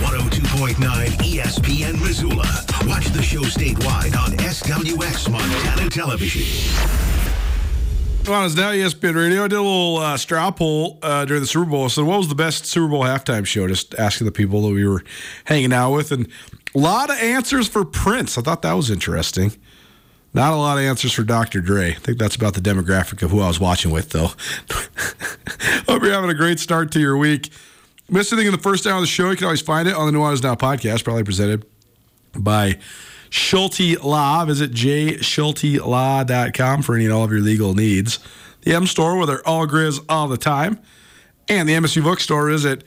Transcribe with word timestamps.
102.9 0.00 0.76
ESPN 1.20 2.00
Missoula. 2.00 2.46
Watch 2.86 3.06
the 3.08 3.22
show 3.22 3.42
statewide 3.42 4.16
on 4.18 4.32
SWX 4.38 5.30
Montana 5.30 5.90
Television. 5.90 6.74
Well, 8.26 8.46
it's 8.46 8.54
now 8.54 8.70
ESPN 8.70 9.14
Radio. 9.14 9.44
I 9.44 9.48
did 9.48 9.58
a 9.58 9.62
little 9.62 9.98
uh, 9.98 10.16
straw 10.16 10.50
poll 10.50 10.98
uh, 11.02 11.24
during 11.26 11.42
the 11.42 11.46
Super 11.46 11.70
Bowl. 11.70 11.88
So, 11.88 12.04
what 12.04 12.18
was 12.18 12.28
the 12.28 12.34
best 12.34 12.64
Super 12.66 12.88
Bowl 12.88 13.02
halftime 13.02 13.44
show? 13.44 13.68
Just 13.68 13.94
asking 13.94 14.24
the 14.24 14.32
people 14.32 14.62
that 14.62 14.74
we 14.74 14.86
were 14.86 15.04
hanging 15.44 15.72
out 15.72 15.92
with, 15.92 16.12
and 16.12 16.28
a 16.74 16.78
lot 16.78 17.10
of 17.10 17.18
answers 17.18 17.68
for 17.68 17.84
Prince. 17.84 18.38
I 18.38 18.42
thought 18.42 18.62
that 18.62 18.72
was 18.72 18.90
interesting. 18.90 19.52
Not 20.32 20.52
a 20.52 20.56
lot 20.56 20.78
of 20.78 20.84
answers 20.84 21.12
for 21.12 21.24
Dr. 21.24 21.60
Dre. 21.60 21.90
I 21.90 21.94
think 21.94 22.18
that's 22.18 22.36
about 22.36 22.54
the 22.54 22.60
demographic 22.60 23.22
of 23.22 23.32
who 23.32 23.40
I 23.40 23.48
was 23.48 23.58
watching 23.58 23.90
with, 23.90 24.10
though. 24.10 24.28
Hope 25.88 26.02
you're 26.02 26.12
having 26.12 26.30
a 26.30 26.34
great 26.34 26.60
start 26.60 26.92
to 26.92 27.00
your 27.00 27.16
week. 27.16 27.50
Missed 28.10 28.32
anything 28.32 28.48
in 28.48 28.52
the 28.52 28.58
first 28.58 28.88
hour 28.88 28.96
of 28.96 29.02
the 29.02 29.06
show? 29.06 29.30
You 29.30 29.36
can 29.36 29.44
always 29.44 29.60
find 29.60 29.86
it 29.86 29.94
on 29.94 30.12
the 30.12 30.18
Nuanez 30.18 30.42
Now 30.42 30.56
podcast, 30.56 31.04
probably 31.04 31.22
presented 31.22 31.64
by 32.36 32.76
Schulte 33.28 34.02
Law. 34.02 34.44
Visit 34.44 34.72
jschultelaw.com 34.72 36.82
for 36.82 36.96
any 36.96 37.04
and 37.04 37.14
all 37.14 37.22
of 37.22 37.30
your 37.30 37.40
legal 37.40 37.72
needs. 37.72 38.18
The 38.62 38.74
M 38.74 38.86
Store, 38.86 39.16
where 39.16 39.26
they're 39.26 39.46
all 39.46 39.68
grizz 39.68 40.04
all 40.08 40.26
the 40.26 40.36
time. 40.36 40.80
And 41.48 41.68
the 41.68 41.74
MSU 41.74 42.02
Bookstore 42.02 42.50
is 42.50 42.66
at 42.66 42.82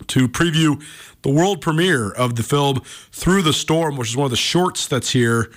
to 0.08 0.28
preview 0.28 0.82
the 1.22 1.30
world 1.30 1.60
premiere 1.60 2.10
of 2.10 2.36
the 2.36 2.42
film 2.42 2.80
Through 3.12 3.42
the 3.42 3.52
Storm, 3.52 3.96
which 3.96 4.10
is 4.10 4.16
one 4.16 4.26
of 4.26 4.30
the 4.30 4.36
shorts 4.36 4.86
that's 4.86 5.10
here 5.10 5.50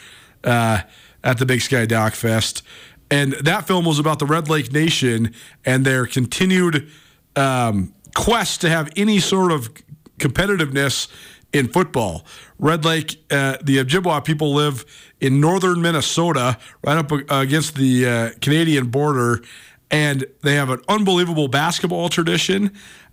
uh, 0.44 0.82
at 1.24 1.38
the 1.38 1.46
Big 1.46 1.62
Sky 1.62 1.86
Doc 1.86 2.14
Fest. 2.14 2.64
And 3.12 3.34
that 3.34 3.68
film 3.68 3.86
was 3.86 4.00
about 4.00 4.20
the 4.20 4.26
Red 4.26 4.50
Lake 4.50 4.72
Nation 4.72 5.34
and 5.66 5.86
their 5.86 6.06
continued 6.06 6.90
um, 7.36 7.94
quest 8.16 8.62
to 8.62 8.70
have 8.70 8.90
any 8.96 9.20
sort 9.20 9.52
of 9.52 9.70
competitiveness 10.20 11.08
in 11.52 11.68
football. 11.68 12.26
Red 12.60 12.86
Lake, 12.86 13.24
uh, 13.32 13.58
the 13.64 13.78
Ojibwa 13.78 14.24
people 14.24 14.54
live 14.54 14.86
in 15.20 15.40
northern 15.40 15.82
Minnesota, 15.82 16.58
right 16.84 16.98
up 16.98 17.12
against 17.32 17.76
the 17.76 18.06
uh, 18.06 18.30
Canadian 18.42 18.88
border, 18.88 19.42
and 19.92 20.26
they 20.42 20.56
have 20.56 20.70
an 20.70 20.82
unbelievable 20.88 21.48
basketball 21.48 22.10
tradition, 22.10 22.72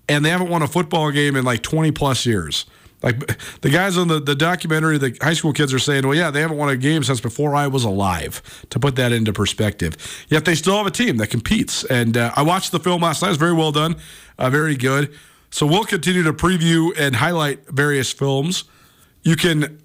and 0.09 0.25
they 0.25 0.31
haven't 0.31 0.51
won 0.51 0.63
a 0.63 0.69
football 0.69 1.11
game 1.11 1.37
in 1.37 1.45
like 1.45 1.63
20 1.63 1.91
plus 1.93 2.27
years. 2.27 2.67
Like 3.03 3.19
the 3.61 3.71
guys 3.71 3.97
on 3.97 4.09
the, 4.09 4.21
the 4.21 4.35
documentary, 4.35 4.99
the 4.99 5.17
high 5.21 5.35
school 5.35 5.53
kids 5.53 5.73
are 5.73 5.79
saying, 5.79 6.07
well, 6.07 6.17
yeah, 6.17 6.31
they 6.31 6.41
haven't 6.41 6.57
won 6.57 6.69
a 6.69 6.77
game 6.77 7.03
since 7.03 7.21
before 7.21 7.55
I 7.55 7.67
was 7.67 7.85
alive, 7.85 8.43
to 8.71 8.79
put 8.79 8.97
that 8.97 9.13
into 9.13 9.33
perspective. 9.33 9.97
Yet 10.29 10.45
they 10.45 10.55
still 10.55 10.77
have 10.77 10.87
a 10.87 10.91
team 10.91 11.17
that 11.19 11.29
competes. 11.29 11.85
And 11.85 12.17
uh, 12.17 12.33
I 12.35 12.43
watched 12.43 12.73
the 12.73 12.81
film 12.81 13.03
last 13.03 13.23
night. 13.23 13.29
It 13.29 13.33
was 13.33 13.39
very 13.39 13.55
well 13.55 13.73
done, 13.73 13.97
uh, 14.39 14.51
very 14.51 14.77
good. 14.77 15.15
So 15.51 15.67
we'll 15.67 15.85
continue 15.85 16.23
to 16.25 16.33
preview 16.33 16.93
and 16.99 17.17
highlight 17.17 17.67
various 17.69 18.13
films. 18.13 18.65
You 19.23 19.37
can 19.37 19.81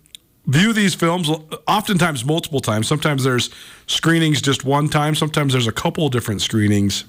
view 0.46 0.74
these 0.74 0.96
films 0.96 1.30
oftentimes 1.68 2.26
multiple 2.26 2.60
times. 2.60 2.88
Sometimes 2.88 3.24
there's 3.24 3.52
screenings 3.88 4.42
just 4.42 4.66
one 4.66 4.90
time, 4.90 5.16
sometimes 5.16 5.54
there's 5.54 5.68
a 5.68 5.72
couple 5.72 6.08
of 6.08 6.12
different 6.12 6.42
screenings 6.42 7.06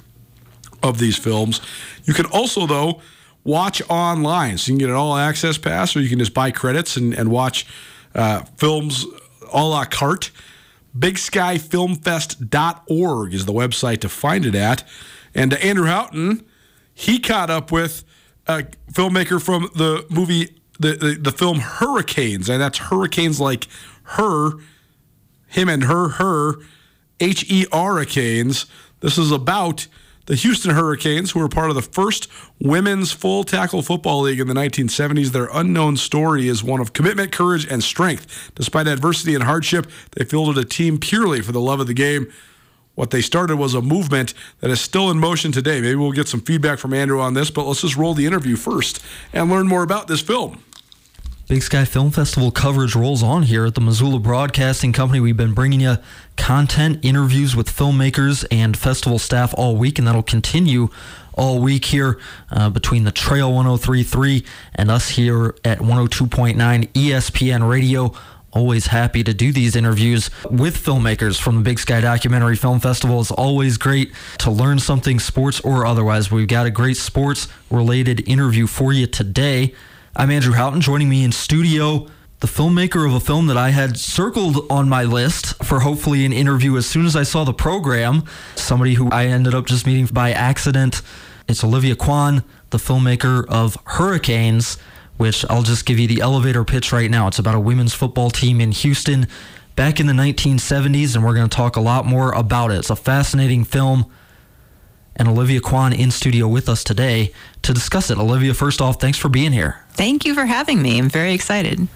of 0.82 0.98
these 0.98 1.16
films. 1.16 1.60
You 2.04 2.12
can 2.14 2.26
also, 2.26 2.66
though, 2.66 3.00
watch 3.44 3.80
online. 3.88 4.58
So 4.58 4.72
you 4.72 4.74
can 4.74 4.86
get 4.86 4.90
an 4.90 4.96
all 4.96 5.16
access 5.16 5.56
pass, 5.58 5.94
or 5.96 6.00
you 6.00 6.08
can 6.08 6.18
just 6.18 6.34
buy 6.34 6.50
credits 6.50 6.96
and, 6.96 7.14
and 7.14 7.30
watch 7.30 7.66
uh, 8.14 8.42
films 8.56 9.06
a 9.52 9.64
la 9.64 9.84
carte. 9.84 10.32
BigSkyFilmFest.org 10.98 13.34
is 13.34 13.46
the 13.46 13.52
website 13.52 14.00
to 14.00 14.08
find 14.08 14.44
it 14.44 14.54
at. 14.54 14.86
And 15.34 15.54
uh, 15.54 15.56
Andrew 15.56 15.86
Houghton, 15.86 16.44
he 16.92 17.18
caught 17.18 17.50
up 17.50 17.72
with 17.72 18.04
a 18.46 18.64
filmmaker 18.92 19.42
from 19.42 19.70
the 19.74 20.04
movie, 20.10 20.60
the, 20.82 20.92
the, 20.92 21.18
the 21.20 21.32
film 21.32 21.60
Herricanes, 21.60 22.48
and 22.48 22.60
that's 22.60 22.78
Herricanes 22.78 23.40
like 23.40 23.66
her, 24.02 24.52
him 25.46 25.68
and 25.68 25.84
her, 25.84 26.08
her, 26.10 26.56
H 27.20 27.44
E 27.50 27.66
Herricanes. 27.72 28.66
This 29.00 29.18
is 29.18 29.30
about 29.30 29.86
the 30.26 30.34
Houston 30.36 30.74
Herricanes, 30.74 31.32
who 31.32 31.40
were 31.40 31.48
part 31.48 31.70
of 31.70 31.76
the 31.76 31.82
first 31.82 32.28
women's 32.60 33.12
full 33.12 33.42
tackle 33.44 33.82
football 33.82 34.20
league 34.22 34.40
in 34.40 34.46
the 34.46 34.54
1970s. 34.54 35.28
Their 35.28 35.48
unknown 35.52 35.96
story 35.96 36.48
is 36.48 36.62
one 36.62 36.80
of 36.80 36.92
commitment, 36.92 37.32
courage, 37.32 37.66
and 37.66 37.82
strength. 37.82 38.52
Despite 38.54 38.86
adversity 38.86 39.34
and 39.34 39.44
hardship, 39.44 39.90
they 40.12 40.24
fielded 40.24 40.58
a 40.58 40.64
team 40.64 40.98
purely 40.98 41.40
for 41.40 41.52
the 41.52 41.60
love 41.60 41.80
of 41.80 41.86
the 41.86 41.94
game. 41.94 42.32
What 42.94 43.10
they 43.10 43.22
started 43.22 43.56
was 43.56 43.74
a 43.74 43.80
movement 43.80 44.34
that 44.60 44.70
is 44.70 44.80
still 44.80 45.10
in 45.10 45.18
motion 45.18 45.50
today. 45.50 45.80
Maybe 45.80 45.96
we'll 45.96 46.12
get 46.12 46.28
some 46.28 46.40
feedback 46.40 46.78
from 46.78 46.92
Andrew 46.92 47.20
on 47.20 47.34
this, 47.34 47.50
but 47.50 47.64
let's 47.64 47.80
just 47.80 47.96
roll 47.96 48.14
the 48.14 48.26
interview 48.26 48.54
first 48.54 49.02
and 49.32 49.50
learn 49.50 49.66
more 49.66 49.82
about 49.82 50.08
this 50.08 50.20
film. 50.20 50.62
Big 51.48 51.62
Sky 51.62 51.84
Film 51.84 52.10
Festival 52.10 52.50
coverage 52.50 52.94
rolls 52.94 53.22
on 53.22 53.42
here 53.42 53.66
at 53.66 53.74
the 53.74 53.80
Missoula 53.80 54.18
Broadcasting 54.20 54.92
Company. 54.92 55.20
We've 55.20 55.36
been 55.36 55.52
bringing 55.54 55.80
you 55.80 55.96
content, 56.36 57.00
interviews 57.02 57.56
with 57.56 57.68
filmmakers 57.68 58.46
and 58.50 58.76
festival 58.76 59.18
staff 59.18 59.52
all 59.58 59.76
week, 59.76 59.98
and 59.98 60.06
that'll 60.06 60.22
continue 60.22 60.88
all 61.34 61.60
week 61.60 61.86
here 61.86 62.18
uh, 62.50 62.70
between 62.70 63.04
the 63.04 63.10
Trail 63.10 63.52
1033 63.52 64.44
and 64.76 64.90
us 64.90 65.10
here 65.10 65.54
at 65.64 65.80
102.9 65.80 66.56
ESPN 66.92 67.68
Radio. 67.68 68.14
Always 68.52 68.86
happy 68.86 69.24
to 69.24 69.34
do 69.34 69.50
these 69.50 69.74
interviews 69.76 70.30
with 70.48 70.76
filmmakers 70.76 71.40
from 71.40 71.56
the 71.56 71.62
Big 71.62 71.78
Sky 71.78 72.00
Documentary 72.00 72.56
Film 72.56 72.80
Festival. 72.80 73.20
It's 73.20 73.30
always 73.30 73.78
great 73.78 74.12
to 74.38 74.50
learn 74.50 74.78
something, 74.78 75.18
sports 75.18 75.60
or 75.60 75.86
otherwise. 75.86 76.30
We've 76.30 76.46
got 76.46 76.66
a 76.66 76.70
great 76.70 76.98
sports 76.98 77.48
related 77.70 78.26
interview 78.28 78.66
for 78.66 78.92
you 78.92 79.06
today. 79.06 79.74
I'm 80.14 80.30
Andrew 80.30 80.52
Houghton. 80.52 80.82
Joining 80.82 81.08
me 81.08 81.24
in 81.24 81.32
studio, 81.32 82.06
the 82.40 82.46
filmmaker 82.46 83.06
of 83.06 83.14
a 83.14 83.20
film 83.20 83.46
that 83.46 83.56
I 83.56 83.70
had 83.70 83.96
circled 83.96 84.70
on 84.70 84.86
my 84.86 85.04
list 85.04 85.64
for 85.64 85.80
hopefully 85.80 86.26
an 86.26 86.34
interview 86.34 86.76
as 86.76 86.84
soon 86.84 87.06
as 87.06 87.16
I 87.16 87.22
saw 87.22 87.44
the 87.44 87.54
program. 87.54 88.24
Somebody 88.54 88.92
who 88.92 89.08
I 89.08 89.24
ended 89.24 89.54
up 89.54 89.64
just 89.64 89.86
meeting 89.86 90.04
by 90.04 90.32
accident. 90.32 91.00
It's 91.48 91.64
Olivia 91.64 91.96
Kuan, 91.96 92.44
the 92.68 92.76
filmmaker 92.76 93.46
of 93.48 93.78
Herricanes, 93.86 94.76
which 95.16 95.46
I'll 95.48 95.62
just 95.62 95.86
give 95.86 95.98
you 95.98 96.06
the 96.06 96.20
elevator 96.20 96.62
pitch 96.62 96.92
right 96.92 97.10
now. 97.10 97.26
It's 97.26 97.38
about 97.38 97.54
a 97.54 97.60
women's 97.60 97.94
football 97.94 98.28
team 98.28 98.60
in 98.60 98.72
Houston 98.72 99.26
back 99.76 99.98
in 99.98 100.06
the 100.06 100.12
1970s, 100.12 101.14
and 101.14 101.24
we're 101.24 101.34
going 101.34 101.48
to 101.48 101.56
talk 101.56 101.76
a 101.76 101.80
lot 101.80 102.04
more 102.04 102.32
about 102.32 102.70
it. 102.70 102.80
It's 102.80 102.90
a 102.90 102.96
fascinating 102.96 103.64
film. 103.64 104.12
And 105.16 105.28
Olivia 105.28 105.60
Kuan 105.60 105.92
in 105.92 106.10
studio 106.10 106.48
with 106.48 106.68
us 106.68 106.82
today 106.82 107.32
to 107.62 107.72
discuss 107.72 108.10
it. 108.10 108.18
Olivia, 108.18 108.54
first 108.54 108.80
off, 108.80 109.00
thanks 109.00 109.18
for 109.18 109.28
being 109.28 109.52
here. 109.52 109.84
Thank 109.90 110.24
you 110.24 110.34
for 110.34 110.46
having 110.46 110.80
me. 110.82 110.98
I'm 110.98 111.10
very 111.10 111.34
excited. 111.34 111.86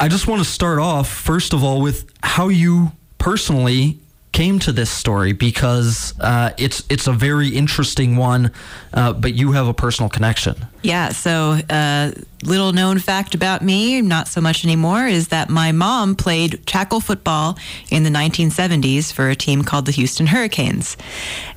I 0.00 0.08
just 0.08 0.26
want 0.26 0.42
to 0.42 0.48
start 0.48 0.78
off, 0.78 1.08
first 1.08 1.52
of 1.52 1.62
all, 1.62 1.80
with 1.80 2.10
how 2.22 2.48
you 2.48 2.92
personally 3.18 4.00
came 4.32 4.58
to 4.60 4.72
this 4.72 4.90
story 4.90 5.32
because 5.32 6.14
uh, 6.20 6.50
it's 6.58 6.82
it's 6.88 7.06
a 7.06 7.12
very 7.12 7.50
interesting 7.50 8.16
one, 8.16 8.50
uh, 8.94 9.12
but 9.12 9.34
you 9.34 9.52
have 9.52 9.68
a 9.68 9.74
personal 9.74 10.08
connection. 10.08 10.56
Yeah. 10.82 11.10
So, 11.10 11.58
uh, 11.70 12.12
little 12.42 12.72
known 12.72 12.98
fact 12.98 13.34
about 13.34 13.62
me, 13.62 14.00
not 14.00 14.26
so 14.26 14.40
much 14.40 14.64
anymore, 14.64 15.06
is 15.06 15.28
that 15.28 15.48
my 15.48 15.70
mom 15.70 16.16
played 16.16 16.66
tackle 16.66 17.00
football 17.00 17.58
in 17.90 18.02
the 18.02 18.10
1970s 18.10 19.12
for 19.12 19.28
a 19.28 19.36
team 19.36 19.62
called 19.62 19.86
the 19.86 19.92
Houston 19.92 20.26
Herricanes. 20.26 20.96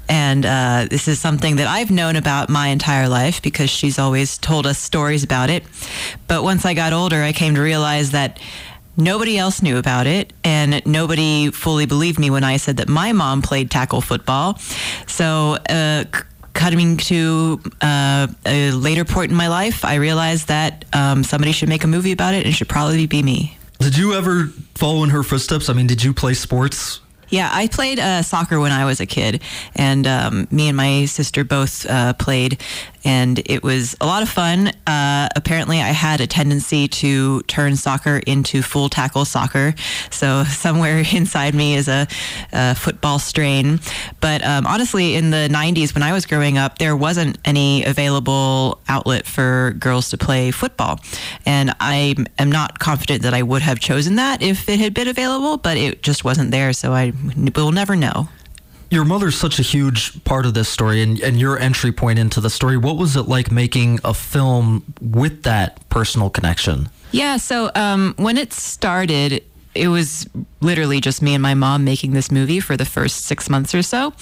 And 0.08 0.46
uh, 0.46 0.88
this 0.90 1.08
is 1.08 1.20
something 1.20 1.56
that 1.56 1.68
I've 1.68 1.90
known 1.90 2.16
about 2.16 2.50
my 2.50 2.68
entire 2.68 3.10
life 3.10 3.42
because 3.42 3.72
she's 3.72 3.98
always 3.98 4.38
told 4.38 4.68
us 4.68 4.78
stories 4.78 5.24
about 5.24 5.50
it. 5.50 5.64
But 6.28 6.44
once 6.44 6.64
I 6.66 6.76
got 6.76 6.94
older, 6.94 7.24
I 7.24 7.34
came 7.34 7.56
to 7.56 7.62
realize 7.62 8.12
that 8.12 8.40
Nobody 8.98 9.38
else 9.38 9.62
knew 9.62 9.78
about 9.78 10.08
it, 10.08 10.32
and 10.44 10.86
nobody 10.86 11.52
fully 11.52 11.86
believed 11.86 12.18
me 12.18 12.30
when 12.30 12.44
I 12.44 12.58
said 12.58 12.78
that 12.78 12.88
my 12.88 13.12
mom 13.12 13.42
played 13.42 13.70
tackle 13.70 14.02
football. 14.02 14.58
So, 15.06 15.58
uh, 15.70 16.06
coming 16.54 16.96
to 16.98 17.62
uh, 17.82 18.28
a 18.46 18.72
later 18.72 19.04
point 19.04 19.32
in 19.32 19.38
my 19.38 19.50
life, 19.50 19.84
I 19.84 19.96
realized 19.96 20.48
that 20.48 20.86
um, 20.94 21.24
somebody 21.24 21.52
should 21.52 21.70
make 21.70 21.84
a 21.84 21.88
movie 21.88 22.14
about 22.14 22.34
it, 22.34 22.38
and 22.38 22.48
it 22.48 22.54
should 22.54 22.70
probably 22.70 23.06
be 23.06 23.22
me. 23.22 23.58
Did 23.80 23.98
you 23.98 24.14
ever 24.14 24.48
follow 24.76 25.04
in 25.04 25.10
her 25.10 25.24
footsteps? 25.24 25.70
I 25.70 25.74
mean, 25.74 25.88
did 25.88 26.02
you 26.02 26.14
play 26.14 26.34
sports 26.34 27.02
yeah, 27.30 27.50
I 27.52 27.68
played 27.68 28.00
uh, 28.00 28.22
soccer 28.22 28.60
when 28.60 28.72
I 28.72 28.86
was 28.86 29.00
a 29.00 29.06
kid, 29.06 29.42
and 29.76 30.06
um, 30.06 30.48
me 30.52 30.68
and 30.68 30.78
my 30.78 31.06
sister 31.06 31.44
both 31.44 31.86
uh, 31.86 32.14
played, 32.14 32.62
and 33.06 33.40
it 33.46 33.64
was 33.64 33.96
a 34.02 34.06
lot 34.06 34.24
of 34.24 34.30
fun. 34.30 34.70
Uh, 34.88 35.30
apparently, 35.36 35.80
I 35.80 35.90
had 35.90 36.20
a 36.20 36.28
tendency 36.28 36.88
to 36.88 37.42
turn 37.44 37.76
soccer 37.76 38.18
into 38.26 38.64
full 38.64 38.90
tackle 38.90 39.24
soccer, 39.24 39.76
so 40.10 40.44
somewhere 40.50 41.04
inside 41.14 41.54
me 41.54 41.76
is 41.76 41.88
a, 41.88 42.08
a 42.52 42.76
football 42.76 43.20
strain. 43.20 43.80
But 44.20 44.44
um, 44.44 44.66
honestly, 44.66 45.16
in 45.16 45.30
the 45.30 45.48
'90s, 45.50 45.94
when 45.94 46.04
I 46.04 46.12
was 46.12 46.26
growing 46.26 46.58
up, 46.58 46.80
there 46.80 46.96
wasn't 46.96 47.38
any 47.46 47.86
available 47.86 48.82
outlet 48.90 49.26
for 49.28 49.76
girls 49.80 50.10
to 50.10 50.18
play 50.18 50.50
football, 50.52 51.00
and 51.46 51.74
I 51.80 52.16
am 52.40 52.52
not 52.52 52.80
confident 52.80 53.22
that 53.22 53.34
I 53.36 53.44
would 53.44 53.62
have 53.62 53.80
chosen 53.80 54.16
that 54.16 54.42
if 54.42 54.68
it 54.68 54.80
had 54.80 54.94
been 54.94 55.08
available, 55.08 55.58
but 55.58 55.78
it 55.78 56.02
just 56.02 56.24
wasn't 56.24 56.50
there, 56.52 56.74
so 56.74 56.92
I 56.92 57.14
we'll 57.56 57.72
never 57.72 57.96
know. 57.96 58.28
Your 58.96 59.04
mother's 59.04 59.36
such 59.38 59.60
a 59.60 59.62
huge 59.62 60.24
part 60.24 60.46
of 60.46 60.54
this 60.54 60.70
story 60.70 61.02
and, 61.02 61.20
and 61.20 61.38
your 61.38 61.60
entry 61.60 61.92
point 61.92 62.18
into 62.18 62.40
the 62.40 62.50
story. 62.50 62.78
What 62.78 62.96
was 62.96 63.18
it 63.18 63.24
like 63.24 63.52
making 63.52 64.00
a 64.06 64.14
film 64.14 64.86
with 65.02 65.44
that 65.44 65.88
personal 65.90 66.30
connection? 66.30 66.88
Yeah, 67.12 67.36
so 67.36 67.72
um, 67.76 68.14
when 68.16 68.38
it 68.38 68.54
started, 68.54 69.44
it 69.76 69.90
was 69.90 70.30
literally 70.62 71.02
just 71.02 71.22
me 71.22 71.34
and 71.34 71.44
my 71.44 71.56
mom 71.56 71.84
making 71.84 72.14
this 72.14 72.32
movie 72.32 72.62
for 72.62 72.78
the 72.78 72.86
first 72.86 73.26
six 73.26 73.50
months 73.50 73.76
or 73.76 73.82
so. 73.82 74.14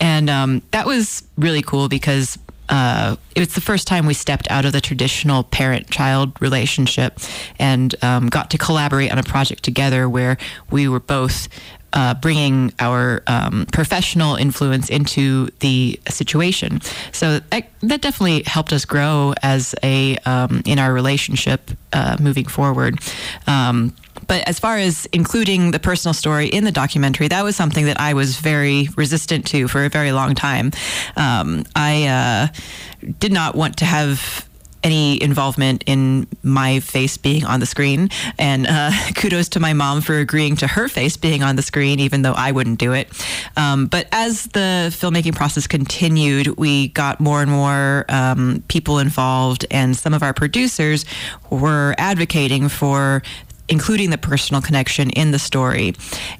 And 0.00 0.30
um, 0.30 0.62
that 0.70 0.86
was 0.86 1.22
really 1.36 1.60
cool 1.60 1.90
because 1.90 2.38
uh, 2.70 3.16
it 3.34 3.40
was 3.40 3.54
the 3.54 3.60
first 3.60 3.86
time 3.86 4.06
we 4.06 4.14
stepped 4.14 4.50
out 4.50 4.64
of 4.64 4.72
the 4.72 4.80
traditional 4.80 5.42
parent 5.42 5.90
child 5.90 6.40
relationship 6.40 7.18
and 7.58 7.94
um, 8.02 8.28
got 8.28 8.50
to 8.52 8.56
collaborate 8.56 9.12
on 9.12 9.18
a 9.18 9.22
project 9.22 9.62
together 9.62 10.08
where 10.08 10.38
we 10.70 10.88
were 10.88 11.00
both 11.00 11.48
uh, 11.94 12.14
bringing 12.14 12.72
our 12.78 13.22
um, 13.26 13.66
professional 13.72 14.36
influence 14.36 14.90
into 14.90 15.48
the 15.60 15.98
situation. 16.08 16.80
So 17.12 17.38
that, 17.38 17.70
that, 17.80 18.02
definitely 18.02 18.42
helped 18.42 18.72
us 18.72 18.84
grow 18.84 19.32
as 19.42 19.74
a 19.82 20.16
um, 20.26 20.62
in 20.66 20.78
our 20.78 20.92
relationship 20.92 21.70
uh, 21.92 22.16
moving 22.20 22.46
forward. 22.46 22.98
Um, 23.46 23.94
but 24.26 24.46
as 24.48 24.58
far 24.58 24.76
as 24.76 25.06
including 25.06 25.70
the 25.70 25.78
personal 25.78 26.14
story 26.14 26.46
in 26.48 26.64
the 26.64 26.72
documentary, 26.72 27.28
that 27.28 27.44
was 27.44 27.56
something 27.56 27.86
that 27.86 28.00
I 28.00 28.14
was 28.14 28.36
very 28.36 28.88
resistant 28.96 29.46
to 29.48 29.68
for 29.68 29.84
a 29.84 29.88
very 29.88 30.12
long 30.12 30.34
time. 30.34 30.72
Um, 31.16 31.64
I 31.76 32.06
uh, 32.06 33.08
did 33.18 33.32
not 33.32 33.54
want 33.54 33.78
to 33.78 33.84
have 33.84 34.48
any 34.84 35.20
involvement 35.20 35.82
in 35.86 36.26
my 36.42 36.78
face 36.80 37.16
being 37.16 37.44
on 37.44 37.58
the 37.58 37.66
screen. 37.66 38.10
And 38.38 38.66
uh, 38.66 38.90
kudos 39.16 39.48
to 39.50 39.60
my 39.60 39.72
mom 39.72 40.02
for 40.02 40.18
agreeing 40.18 40.56
to 40.56 40.66
her 40.66 40.88
face 40.88 41.16
being 41.16 41.42
on 41.42 41.56
the 41.56 41.62
screen, 41.62 41.98
even 41.98 42.22
though 42.22 42.34
I 42.34 42.52
wouldn't 42.52 42.78
do 42.78 42.92
it. 42.92 43.08
Um, 43.56 43.86
but 43.86 44.06
as 44.12 44.44
the 44.44 44.92
filmmaking 44.92 45.34
process 45.34 45.66
continued, 45.66 46.58
we 46.58 46.88
got 46.88 47.18
more 47.18 47.42
and 47.42 47.50
more 47.50 48.04
um, 48.08 48.62
people 48.68 48.98
involved, 48.98 49.66
and 49.70 49.96
some 49.96 50.14
of 50.14 50.22
our 50.22 50.34
producers 50.34 51.04
were 51.50 51.94
advocating 51.98 52.68
for 52.68 53.22
including 53.68 54.10
the 54.10 54.18
personal 54.18 54.60
connection 54.60 55.10
in 55.10 55.30
the 55.30 55.38
story. 55.38 55.94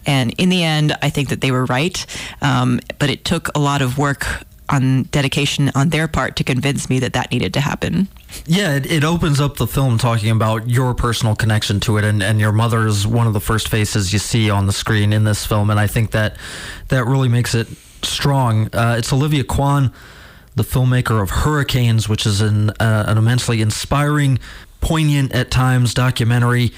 And 0.07 0.35
in 0.39 0.51
the 0.51 0.63
end, 0.63 0.97
I 1.01 1.09
think 1.09 1.31
that 1.31 1.41
they 1.41 1.51
were 1.51 1.65
right. 1.65 2.05
Um, 2.43 2.81
but 2.99 3.09
it 3.09 3.25
took 3.25 3.49
a 3.55 3.59
lot 3.59 3.81
of 3.81 3.97
work 3.97 4.27
on 4.75 5.05
dedication 5.05 5.71
on 5.75 5.91
their 5.91 6.09
part 6.09 6.37
to 6.37 6.45
convince 6.45 6.91
me 6.91 6.99
that 6.99 7.13
that 7.13 7.31
needed 7.31 7.55
to 7.55 7.61
happen. 7.61 8.09
Yeah, 8.47 8.75
it, 8.75 8.91
it, 8.91 9.05
opens 9.05 9.41
up 9.41 9.57
the 9.57 9.67
film 9.67 9.97
talking 9.97 10.31
about 10.31 10.69
your 10.69 10.93
personal 10.95 11.37
connection 11.37 11.79
to 11.81 11.97
it, 11.99 12.05
and, 12.05 12.23
and 12.23 12.41
your 12.41 12.53
mother 12.53 12.87
is 12.87 13.07
one 13.07 13.27
of 13.27 13.33
the 13.33 13.41
first 13.41 13.69
faces 13.69 14.13
you 14.13 14.19
see 14.19 14.51
on 14.51 14.67
the 14.67 14.73
screen 14.73 15.13
in 15.13 15.25
this 15.25 15.47
film, 15.47 15.71
and 15.71 15.79
I 15.79 15.87
think 15.87 16.11
that 16.11 16.37
that 16.89 17.07
really 17.07 17.29
makes 17.29 17.55
it 17.55 17.69
strong. 18.03 18.75
Uh, 18.75 18.97
it's 18.99 19.13
Olivia 19.13 19.45
Kuan, 19.45 19.93
the 20.57 20.65
filmmaker 20.65 21.23
of 21.23 21.31
Herricanes, 21.31 22.09
which 22.09 22.27
is 22.27 22.41
an, 22.41 22.71
uh, 22.71 23.05
an 23.07 23.19
immensely 23.19 23.61
inspiring, 23.61 24.39
poignant 24.81 25.33
at 25.33 25.51
times 25.51 25.95
documentary 25.95 26.73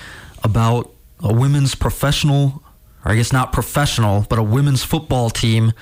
about 0.44 0.92
a 1.20 1.32
women's 1.32 1.74
professional, 1.74 2.62
or 3.04 3.12
I 3.12 3.16
guess 3.16 3.32
not 3.32 3.52
professional, 3.52 4.26
but 4.28 4.38
a 4.38 4.42
women's 4.42 4.84
football 4.84 5.30
team 5.30 5.72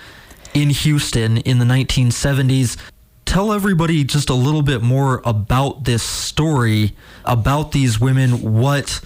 in 0.54 0.70
Houston 0.70 1.38
in 1.38 1.58
the 1.58 1.64
1970s. 1.64 2.76
Tell 3.24 3.52
everybody 3.52 4.04
just 4.04 4.30
a 4.30 4.34
little 4.34 4.62
bit 4.62 4.82
more 4.82 5.20
about 5.24 5.84
this 5.84 6.02
story, 6.02 6.94
about 7.24 7.72
these 7.72 8.00
women, 8.00 8.60
what 8.60 9.00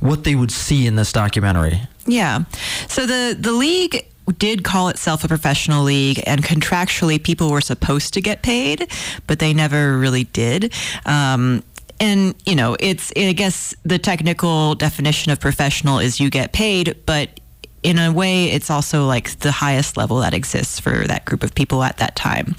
what 0.00 0.24
they 0.24 0.34
would 0.34 0.50
see 0.50 0.86
in 0.86 0.96
this 0.96 1.12
documentary. 1.12 1.80
Yeah. 2.06 2.44
So 2.88 3.06
the 3.06 3.36
the 3.38 3.52
league 3.52 4.06
did 4.38 4.64
call 4.64 4.88
itself 4.88 5.24
a 5.24 5.28
professional 5.28 5.84
league, 5.84 6.22
and 6.26 6.42
contractually, 6.42 7.22
people 7.22 7.50
were 7.50 7.60
supposed 7.60 8.14
to 8.14 8.20
get 8.20 8.42
paid, 8.42 8.90
but 9.26 9.38
they 9.38 9.52
never 9.52 9.98
really 9.98 10.24
did. 10.24 10.72
Um, 11.04 11.62
and 12.00 12.34
you 12.46 12.54
know, 12.54 12.76
it's 12.80 13.12
I 13.16 13.32
guess 13.32 13.74
the 13.84 13.98
technical 13.98 14.74
definition 14.74 15.32
of 15.32 15.40
professional 15.40 15.98
is 15.98 16.20
you 16.20 16.30
get 16.30 16.52
paid, 16.52 16.96
but 17.06 17.40
in 17.84 17.98
a 17.98 18.10
way, 18.10 18.46
it's 18.46 18.70
also 18.70 19.06
like 19.06 19.38
the 19.40 19.52
highest 19.52 19.96
level 19.96 20.18
that 20.20 20.34
exists 20.34 20.80
for 20.80 21.06
that 21.06 21.24
group 21.26 21.44
of 21.44 21.54
people 21.54 21.84
at 21.84 21.98
that 21.98 22.16
time. 22.16 22.56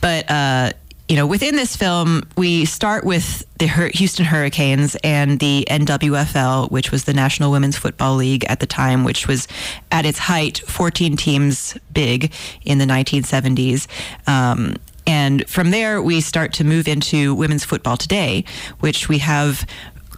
But, 0.00 0.28
uh, 0.30 0.72
you 1.08 1.14
know, 1.14 1.26
within 1.26 1.54
this 1.54 1.76
film, 1.76 2.22
we 2.36 2.64
start 2.64 3.04
with 3.04 3.44
the 3.58 3.66
Houston 3.66 4.24
Herricanes 4.24 4.96
and 5.04 5.38
the 5.38 5.66
NWFL, 5.70 6.70
which 6.70 6.90
was 6.90 7.04
the 7.04 7.12
National 7.12 7.52
Women's 7.52 7.76
Football 7.76 8.16
League 8.16 8.44
at 8.46 8.58
the 8.58 8.66
time, 8.66 9.04
which 9.04 9.28
was 9.28 9.46
at 9.92 10.04
its 10.04 10.18
height 10.18 10.58
14 10.58 11.16
teams 11.16 11.76
big 11.92 12.32
in 12.64 12.78
the 12.78 12.86
1970s. 12.86 13.86
Um, 14.26 14.76
and 15.06 15.48
from 15.48 15.70
there, 15.70 16.02
we 16.02 16.20
start 16.20 16.52
to 16.54 16.64
move 16.64 16.88
into 16.88 17.34
women's 17.34 17.64
football 17.64 17.96
today, 17.96 18.44
which 18.80 19.08
we 19.08 19.18
have 19.18 19.64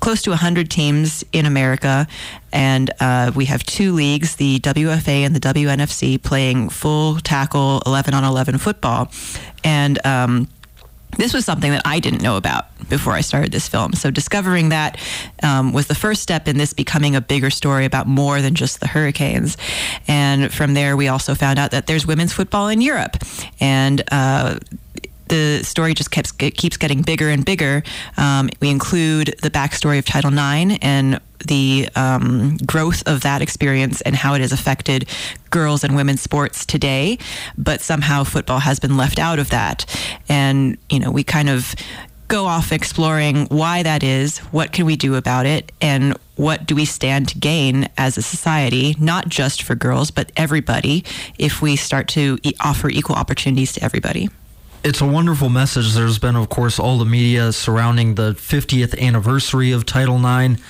close 0.00 0.22
to 0.22 0.30
100 0.30 0.70
teams 0.70 1.24
in 1.32 1.46
America, 1.46 2.06
and 2.52 2.90
uh, 3.00 3.32
we 3.34 3.46
have 3.46 3.64
two 3.64 3.92
leagues, 3.92 4.36
the 4.36 4.58
WFA 4.60 5.24
and 5.26 5.34
the 5.34 5.40
WNFC, 5.40 6.22
playing 6.22 6.70
full 6.70 7.18
tackle 7.20 7.82
11 7.86 8.14
on 8.14 8.24
11 8.24 8.58
football. 8.58 9.10
And 9.64 10.04
um, 10.06 10.48
this 11.16 11.34
was 11.34 11.44
something 11.44 11.70
that 11.72 11.82
I 11.84 12.00
didn't 12.00 12.22
know 12.22 12.36
about 12.36 12.66
before 12.88 13.12
I 13.12 13.22
started 13.22 13.52
this 13.52 13.68
film. 13.68 13.92
So 13.92 14.10
discovering 14.10 14.68
that 14.70 14.98
um, 15.42 15.72
was 15.72 15.88
the 15.88 15.94
first 15.94 16.22
step 16.22 16.48
in 16.48 16.58
this 16.58 16.72
becoming 16.72 17.16
a 17.16 17.20
bigger 17.20 17.50
story 17.50 17.84
about 17.84 18.06
more 18.06 18.40
than 18.40 18.54
just 18.54 18.80
the 18.80 18.86
Herricanes. 18.86 19.56
And 20.06 20.52
from 20.52 20.74
there, 20.74 20.96
we 20.96 21.08
also 21.08 21.34
found 21.34 21.58
out 21.58 21.72
that 21.72 21.86
there's 21.86 22.06
women's 22.06 22.32
football 22.32 22.68
in 22.68 22.80
Europe, 22.80 23.16
and 23.60 24.02
uh, 24.12 24.58
the 25.28 25.62
story 25.64 25.94
just 25.94 26.10
keeps 26.10 26.32
keeps 26.32 26.76
getting 26.76 27.02
bigger 27.02 27.28
and 27.28 27.44
bigger. 27.44 27.82
Um, 28.16 28.50
we 28.60 28.70
include 28.70 29.34
the 29.42 29.50
backstory 29.50 29.98
of 29.98 30.04
Title 30.04 30.32
IX 30.32 30.78
and 30.82 31.20
the 31.46 31.88
um, 31.94 32.56
growth 32.66 33.06
of 33.06 33.20
that 33.22 33.42
experience 33.42 34.00
and 34.00 34.16
how 34.16 34.34
it 34.34 34.40
has 34.40 34.52
affected 34.52 35.08
girls 35.50 35.84
and 35.84 35.94
women's 35.94 36.20
sports 36.20 36.66
today. 36.66 37.18
But 37.56 37.80
somehow 37.80 38.24
football 38.24 38.58
has 38.60 38.80
been 38.80 38.96
left 38.96 39.18
out 39.18 39.38
of 39.38 39.50
that, 39.50 39.84
and 40.28 40.76
you 40.90 40.98
know 40.98 41.10
we 41.10 41.24
kind 41.24 41.48
of 41.48 41.74
go 42.28 42.44
off 42.44 42.72
exploring 42.72 43.46
why 43.46 43.82
that 43.82 44.02
is, 44.02 44.38
what 44.38 44.70
can 44.70 44.84
we 44.84 44.96
do 44.96 45.14
about 45.14 45.46
it, 45.46 45.72
and 45.80 46.16
what 46.36 46.66
do 46.66 46.74
we 46.74 46.84
stand 46.84 47.28
to 47.28 47.38
gain 47.38 47.88
as 47.96 48.18
a 48.18 48.22
society, 48.22 48.94
not 49.00 49.28
just 49.28 49.62
for 49.62 49.74
girls, 49.74 50.10
but 50.10 50.30
everybody, 50.36 51.04
if 51.38 51.62
we 51.62 51.74
start 51.74 52.06
to 52.06 52.38
e- 52.42 52.52
offer 52.60 52.90
equal 52.90 53.16
opportunities 53.16 53.72
to 53.72 53.82
everybody. 53.82 54.28
It's 54.84 55.00
a 55.00 55.06
wonderful 55.06 55.48
message. 55.48 55.92
There's 55.92 56.20
been, 56.20 56.36
of 56.36 56.48
course, 56.48 56.78
all 56.78 56.98
the 56.98 57.04
media 57.04 57.52
surrounding 57.52 58.14
the 58.14 58.34
50th 58.34 58.96
anniversary 59.00 59.72
of 59.72 59.84
Title 59.84 60.24
IX 60.24 60.60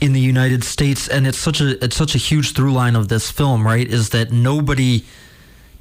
in 0.00 0.12
the 0.12 0.20
United 0.20 0.62
States, 0.62 1.08
and 1.08 1.26
it's 1.26 1.38
such 1.38 1.60
a 1.60 1.82
it's 1.84 1.96
such 1.96 2.14
a 2.14 2.18
huge 2.18 2.52
through 2.52 2.72
line 2.72 2.94
of 2.94 3.08
this 3.08 3.28
film, 3.30 3.66
right? 3.66 3.88
Is 3.88 4.10
that 4.10 4.30
nobody 4.30 5.04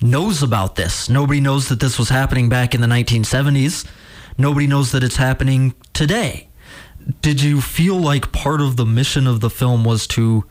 knows 0.01 0.41
about 0.41 0.75
this. 0.75 1.09
Nobody 1.09 1.39
knows 1.39 1.69
that 1.69 1.79
this 1.79 1.99
was 1.99 2.09
happening 2.09 2.49
back 2.49 2.73
in 2.73 2.81
the 2.81 2.87
1970s. 2.87 3.85
Nobody 4.35 4.65
knows 4.65 4.91
that 4.91 5.03
it's 5.03 5.17
happening 5.17 5.75
today. 5.93 6.47
Did 7.21 7.39
you 7.39 7.61
feel 7.61 7.97
like 7.97 8.31
part 8.31 8.61
of 8.61 8.77
the 8.77 8.85
mission 8.85 9.27
of 9.27 9.41
the 9.41 9.49
film 9.51 9.83
was 9.83 10.07
to 10.07 10.43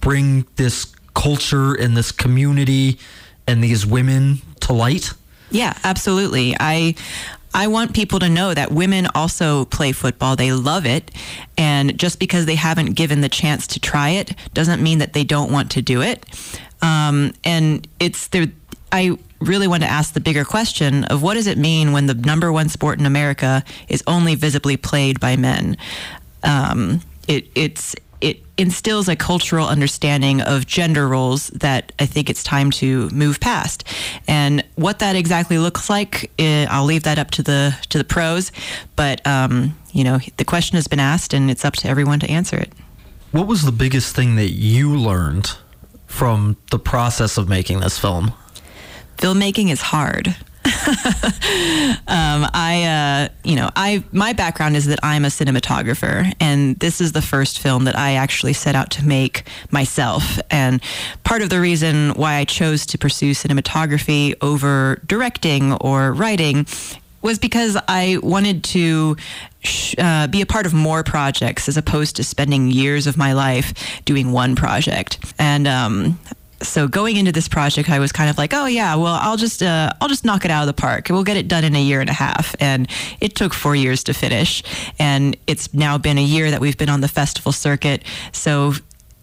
bring 0.00 0.46
this 0.56 0.92
culture 1.14 1.74
and 1.74 1.96
this 1.96 2.10
community 2.10 2.98
and 3.46 3.62
these 3.62 3.86
women 3.86 4.42
to 4.62 4.72
light? 4.72 5.12
Yeah, 5.52 5.74
absolutely. 5.84 6.56
I 6.58 6.94
I 7.54 7.66
want 7.66 7.94
people 7.94 8.18
to 8.20 8.28
know 8.30 8.54
that 8.54 8.72
women 8.72 9.06
also 9.14 9.66
play 9.66 9.92
football. 9.92 10.36
They 10.36 10.52
love 10.52 10.86
it. 10.86 11.10
And 11.58 11.98
just 11.98 12.18
because 12.18 12.46
they 12.46 12.54
haven't 12.54 12.94
given 12.94 13.20
the 13.20 13.28
chance 13.28 13.66
to 13.68 13.80
try 13.80 14.10
it 14.10 14.34
doesn't 14.54 14.82
mean 14.82 14.98
that 14.98 15.12
they 15.12 15.24
don't 15.24 15.52
want 15.52 15.70
to 15.72 15.82
do 15.82 16.00
it. 16.00 16.24
Um, 16.80 17.34
and 17.44 17.86
it's 18.00 18.28
there. 18.28 18.46
I 18.90 19.18
really 19.40 19.68
want 19.68 19.82
to 19.82 19.88
ask 19.88 20.14
the 20.14 20.20
bigger 20.20 20.44
question 20.44 21.04
of 21.04 21.22
what 21.22 21.34
does 21.34 21.46
it 21.46 21.58
mean 21.58 21.92
when 21.92 22.06
the 22.06 22.14
number 22.14 22.50
one 22.50 22.68
sport 22.68 22.98
in 22.98 23.06
America 23.06 23.64
is 23.88 24.02
only 24.06 24.34
visibly 24.34 24.76
played 24.76 25.20
by 25.20 25.36
men? 25.36 25.76
Um, 26.42 27.00
it, 27.28 27.48
it's 27.54 27.94
it 28.22 28.42
instills 28.56 29.08
a 29.08 29.16
cultural 29.16 29.66
understanding 29.66 30.40
of 30.40 30.66
gender 30.66 31.08
roles 31.08 31.48
that 31.48 31.92
I 31.98 32.06
think 32.06 32.30
it's 32.30 32.44
time 32.44 32.70
to 32.72 33.10
move 33.10 33.40
past. 33.40 33.84
And 34.28 34.64
what 34.76 35.00
that 35.00 35.16
exactly 35.16 35.58
looks 35.58 35.90
like, 35.90 36.30
eh, 36.38 36.66
I'll 36.70 36.84
leave 36.84 37.02
that 37.02 37.18
up 37.18 37.30
to 37.32 37.42
the 37.42 37.76
to 37.90 37.98
the 37.98 38.04
pros. 38.04 38.52
But 38.96 39.26
um, 39.26 39.76
you 39.92 40.04
know, 40.04 40.20
the 40.36 40.44
question 40.44 40.76
has 40.76 40.86
been 40.86 41.00
asked, 41.00 41.34
and 41.34 41.50
it's 41.50 41.64
up 41.64 41.74
to 41.74 41.88
everyone 41.88 42.20
to 42.20 42.30
answer 42.30 42.56
it. 42.56 42.72
What 43.32 43.46
was 43.46 43.62
the 43.62 43.72
biggest 43.72 44.14
thing 44.14 44.36
that 44.36 44.50
you 44.50 44.94
learned 44.96 45.56
from 46.06 46.56
the 46.70 46.78
process 46.78 47.36
of 47.38 47.48
making 47.48 47.80
this 47.80 47.98
film? 47.98 48.32
Filmmaking 49.18 49.70
is 49.70 49.80
hard. 49.80 50.36
um, 52.08 52.46
I, 52.52 52.84
uh, 52.84 53.28
you 53.44 53.56
know, 53.56 53.70
I 53.76 54.02
my 54.12 54.32
background 54.32 54.76
is 54.76 54.86
that 54.86 54.98
I'm 55.02 55.24
a 55.24 55.28
cinematographer, 55.28 56.32
and 56.40 56.76
this 56.76 57.00
is 57.00 57.12
the 57.12 57.22
first 57.22 57.60
film 57.60 57.84
that 57.84 57.96
I 57.96 58.14
actually 58.14 58.52
set 58.52 58.74
out 58.74 58.90
to 58.92 59.04
make 59.04 59.44
myself. 59.70 60.38
And 60.50 60.82
part 61.24 61.42
of 61.42 61.50
the 61.50 61.60
reason 61.60 62.10
why 62.10 62.34
I 62.34 62.44
chose 62.44 62.84
to 62.86 62.98
pursue 62.98 63.32
cinematography 63.32 64.34
over 64.40 65.00
directing 65.06 65.72
or 65.74 66.12
writing 66.12 66.66
was 67.22 67.38
because 67.38 67.78
I 67.86 68.18
wanted 68.22 68.64
to 68.64 69.16
uh, 69.98 70.26
be 70.26 70.42
a 70.42 70.46
part 70.46 70.66
of 70.66 70.74
more 70.74 71.04
projects 71.04 71.68
as 71.68 71.76
opposed 71.76 72.16
to 72.16 72.24
spending 72.24 72.70
years 72.70 73.06
of 73.06 73.16
my 73.16 73.32
life 73.32 73.72
doing 74.04 74.32
one 74.32 74.56
project. 74.56 75.18
And 75.38 75.68
um, 75.68 76.18
so 76.62 76.88
going 76.88 77.16
into 77.16 77.32
this 77.32 77.48
project, 77.48 77.90
I 77.90 77.98
was 77.98 78.12
kind 78.12 78.30
of 78.30 78.38
like, 78.38 78.52
oh 78.54 78.66
yeah, 78.66 78.94
well 78.94 79.18
I'll 79.20 79.36
just 79.36 79.62
uh, 79.62 79.92
I'll 80.00 80.08
just 80.08 80.24
knock 80.24 80.44
it 80.44 80.50
out 80.50 80.62
of 80.62 80.66
the 80.66 80.80
park. 80.80 81.08
We'll 81.10 81.24
get 81.24 81.36
it 81.36 81.48
done 81.48 81.64
in 81.64 81.74
a 81.74 81.82
year 81.82 82.00
and 82.00 82.10
a 82.10 82.14
half, 82.14 82.54
and 82.60 82.88
it 83.20 83.34
took 83.34 83.54
four 83.54 83.76
years 83.76 84.04
to 84.04 84.14
finish. 84.14 84.62
And 84.98 85.36
it's 85.46 85.72
now 85.74 85.98
been 85.98 86.18
a 86.18 86.24
year 86.24 86.50
that 86.50 86.60
we've 86.60 86.78
been 86.78 86.88
on 86.88 87.00
the 87.00 87.08
festival 87.08 87.52
circuit. 87.52 88.04
So 88.32 88.74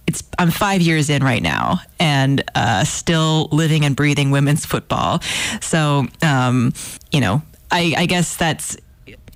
it's 0.07 0.23
I'm 0.37 0.51
five 0.51 0.81
years 0.81 1.09
in 1.09 1.23
right 1.23 1.43
now, 1.43 1.81
and 1.99 2.43
uh, 2.55 2.83
still 2.83 3.47
living 3.51 3.85
and 3.85 3.95
breathing 3.95 4.31
women's 4.31 4.65
football. 4.65 5.21
So 5.61 6.07
um, 6.21 6.73
you 7.11 7.21
know, 7.21 7.41
I, 7.71 7.93
I 7.97 8.05
guess 8.05 8.35
that's 8.35 8.77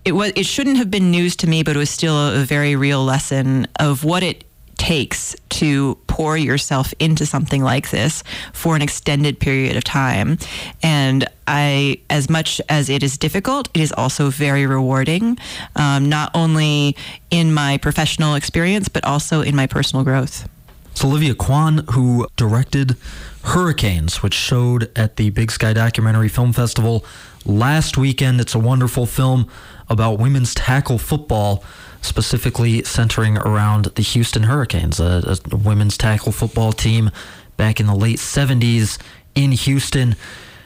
it 0.06 0.14
was 0.14 0.34
it 0.36 0.46
shouldn't 0.46 0.78
have 0.78 0.92
been 0.92 1.12
news 1.12 1.36
to 1.38 1.48
me, 1.48 1.64
but 1.64 1.76
it 1.76 1.80
was 1.80 1.90
still 1.90 2.16
a, 2.16 2.42
a 2.42 2.46
very 2.46 2.76
real 2.76 3.04
lesson 3.04 3.68
of 3.80 4.04
what 4.04 4.24
it 4.24 4.44
takes 4.84 5.34
to 5.48 5.98
pour 6.08 6.38
yourself 6.38 6.94
into 7.00 7.26
something 7.26 7.64
like 7.64 7.90
this 7.90 8.22
for 8.52 8.76
an 8.76 8.82
extended 8.82 9.40
period 9.40 9.78
of 9.78 9.84
time. 9.86 10.38
And 10.84 11.26
I, 11.48 12.02
as 12.10 12.30
much 12.30 12.60
as 12.68 12.90
it 12.90 13.02
is 13.02 13.18
difficult, 13.18 13.70
it 13.74 13.80
is 13.80 13.94
also 13.94 14.30
very 14.30 14.66
rewarding, 14.66 15.38
um, 15.78 16.10
not 16.10 16.32
only 16.34 16.98
in 17.32 17.54
my 17.54 17.78
professional 17.78 18.36
experience, 18.36 18.90
but 18.90 19.06
also 19.06 19.40
in 19.40 19.56
my 19.56 19.68
personal 19.68 20.04
growth. 20.04 20.50
It's 20.92 21.06
Olivia 21.06 21.34
Kuan 21.34 21.86
who 21.94 22.28
directed 22.36 22.98
Herricanes, 23.46 24.22
which 24.22 24.34
showed 24.34 24.92
at 24.98 25.16
the 25.16 25.30
Big 25.30 25.50
Sky 25.50 25.72
Documentary 25.72 26.28
Film 26.28 26.52
Festival 26.52 27.06
last 27.46 27.98
weekend. 27.98 28.42
It's 28.42 28.54
a 28.54 28.60
wonderful 28.60 29.06
film 29.06 29.50
about 29.90 30.20
women's 30.20 30.54
tackle 30.54 30.98
football, 30.98 31.64
specifically 32.04 32.84
centering 32.84 33.38
around 33.38 33.86
the 33.86 34.02
Houston 34.02 34.44
Herricanes, 34.44 35.00
a, 35.00 35.38
a 35.52 35.56
women's 35.56 35.98
tackle 35.98 36.32
football 36.32 36.74
team 36.74 37.10
back 37.58 37.80
in 37.80 37.88
the 37.88 37.96
late 37.96 38.20
70s 38.20 39.00
in 39.36 39.52
Houston. 39.52 40.16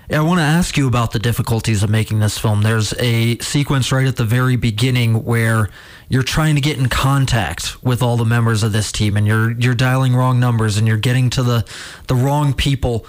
I 0.09 0.21
want 0.21 0.39
to 0.39 0.43
ask 0.43 0.77
you 0.77 0.87
about 0.87 1.11
the 1.11 1.19
difficulties 1.19 1.83
of 1.83 1.89
making 1.89 2.19
this 2.19 2.37
film. 2.37 2.61
There's 2.61 2.93
a 2.93 3.37
sequence 3.39 3.91
right 3.91 4.07
at 4.07 4.15
the 4.15 4.23
very 4.23 4.55
beginning 4.55 5.25
where 5.25 5.69
you're 6.07 6.23
trying 6.23 6.55
to 6.55 6.61
get 6.61 6.77
in 6.77 6.87
contact 6.87 7.83
with 7.83 8.01
all 8.01 8.15
the 8.15 8.25
members 8.25 8.63
of 8.63 8.71
this 8.71 8.93
team 8.93 9.17
and 9.17 9.27
you're 9.27 9.51
you're 9.51 9.75
dialing 9.75 10.15
wrong 10.15 10.39
numbers 10.39 10.77
and 10.77 10.87
you're 10.87 10.95
getting 10.95 11.29
to 11.31 11.43
the 11.43 11.65
the 12.07 12.15
wrong 12.15 12.53
people. 12.53 13.05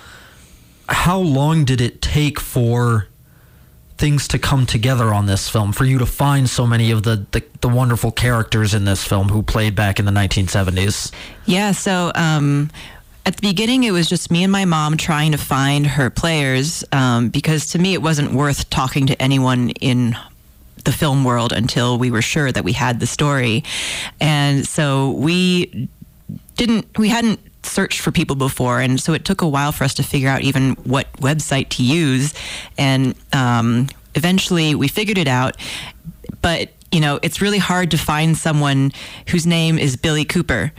How 0.88 1.20
long 1.20 1.64
did 1.64 1.80
it 1.80 2.02
take 2.02 2.40
for 2.40 3.06
things 3.98 4.28
to 4.28 4.38
come 4.38 4.64
together 4.64 5.12
on 5.12 5.26
this 5.26 5.48
film 5.48 5.72
for 5.72 5.84
you 5.84 5.98
to 5.98 6.06
find 6.06 6.48
so 6.48 6.66
many 6.66 6.90
of 6.90 7.02
the, 7.02 7.26
the, 7.32 7.42
the 7.60 7.68
wonderful 7.68 8.12
characters 8.12 8.72
in 8.72 8.84
this 8.84 9.04
film 9.04 9.28
who 9.28 9.42
played 9.42 9.74
back 9.74 9.98
in 9.98 10.04
the 10.04 10.12
1970s? 10.12 11.12
Yeah, 11.46 11.72
so 11.72 12.12
um, 12.14 12.70
at 13.26 13.36
the 13.36 13.42
beginning, 13.42 13.84
it 13.84 13.90
was 13.90 14.08
just 14.08 14.30
me 14.30 14.44
and 14.44 14.52
my 14.52 14.64
mom 14.64 14.96
trying 14.96 15.32
to 15.32 15.38
find 15.38 15.86
her 15.86 16.10
players 16.10 16.84
um, 16.92 17.28
because 17.28 17.66
to 17.68 17.78
me, 17.78 17.92
it 17.92 18.00
wasn't 18.00 18.32
worth 18.32 18.70
talking 18.70 19.06
to 19.08 19.20
anyone 19.20 19.70
in 19.80 20.16
the 20.84 20.92
film 20.92 21.24
world 21.24 21.52
until 21.52 21.98
we 21.98 22.10
were 22.10 22.22
sure 22.22 22.50
that 22.52 22.64
we 22.64 22.72
had 22.72 23.00
the 23.00 23.06
story. 23.06 23.64
And 24.20 24.66
so 24.66 25.10
we 25.10 25.88
didn't, 26.56 26.96
we 26.96 27.08
hadn't 27.08 27.40
searched 27.62 28.00
for 28.00 28.12
people 28.12 28.36
before. 28.36 28.80
And 28.80 29.00
so 29.00 29.12
it 29.12 29.24
took 29.24 29.42
a 29.42 29.48
while 29.48 29.72
for 29.72 29.84
us 29.84 29.94
to 29.94 30.02
figure 30.02 30.28
out 30.28 30.42
even 30.42 30.72
what 30.84 31.12
website 31.14 31.68
to 31.70 31.82
use. 31.82 32.34
And 32.76 33.14
um, 33.32 33.88
eventually 34.14 34.74
we 34.74 34.88
figured 34.88 35.18
it 35.18 35.28
out. 35.28 35.56
But 36.40 36.70
you 36.90 37.00
know, 37.00 37.18
it's 37.22 37.42
really 37.42 37.58
hard 37.58 37.90
to 37.90 37.98
find 37.98 38.36
someone 38.36 38.92
whose 39.28 39.46
name 39.46 39.78
is 39.78 39.96
Billy 39.96 40.24
Cooper 40.24 40.72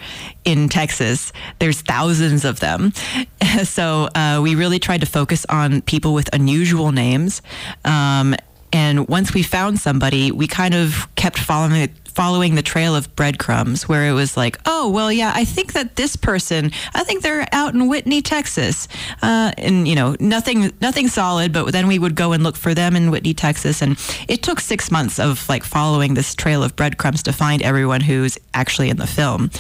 in 0.44 0.68
Texas. 0.68 1.32
There's 1.60 1.82
thousands 1.82 2.46
of 2.46 2.60
them. 2.60 2.94
so 3.64 4.10
uh, 4.16 4.40
we 4.42 4.56
really 4.56 4.80
tried 4.80 5.02
to 5.02 5.06
focus 5.06 5.46
on 5.50 5.82
people 5.82 6.14
with 6.14 6.28
unusual 6.34 6.92
names. 6.92 7.42
Um, 7.86 8.36
and 8.72 9.08
once 9.08 9.34
we 9.34 9.44
found 9.44 9.80
somebody, 9.80 10.32
we 10.32 10.48
kind 10.48 10.74
of 10.74 11.08
kept 11.16 11.40
following 11.40 11.90
following 12.10 12.56
the 12.56 12.62
trail 12.62 12.96
of 12.96 13.14
breadcrumbs 13.16 13.88
where 13.88 14.10
it 14.10 14.14
was 14.14 14.36
like, 14.36 14.58
oh, 14.66 14.90
well, 14.90 15.12
yeah, 15.12 15.32
I 15.36 15.46
think 15.46 15.74
that 15.74 15.96
this 15.96 16.16
person, 16.16 16.72
I 16.94 17.04
think 17.04 17.22
they're 17.22 17.48
out 17.52 17.74
in 17.74 17.88
Whitney, 17.88 18.22
Texas. 18.22 18.88
Uh, 19.22 19.52
and, 19.58 19.88
you 19.88 19.96
know, 19.96 20.16
nothing, 20.20 20.72
nothing 20.82 21.08
solid, 21.08 21.54
but 21.54 21.72
then 21.72 21.88
we 21.88 22.00
would 22.00 22.16
go 22.16 22.34
and 22.34 22.44
look 22.44 22.56
for 22.56 22.74
them 22.74 22.96
in 22.96 23.12
Whitney, 23.12 23.34
Texas. 23.34 23.82
And 23.82 23.98
it 24.28 24.44
took 24.44 24.60
six 24.60 24.92
months 24.92 25.20
of 25.20 25.48
like 25.50 25.64
following 25.64 26.14
this 26.14 26.36
trail 26.36 26.64
of 26.64 26.76
breadcrumbs 26.76 27.24
to 27.24 27.34
find 27.34 27.62
everyone 27.62 28.02
who's 28.02 28.38
actually 28.54 28.90
in 28.90 28.98
the 28.98 29.08
film 29.08 29.52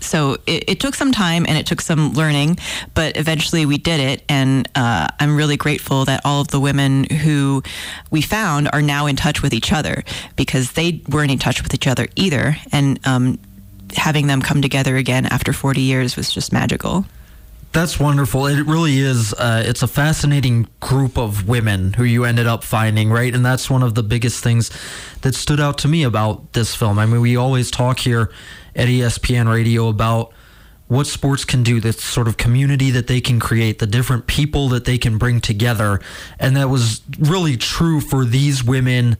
so 0.00 0.36
it, 0.46 0.64
it, 0.68 0.80
took 0.80 0.94
some 0.94 1.12
time 1.12 1.44
and 1.48 1.58
it 1.58 1.66
took 1.66 1.80
some 1.80 2.12
learning, 2.12 2.58
but 2.94 3.16
eventually 3.16 3.66
we 3.66 3.78
did 3.78 4.00
it. 4.00 4.22
And 4.28 4.68
uh, 4.74 5.08
I'm 5.18 5.36
really 5.36 5.56
grateful 5.56 6.04
that 6.04 6.20
all 6.24 6.40
of 6.40 6.48
the 6.48 6.60
women 6.60 7.04
who 7.04 7.62
we 8.10 8.22
found 8.22 8.68
are 8.72 8.82
now 8.82 9.06
in 9.06 9.16
touch 9.16 9.42
with 9.42 9.52
each 9.52 9.72
other 9.72 10.04
because 10.36 10.72
they 10.72 11.02
weren't 11.08 11.30
in 11.30 11.38
touch 11.38 11.62
with 11.62 11.74
each 11.74 11.86
other 11.86 12.08
either. 12.16 12.56
And 12.72 13.00
um, 13.06 13.38
having 13.96 14.26
them 14.26 14.42
come 14.42 14.62
together 14.62 14.96
again 14.96 15.26
after 15.26 15.52
40 15.52 15.80
years 15.80 16.16
was 16.16 16.30
just 16.32 16.52
magical. 16.52 17.04
That's 17.72 18.00
wonderful. 18.00 18.46
It 18.46 18.64
really 18.66 18.98
is. 18.98 19.34
Uh, 19.34 19.62
it's 19.64 19.82
a 19.82 19.86
fascinating 19.86 20.68
group 20.80 21.18
of 21.18 21.46
women 21.46 21.92
who 21.92 22.04
you 22.04 22.24
ended 22.24 22.46
up 22.46 22.64
finding, 22.64 23.10
right? 23.10 23.34
And 23.34 23.44
that's 23.44 23.68
one 23.68 23.82
of 23.82 23.94
the 23.94 24.02
biggest 24.02 24.42
things 24.42 24.70
that 25.20 25.34
stood 25.34 25.60
out 25.60 25.76
to 25.78 25.88
me 25.88 26.02
about 26.02 26.54
this 26.54 26.74
film. 26.74 26.98
I 26.98 27.04
mean, 27.04 27.20
we 27.20 27.36
always 27.36 27.70
talk 27.70 27.98
here 27.98 28.30
at 28.78 28.88
ESPN 28.88 29.52
Radio 29.52 29.88
about 29.88 30.32
what 30.86 31.06
sports 31.06 31.44
can 31.44 31.62
do, 31.62 31.80
the 31.80 31.92
sort 31.92 32.28
of 32.28 32.38
community 32.38 32.90
that 32.92 33.08
they 33.08 33.20
can 33.20 33.38
create, 33.38 33.78
the 33.78 33.86
different 33.86 34.26
people 34.26 34.70
that 34.70 34.86
they 34.86 34.96
can 34.96 35.18
bring 35.18 35.40
together. 35.40 36.00
And 36.38 36.56
that 36.56 36.70
was 36.70 37.02
really 37.18 37.58
true 37.58 38.00
for 38.00 38.24
these 38.24 38.64
women 38.64 39.18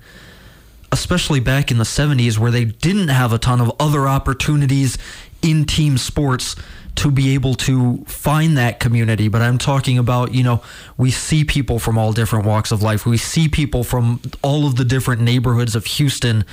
especially 0.91 1.41
back 1.41 1.71
in 1.71 1.79
the 1.79 1.85
70s 1.85 2.38
where 2.38 2.50
they 2.50 2.65
didn't 2.65 3.09
have 3.09 3.33
a 3.33 3.38
ton 3.38 3.61
of 3.61 3.71
other 3.79 4.09
opportunities 4.09 4.97
in 5.43 5.65
team 5.65 5.99
sports 5.99 6.57
to 6.99 7.12
be 7.12 7.33
able 7.35 7.55
to 7.55 7.99
find 8.07 8.59
that 8.59 8.81
community. 8.81 9.28
But 9.28 9.40
I'm 9.40 9.57
talking 9.57 9.99
about, 9.99 10.35
you 10.35 10.43
know, 10.43 10.61
we 10.97 11.12
see 11.12 11.45
people 11.45 11.78
from 11.78 11.97
all 11.97 12.12
different 12.12 12.45
walks 12.45 12.73
of 12.73 12.83
life. 12.83 13.07
We 13.07 13.17
see 13.17 13.49
people 13.49 13.85
from 13.85 14.21
all 14.43 14.67
of 14.67 14.75
the 14.75 14.85
different 14.85 15.23
neighborhoods 15.23 15.76
of 15.76 15.87
Houston 15.87 16.45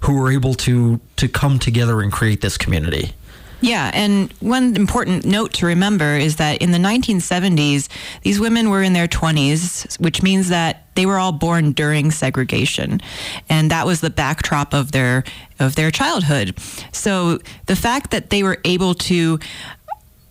who 0.00 0.22
are 0.22 0.30
able 0.30 0.54
to 0.54 1.00
to 1.16 1.26
come 1.28 1.58
together 1.58 2.02
and 2.02 2.12
create 2.12 2.42
this 2.42 2.58
community. 2.58 3.14
Yeah, 3.62 3.90
and 3.94 4.30
one 4.40 4.76
important 4.76 5.24
note 5.24 5.54
to 5.54 5.66
remember 5.66 6.16
is 6.18 6.36
that 6.36 6.58
in 6.58 6.72
the 6.72 6.78
1970s, 6.78 7.88
these 8.20 8.38
women 8.38 8.68
were 8.68 8.82
in 8.82 8.92
their 8.92 9.08
20s, 9.08 9.98
which 10.00 10.22
means 10.22 10.50
that 10.50 10.86
they 10.96 11.06
were 11.06 11.18
all 11.18 11.32
born 11.32 11.72
during 11.72 12.10
segregation, 12.10 13.00
and 13.48 13.70
that 13.70 13.86
was 13.86 14.02
the 14.02 14.10
backdrop 14.10 14.74
of 14.74 14.92
their 14.92 15.24
of 15.60 15.76
their 15.76 15.90
childhood. 15.90 16.58
So 16.92 17.38
the 17.64 17.76
fact 17.76 18.10
that 18.10 18.28
they 18.28 18.42
were 18.42 18.58
able 18.64 18.92
to 18.94 19.38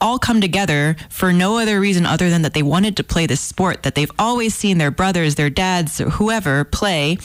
all 0.04 0.20
come 0.20 0.42
together 0.42 0.98
for 1.10 1.32
no 1.32 1.58
other 1.58 1.80
reason 1.80 2.06
other 2.06 2.30
than 2.30 2.42
that 2.44 2.54
they 2.54 2.62
wanted 2.62 2.98
to 2.98 3.04
play 3.04 3.26
this 3.26 3.40
sport 3.40 3.84
that 3.84 3.96
they've 3.96 4.12
always 4.20 4.54
seen 4.54 4.78
their 4.78 4.92
brothers, 4.92 5.36
their 5.36 5.50
dads, 5.50 6.02
or 6.02 6.10
whoever 6.12 6.66
play. 6.66 7.18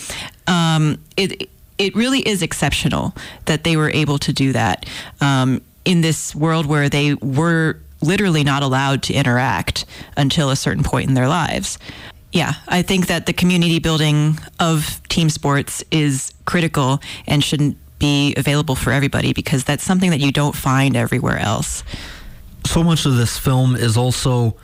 Um, 0.47 1.03
it 1.17 1.51
it 1.77 1.95
really 1.95 2.21
is 2.21 2.41
exceptional 2.41 3.15
that 3.45 3.65
they 3.65 3.77
were 3.77 3.91
able 3.91 4.19
to 4.19 4.33
do 4.33 4.53
that 4.53 4.87
um, 5.21 5.61
in 5.85 6.01
this 6.01 6.35
world 6.35 6.67
where 6.67 6.89
they 6.89 7.15
were 7.15 7.79
literally 8.01 8.45
not 8.45 8.63
allowed 8.63 9.03
to 9.05 9.15
interact 9.15 9.85
until 10.17 10.51
a 10.51 10.57
certain 10.57 10.83
point 10.83 11.09
in 11.09 11.15
their 11.15 11.29
lives. 11.29 11.79
Yeah, 12.33 12.55
I 12.69 12.83
think 12.83 13.07
that 13.07 13.27
the 13.27 13.33
community 13.33 13.79
building 13.79 14.39
of 14.61 15.01
team 15.09 15.31
sports 15.31 15.83
is 15.91 16.33
critical 16.45 17.01
and 17.27 17.43
shouldn't 17.43 17.77
be 17.99 18.35
available 18.37 18.75
for 18.75 18.93
everybody 18.93 19.33
because 19.33 19.65
that's 19.65 19.83
something 19.83 20.11
that 20.11 20.21
you 20.21 20.31
don't 20.31 20.55
find 20.55 20.97
everywhere 20.97 21.39
else 21.39 21.83
so 22.69 22.85
much 22.85 23.07
of 23.07 23.17
this 23.17 23.39
film 23.39 23.75
is 23.75 23.97
also 23.97 24.57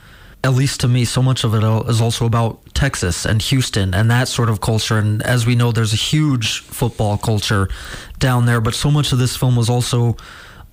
at 0.45 0.53
least 0.53 0.81
to 0.81 0.87
me, 0.87 1.05
so 1.05 1.23
much 1.23 1.43
of 1.43 1.55
it 1.55 1.63
is 1.89 1.99
also 1.99 2.27
about 2.27 2.59
Texas 2.75 3.25
and 3.25 3.41
Houston 3.41 3.95
and 3.95 4.11
that 4.11 4.27
sort 4.27 4.47
of 4.47 4.61
culture. 4.61 4.99
And 4.99 5.23
as 5.23 5.47
we 5.47 5.55
know, 5.55 5.71
there's 5.71 5.91
a 5.91 5.97
huge 5.97 6.59
football 6.59 7.17
culture 7.17 7.67
down 8.19 8.45
there, 8.45 8.61
but 8.61 8.75
so 8.75 8.91
much 8.91 9.11
of 9.11 9.17
this 9.17 9.35
film 9.35 9.55
was 9.55 9.71
also 9.71 10.15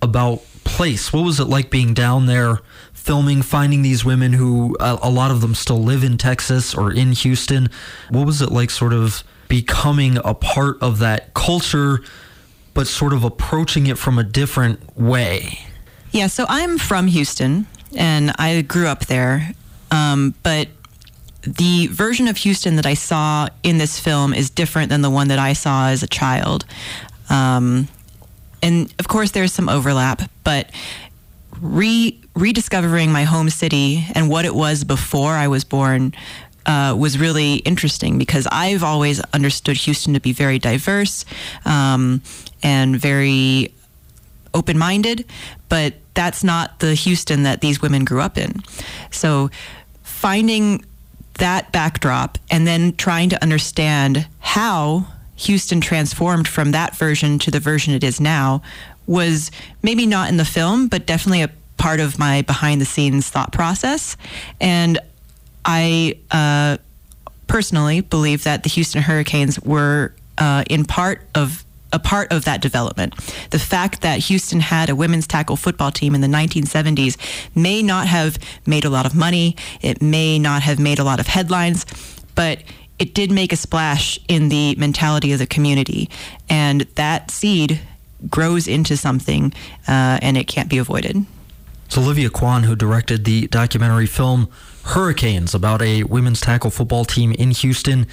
about 0.02 0.42
place. 0.64 1.10
What 1.10 1.24
was 1.24 1.40
it 1.40 1.46
like 1.46 1.70
being 1.70 1.94
down 1.94 2.26
there 2.26 2.60
filming, 2.92 3.40
finding 3.40 3.80
these 3.80 4.04
women 4.04 4.34
who 4.34 4.76
a 4.78 5.08
lot 5.08 5.30
of 5.30 5.40
them 5.40 5.54
still 5.54 5.82
live 5.82 6.04
in 6.04 6.18
Texas 6.18 6.74
or 6.74 6.92
in 6.92 7.12
Houston? 7.12 7.70
What 8.10 8.26
was 8.26 8.42
it 8.42 8.52
like 8.52 8.68
sort 8.68 8.92
of 8.92 9.24
becoming 9.48 10.18
a 10.22 10.34
part 10.34 10.82
of 10.82 10.98
that 10.98 11.32
culture, 11.32 12.02
but 12.74 12.86
sort 12.86 13.14
of 13.14 13.24
approaching 13.24 13.86
it 13.86 13.96
from 13.96 14.18
a 14.18 14.22
different 14.22 14.98
way? 14.98 15.60
Yeah, 16.12 16.26
so 16.26 16.44
I'm 16.46 16.76
from 16.76 17.06
Houston 17.06 17.66
and 17.96 18.32
I 18.38 18.60
grew 18.60 18.86
up 18.86 19.06
there. 19.06 19.52
Um, 19.90 20.34
but 20.42 20.68
the 21.42 21.86
version 21.88 22.28
of 22.28 22.36
Houston 22.38 22.76
that 22.76 22.86
I 22.86 22.94
saw 22.94 23.48
in 23.62 23.78
this 23.78 23.98
film 23.98 24.34
is 24.34 24.50
different 24.50 24.90
than 24.90 25.00
the 25.00 25.10
one 25.10 25.28
that 25.28 25.38
I 25.38 25.54
saw 25.54 25.88
as 25.88 26.02
a 26.02 26.06
child. 26.06 26.66
Um, 27.30 27.88
and 28.62 28.94
of 28.98 29.08
course, 29.08 29.30
there's 29.30 29.52
some 29.52 29.70
overlap, 29.70 30.22
but 30.44 30.70
re- 31.60 32.20
rediscovering 32.34 33.10
my 33.10 33.24
home 33.24 33.48
city 33.48 34.06
and 34.14 34.28
what 34.28 34.44
it 34.44 34.54
was 34.54 34.84
before 34.84 35.32
I 35.32 35.48
was 35.48 35.64
born 35.64 36.14
uh, 36.66 36.94
was 36.96 37.18
really 37.18 37.56
interesting 37.56 38.18
because 38.18 38.46
I've 38.52 38.84
always 38.84 39.20
understood 39.32 39.78
Houston 39.78 40.12
to 40.12 40.20
be 40.20 40.32
very 40.32 40.58
diverse 40.58 41.24
um, 41.64 42.22
and 42.62 42.96
very 42.96 43.74
open 44.54 44.78
minded, 44.78 45.24
but 45.68 45.94
that's 46.14 46.44
not 46.44 46.80
the 46.80 46.94
Houston 46.94 47.42
that 47.44 47.60
these 47.60 47.80
women 47.80 48.04
grew 48.04 48.20
up 48.20 48.36
in. 48.36 48.62
So 49.10 49.50
finding 50.02 50.84
that 51.38 51.72
backdrop 51.72 52.38
and 52.50 52.66
then 52.66 52.94
trying 52.96 53.30
to 53.30 53.42
understand 53.42 54.26
how 54.40 55.06
Houston 55.36 55.80
transformed 55.80 56.46
from 56.46 56.72
that 56.72 56.94
version 56.94 57.38
to 57.40 57.50
the 57.50 57.60
version 57.60 57.94
it 57.94 58.04
is 58.04 58.20
now 58.20 58.62
was 59.06 59.50
maybe 59.82 60.06
not 60.06 60.28
in 60.28 60.36
the 60.36 60.44
film, 60.44 60.88
but 60.88 61.06
definitely 61.06 61.42
a 61.42 61.50
part 61.76 61.98
of 61.98 62.18
my 62.18 62.42
behind 62.42 62.80
the 62.80 62.84
scenes 62.84 63.28
thought 63.28 63.52
process. 63.52 64.16
And 64.60 64.98
I 65.64 66.18
uh, 66.30 66.76
personally 67.46 68.00
believe 68.00 68.44
that 68.44 68.62
the 68.62 68.68
Houston 68.68 69.02
Herricanes 69.02 69.58
were 69.60 70.14
uh, 70.38 70.64
in 70.70 70.84
part 70.84 71.22
of 71.34 71.64
a 71.92 71.98
part 71.98 72.32
of 72.32 72.44
that 72.44 72.60
development. 72.60 73.14
The 73.50 73.58
fact 73.58 74.00
that 74.00 74.18
Houston 74.20 74.60
had 74.60 74.88
a 74.88 74.96
women's 74.96 75.26
tackle 75.26 75.56
football 75.56 75.90
team 75.90 76.14
in 76.14 76.20
the 76.20 76.26
1970s 76.26 77.16
may 77.54 77.82
not 77.82 78.06
have 78.06 78.38
made 78.66 78.84
a 78.84 78.90
lot 78.90 79.06
of 79.06 79.14
money, 79.14 79.56
it 79.80 80.00
may 80.00 80.38
not 80.38 80.62
have 80.62 80.78
made 80.78 80.98
a 80.98 81.04
lot 81.04 81.20
of 81.20 81.26
headlines, 81.26 81.86
but 82.34 82.62
it 82.98 83.14
did 83.14 83.30
make 83.30 83.52
a 83.52 83.56
splash 83.56 84.18
in 84.28 84.48
the 84.48 84.74
mentality 84.76 85.32
of 85.32 85.38
the 85.38 85.46
community. 85.46 86.08
And 86.48 86.82
that 86.94 87.30
seed 87.30 87.80
grows 88.30 88.68
into 88.68 88.96
something 88.96 89.52
uh, 89.88 90.18
and 90.22 90.36
it 90.36 90.44
can't 90.44 90.68
be 90.68 90.78
avoided. 90.78 91.26
It's 91.86 91.98
Olivia 91.98 92.30
Kuan 92.30 92.62
who 92.62 92.74
directed 92.74 93.24
the 93.24 93.48
documentary 93.48 94.06
film 94.06 94.48
Herricanes 94.84 95.54
about 95.54 95.82
a 95.82 96.04
women's 96.04 96.40
tackle 96.40 96.70
football 96.70 97.04
team 97.04 97.32
in 97.32 97.50
Houston 97.50 98.06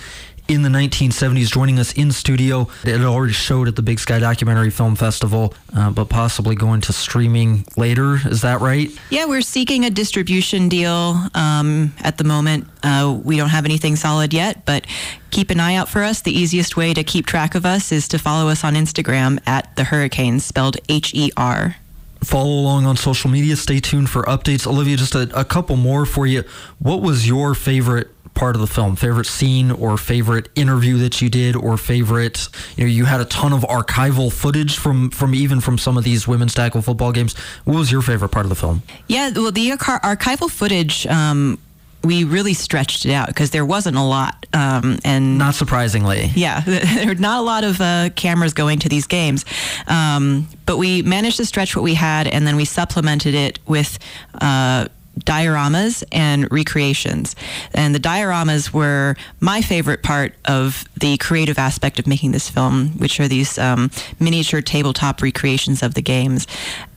in 0.50 0.64
the 0.64 0.70
1970s, 0.70 1.52
joining 1.52 1.78
us 1.78 1.94
in 1.94 2.12
studio. 2.12 2.68
It 2.84 3.02
already 3.02 3.34
showed 3.34 3.68
at 3.68 3.76
the 3.76 3.84
Big 3.84 4.00
Sky 4.00 4.18
Documentary 4.18 4.72
Film 4.72 4.96
Festival, 4.96 5.54
uh, 5.76 5.92
but 5.92 6.10
possibly 6.10 6.56
going 6.56 6.82
to 6.82 6.94
streaming 6.94 7.66
later. 7.78 8.16
Is 8.16 8.42
that 8.42 8.60
right? 8.60 8.90
Yeah, 9.12 9.26
we're 9.26 9.42
seeking 9.42 9.86
a 9.86 9.92
distribution 9.92 10.68
deal 10.68 11.22
um, 11.36 11.94
at 12.02 12.18
the 12.18 12.24
moment. 12.24 12.68
Uh, 12.82 13.20
we 13.24 13.38
don't 13.38 13.50
have 13.50 13.66
anything 13.66 13.96
solid 13.96 14.34
yet, 14.34 14.66
but 14.66 14.88
keep 15.30 15.52
an 15.52 15.60
eye 15.60 15.76
out 15.76 15.88
for 15.88 16.02
us. 16.02 16.22
The 16.22 16.38
easiest 16.38 16.76
way 16.76 16.96
to 16.96 17.04
keep 17.04 17.28
track 17.28 17.54
of 17.54 17.66
us 17.66 17.92
is 17.92 18.08
to 18.08 18.18
follow 18.18 18.50
us 18.50 18.64
on 18.64 18.74
Instagram 18.74 19.40
at 19.48 19.76
the 19.76 19.84
Herricanes, 19.84 20.44
spelled 20.44 20.78
H 20.90 21.14
E 21.14 21.32
R 21.38 21.76
follow 22.22 22.52
along 22.52 22.86
on 22.86 22.98
social 22.98 23.30
media. 23.30 23.56
Stay 23.56 23.80
tuned 23.80 24.10
for 24.10 24.24
updates. 24.24 24.68
Olivia, 24.68 24.98
just 24.98 25.16
a, 25.16 25.30
a, 25.40 25.46
couple 25.46 25.78
more 25.78 26.06
for 26.06 26.28
you. 26.28 26.44
What 26.80 27.02
was 27.02 27.26
your 27.26 27.56
favorite 27.56 28.10
part 28.40 28.56
of 28.56 28.62
the 28.62 28.68
film? 28.68 28.96
Favorite 28.96 29.26
scene 29.26 29.70
or 29.70 29.98
favorite 29.98 30.48
interview 30.56 30.98
that 31.00 31.22
you 31.22 31.30
did 31.30 31.58
or 31.58 31.76
favorite, 31.76 32.48
you 32.78 32.86
know, 32.86 32.90
you 32.90 33.04
had 33.04 33.20
a 33.20 33.26
ton 33.26 33.52
of 33.52 33.62
archival 33.64 34.32
footage 34.32 34.78
from, 34.78 35.10
from 35.10 35.36
even 35.36 35.60
from 35.60 35.78
some 35.78 35.98
of 35.98 36.06
these 36.06 36.26
women's 36.26 36.56
tackle 36.56 36.82
football 36.82 37.12
games. 37.12 37.38
What 37.66 37.76
was 37.76 37.92
your 37.92 38.02
favorite 38.02 38.30
part 38.30 38.46
of 38.46 38.50
the 38.50 38.56
film? 38.56 38.82
Yeah, 39.08 39.32
well, 39.36 39.52
the 39.52 39.72
archival 39.72 40.50
footage, 40.50 41.06
um, 41.08 41.60
we 42.02 42.24
really 42.24 42.54
stretched 42.54 43.06
it 43.06 43.12
out 43.12 43.28
because 43.28 43.52
there 43.52 43.66
wasn't 43.66 43.98
a 43.98 44.04
lot. 44.04 44.46
Um, 44.54 45.00
and 45.04 45.38
not 45.38 45.56
surprisingly, 45.56 46.32
yeah, 46.34 46.62
there 46.66 47.08
were 47.08 47.16
not 47.16 47.40
a 47.40 47.42
lot 47.42 47.66
of 47.66 47.82
uh, 47.82 48.10
cameras 48.16 48.54
going 48.54 48.80
to 48.80 48.90
these 48.90 49.06
games. 49.06 49.44
Um, 49.86 50.48
but 50.66 50.78
we 50.78 51.02
managed 51.02 51.38
to 51.38 51.46
stretch 51.46 51.76
what 51.76 51.84
we 51.84 51.96
had, 51.96 52.26
and 52.28 52.48
then 52.48 52.56
we 52.56 52.66
supplemented 52.66 53.36
it 53.36 53.60
with. 53.68 54.00
Uh, 54.34 54.88
dioramas 55.26 56.04
and 56.12 56.52
recreations. 56.52 57.36
And 57.74 57.94
the 57.94 58.00
dioramas 58.00 58.74
were 58.74 59.16
my 59.40 59.62
favorite 59.62 60.04
part 60.04 60.34
of 60.46 60.86
the 61.00 61.18
creative 61.18 61.58
aspect 61.58 62.00
of 62.00 62.08
making 62.08 62.32
this 62.32 62.50
film, 62.50 62.90
which 62.98 63.20
are 63.20 63.28
these 63.28 63.58
um, 63.58 63.92
miniature 64.20 64.62
tabletop 64.62 65.22
recreations 65.22 65.84
of 65.84 65.94
the 65.94 66.02
games. 66.02 66.48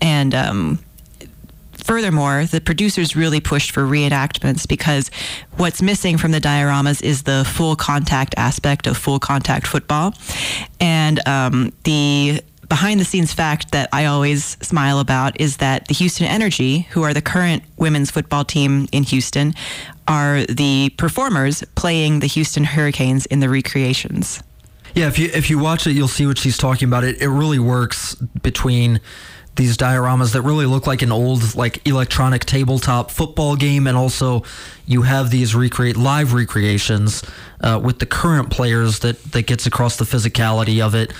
And 0.00 0.34
um, 0.34 0.78
furthermore, 1.72 2.44
the 2.44 2.60
producers 2.60 3.16
really 3.16 3.40
pushed 3.40 3.70
for 3.72 3.82
reenactments 3.82 4.66
because 4.66 5.10
what's 5.56 5.82
missing 5.82 6.18
from 6.18 6.32
the 6.32 6.40
dioramas 6.40 7.02
is 7.02 7.24
the 7.24 7.44
full 7.46 7.76
contact 7.76 8.34
aspect 8.36 8.86
of 8.86 8.96
full 8.96 9.18
contact 9.18 9.66
football. 9.66 10.14
And 10.80 11.26
um, 11.26 11.72
the 11.84 12.42
behind 12.72 12.98
the 12.98 13.04
scenes 13.04 13.34
fact 13.34 13.72
that 13.72 13.86
I 13.92 14.06
always 14.06 14.56
smile 14.62 14.98
about 14.98 15.38
is 15.38 15.58
that 15.58 15.88
the 15.88 15.94
Houston 15.94 16.26
Energy, 16.26 16.88
who 16.92 17.02
are 17.02 17.12
the 17.12 17.20
current 17.20 17.62
women's 17.76 18.10
football 18.10 18.46
team 18.46 18.88
in 18.92 19.02
Houston, 19.02 19.52
are 20.08 20.46
the 20.46 20.88
performers 20.96 21.62
playing 21.74 22.20
the 22.20 22.26
Houston 22.28 22.64
Herricanes 22.64 23.26
in 23.26 23.40
the 23.40 23.50
recreations. 23.50 24.42
Yeah, 24.94 25.06
if 25.06 25.18
you 25.18 25.28
if 25.34 25.50
you 25.50 25.58
watch 25.58 25.86
it, 25.86 25.92
you'll 25.92 26.08
see 26.08 26.26
what 26.26 26.38
she's 26.38 26.56
talking 26.56 26.88
about. 26.88 27.04
It 27.04 27.20
it 27.20 27.28
really 27.28 27.58
works 27.58 28.14
between 28.42 29.00
these 29.56 29.76
dioramas 29.76 30.32
that 30.32 30.40
really 30.40 30.64
look 30.64 30.86
like 30.86 31.02
an 31.02 31.12
old 31.12 31.54
like 31.54 31.86
electronic 31.86 32.46
tabletop 32.46 33.10
football 33.10 33.54
game 33.54 33.86
and 33.86 33.98
also 33.98 34.42
you 34.86 35.02
have 35.02 35.28
these 35.28 35.54
recreate 35.54 35.98
live 35.98 36.32
recreations 36.32 37.22
uh, 37.60 37.78
with 37.84 37.98
the 37.98 38.06
current 38.06 38.48
players 38.48 39.00
that 39.00 39.22
that 39.32 39.46
gets 39.46 39.66
across 39.66 39.98
the 39.98 40.06
physicality 40.06 40.80
of 40.80 40.94
it 40.94 41.12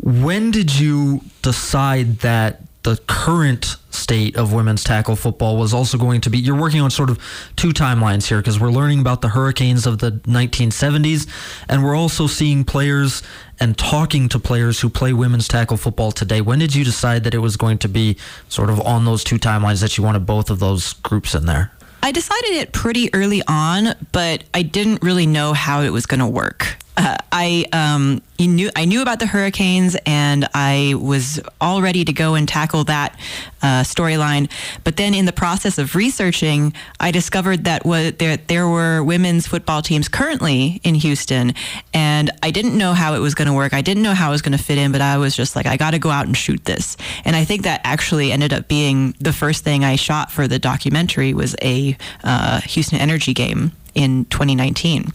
when 0.00 0.50
did 0.50 0.78
you 0.78 1.22
decide 1.42 2.18
that 2.18 2.62
the 2.86 2.96
current 3.08 3.76
state 3.90 4.36
of 4.36 4.52
women's 4.52 4.84
tackle 4.84 5.16
football 5.16 5.56
was 5.56 5.74
also 5.74 5.98
going 5.98 6.20
to 6.20 6.30
be. 6.30 6.38
You're 6.38 6.54
working 6.54 6.80
on 6.80 6.88
sort 6.92 7.10
of 7.10 7.18
two 7.56 7.70
timelines 7.70 8.28
here 8.28 8.38
because 8.38 8.60
we're 8.60 8.70
learning 8.70 9.00
about 9.00 9.22
the 9.22 9.28
Herricanes 9.28 9.88
of 9.88 9.98
the 9.98 10.12
1970s, 10.12 11.28
and 11.68 11.82
we're 11.82 11.96
also 11.96 12.28
seeing 12.28 12.62
players 12.62 13.24
and 13.58 13.76
talking 13.76 14.28
to 14.28 14.38
players 14.38 14.80
who 14.80 14.88
play 14.88 15.12
women's 15.12 15.48
tackle 15.48 15.76
football 15.76 16.12
today. 16.12 16.40
When 16.40 16.60
did 16.60 16.76
you 16.76 16.84
decide 16.84 17.24
that 17.24 17.34
it 17.34 17.38
was 17.38 17.56
going 17.56 17.78
to 17.78 17.88
be 17.88 18.16
sort 18.48 18.70
of 18.70 18.80
on 18.82 19.04
those 19.04 19.24
two 19.24 19.36
timelines 19.36 19.80
that 19.80 19.98
you 19.98 20.04
wanted 20.04 20.24
both 20.24 20.48
of 20.48 20.60
those 20.60 20.92
groups 20.92 21.34
in 21.34 21.46
there? 21.46 21.72
I 22.04 22.12
decided 22.12 22.50
it 22.50 22.72
pretty 22.72 23.12
early 23.12 23.42
on, 23.48 23.96
but 24.12 24.44
I 24.54 24.62
didn't 24.62 25.02
really 25.02 25.26
know 25.26 25.54
how 25.54 25.80
it 25.80 25.90
was 25.90 26.06
going 26.06 26.20
to 26.20 26.28
work. 26.28 26.75
Uh, 26.96 27.16
I 27.30 27.66
um, 27.72 28.22
knew 28.38 28.70
I 28.74 28.86
knew 28.86 29.02
about 29.02 29.18
the 29.18 29.26
Herricanes, 29.26 29.96
and 30.06 30.48
I 30.54 30.94
was 30.96 31.40
all 31.60 31.82
ready 31.82 32.04
to 32.06 32.12
go 32.12 32.34
and 32.34 32.48
tackle 32.48 32.84
that 32.84 33.18
uh, 33.62 33.82
storyline. 33.82 34.50
But 34.82 34.96
then, 34.96 35.12
in 35.12 35.26
the 35.26 35.32
process 35.32 35.76
of 35.76 35.94
researching, 35.94 36.72
I 36.98 37.10
discovered 37.10 37.64
that 37.64 37.82
there 38.18 38.38
there 38.38 38.66
were 38.66 39.02
women's 39.02 39.46
football 39.46 39.82
teams 39.82 40.08
currently 40.08 40.80
in 40.84 40.94
Houston, 40.94 41.52
and 41.92 42.30
I 42.42 42.50
didn't 42.50 42.78
know 42.78 42.94
how 42.94 43.14
it 43.14 43.18
was 43.18 43.34
going 43.34 43.48
to 43.48 43.54
work. 43.54 43.74
I 43.74 43.82
didn't 43.82 44.02
know 44.02 44.14
how 44.14 44.30
it 44.30 44.32
was 44.32 44.42
going 44.42 44.56
to 44.56 44.64
fit 44.64 44.78
in, 44.78 44.90
but 44.90 45.02
I 45.02 45.18
was 45.18 45.36
just 45.36 45.54
like, 45.54 45.66
I 45.66 45.76
got 45.76 45.90
to 45.90 45.98
go 45.98 46.08
out 46.08 46.26
and 46.26 46.36
shoot 46.36 46.64
this. 46.64 46.96
And 47.26 47.36
I 47.36 47.44
think 47.44 47.64
that 47.64 47.82
actually 47.84 48.32
ended 48.32 48.54
up 48.54 48.68
being 48.68 49.14
the 49.20 49.34
first 49.34 49.64
thing 49.64 49.84
I 49.84 49.96
shot 49.96 50.30
for 50.30 50.48
the 50.48 50.58
documentary 50.58 51.34
was 51.34 51.54
a 51.60 51.96
uh, 52.24 52.62
Houston 52.62 52.98
Energy 52.98 53.34
game 53.34 53.72
in 53.96 54.26
2019, 54.26 55.10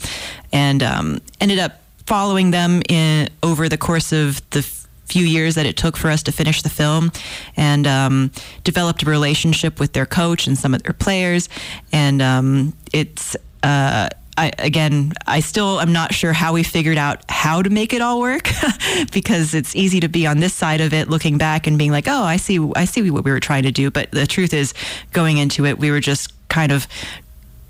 and 0.52 0.84
um, 0.84 1.22
ended 1.40 1.60
up 1.60 1.80
following 2.06 2.52
them 2.52 2.82
in 2.90 3.30
over 3.42 3.70
the 3.70 3.78
course 3.78 4.12
of 4.12 4.42
the 4.50 4.62
few 5.06 5.26
years 5.26 5.56
that 5.56 5.66
it 5.66 5.78
took 5.78 5.96
for 5.96 6.10
us 6.10 6.24
to 6.24 6.32
finish 6.32 6.62
the 6.62 6.70
film, 6.70 7.12
and 7.56 7.86
um, 7.88 8.32
developed 8.64 9.04
a 9.04 9.06
relationship 9.06 9.80
with 9.80 9.94
their 9.94 10.06
coach 10.06 10.48
and 10.48 10.58
some 10.58 10.74
of 10.74 10.84
their 10.84 10.94
players, 10.94 11.48
and 11.94 12.22
um, 12.22 12.74
it's. 12.92 13.38
Uh, 13.64 14.10
I, 14.38 14.54
again, 14.58 15.12
I 15.28 15.42
still 15.42 15.82
am 15.82 15.92
not 15.92 16.14
sure 16.14 16.32
how 16.32 16.54
we 16.54 16.64
figured 16.64 16.98
out 16.98 17.22
how 17.30 17.62
to 17.62 17.70
make 17.70 17.94
it 17.94 18.02
all 18.02 18.22
work 18.22 18.50
because 19.12 19.54
it's 19.54 19.76
easy 19.76 20.00
to 20.00 20.08
be 20.08 20.26
on 20.26 20.40
this 20.40 20.54
side 20.54 20.80
of 20.80 20.94
it, 20.94 21.10
looking 21.10 21.38
back 21.38 21.68
and 21.68 21.78
being 21.78 21.92
like, 21.92 22.08
"Oh, 22.08 22.24
I 22.24 22.38
see, 22.38 22.58
I 22.76 22.86
see 22.86 23.12
what 23.12 23.26
we 23.26 23.30
were 23.30 23.42
trying 23.42 23.64
to 23.64 23.72
do." 23.72 23.92
But 23.92 24.10
the 24.12 24.26
truth 24.26 24.54
is, 24.54 24.74
going 25.12 25.38
into 25.38 25.66
it, 25.66 25.78
we 25.78 25.92
were 25.92 26.00
just 26.00 26.32
kind 26.48 26.72
of 26.72 26.88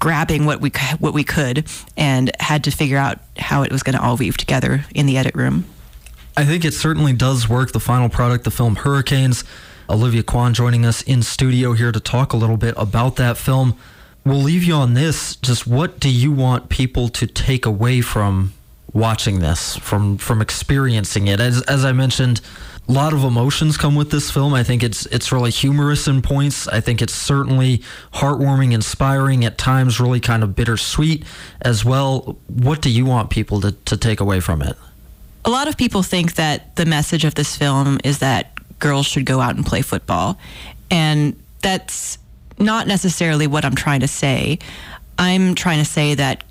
grabbing 0.02 0.46
what 0.46 0.60
we 0.60 0.72
what 1.00 1.14
we 1.14 1.24
could 1.24 1.66
and 1.96 2.32
had 2.40 2.66
to 2.66 2.72
figure 2.72 2.98
out 2.98 3.20
how 3.38 3.62
it 3.62 3.72
was 3.72 3.84
going 3.84 3.96
to 3.96 4.04
all 4.04 4.18
weave 4.18 4.36
together 4.36 4.84
in 4.94 5.06
the 5.06 5.16
edit 5.16 5.34
room. 5.36 5.64
I 6.36 6.44
think 6.44 6.66
it 6.66 6.74
certainly 6.74 7.14
does 7.14 7.48
work. 7.48 7.72
The 7.72 7.80
final 7.80 8.10
product, 8.10 8.44
the 8.44 8.52
film 8.52 8.76
Herricanes. 8.78 9.46
Olivia 9.90 10.24
Kuan 10.24 10.54
joining 10.54 10.86
us 10.86 11.02
in 11.02 11.22
studio 11.22 11.74
here 11.74 11.92
to 11.92 12.00
talk 12.00 12.32
a 12.34 12.38
little 12.38 12.58
bit 12.58 12.74
about 12.78 13.18
that 13.18 13.38
film. 13.38 13.78
We'll 14.26 14.42
leave 14.42 14.64
you 14.64 14.74
on 14.74 14.94
this. 14.94 15.36
Just 15.36 15.68
what 15.68 16.00
do 16.00 16.10
you 16.10 16.32
want 16.32 16.70
people 16.70 17.10
to 17.10 17.28
take 17.28 17.66
away 17.66 18.02
from 18.02 18.54
watching 18.94 19.40
this, 19.40 19.76
from 19.78 20.18
from 20.18 20.42
experiencing 20.42 21.28
it? 21.28 21.40
As 21.40 21.62
as 21.64 21.86
I 21.86 21.92
mentioned, 21.92 22.42
a 22.88 22.92
lot 22.92 23.14
of 23.14 23.24
emotions 23.24 23.78
come 23.78 23.96
with 23.96 24.12
this 24.12 24.32
film. 24.32 24.54
I 24.54 24.64
think 24.64 24.84
it's 24.84 25.06
it's 25.08 25.32
really 25.32 25.52
humorous 25.52 26.08
in 26.08 26.22
points. 26.22 26.68
I 26.68 26.82
think 26.82 27.02
it's 27.02 27.14
certainly 27.14 27.84
heartwarming, 28.14 28.74
inspiring 28.74 29.46
at 29.46 29.58
times, 29.58 30.00
really 30.00 30.20
kind 30.20 30.44
of 30.44 30.56
bittersweet 30.56 31.24
as 31.62 31.86
well. 31.86 32.38
What 32.48 32.82
do 32.82 32.90
you 32.90 33.06
want 33.06 33.30
people 33.30 33.62
to, 33.62 33.72
to 33.72 33.98
take 33.98 34.20
away 34.20 34.40
from 34.40 34.62
it? 34.62 34.76
A 35.46 35.50
lot 35.50 35.68
of 35.68 35.78
people 35.78 36.04
think 36.04 36.36
that 36.36 36.76
the 36.76 36.86
message 36.86 37.24
of 37.24 37.36
this 37.36 37.56
film 37.56 38.00
is 38.04 38.20
that 38.20 38.52
girls 38.80 39.06
should 39.06 39.26
go 39.26 39.40
out 39.40 39.56
and 39.56 39.66
play 39.66 39.82
football. 39.82 40.38
And 40.90 41.42
that's 41.62 42.18
not 42.60 42.88
necessarily 42.88 43.48
what 43.48 43.64
I'm 43.64 43.76
trying 43.76 44.02
to 44.02 44.08
say. 44.08 44.60
I'm 45.18 45.56
trying 45.56 45.80
to 45.80 45.86
say 45.86 46.16
that 46.16 46.44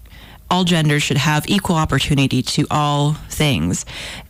all 0.51 0.65
genders 0.65 1.03
should 1.03 1.19
have 1.19 1.49
equal 1.49 1.77
opportunity 1.77 2.43
to 2.43 2.67
all 2.71 3.15
things. 3.29 3.87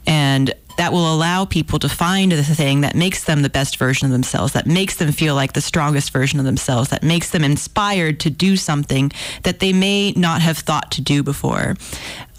And 0.07 0.53
that 0.81 0.95
will 0.95 1.15
allow 1.15 1.45
people 1.45 1.79
to 1.79 1.91
find 1.91 2.33
the 2.33 2.43
thing 2.43 2.81
that 2.81 2.95
makes 2.95 3.25
them 3.25 3.43
the 3.43 3.51
best 3.51 3.77
version 3.77 4.07
of 4.07 4.13
themselves, 4.13 4.55
that 4.55 4.67
makes 4.67 4.97
them 4.97 5.13
feel 5.13 5.35
like 5.35 5.53
the 5.53 5.61
strongest 5.61 6.11
version 6.11 6.39
of 6.39 6.47
themselves, 6.47 6.89
that 6.89 7.03
makes 7.03 7.33
them 7.33 7.45
inspired 7.45 8.19
to 8.19 8.31
do 8.31 8.57
something 8.57 9.13
that 9.43 9.61
they 9.61 9.75
may 9.75 10.13
not 10.13 10.41
have 10.41 10.57
thought 10.57 10.91
to 10.91 11.03
do 11.03 11.23
before. 11.23 11.77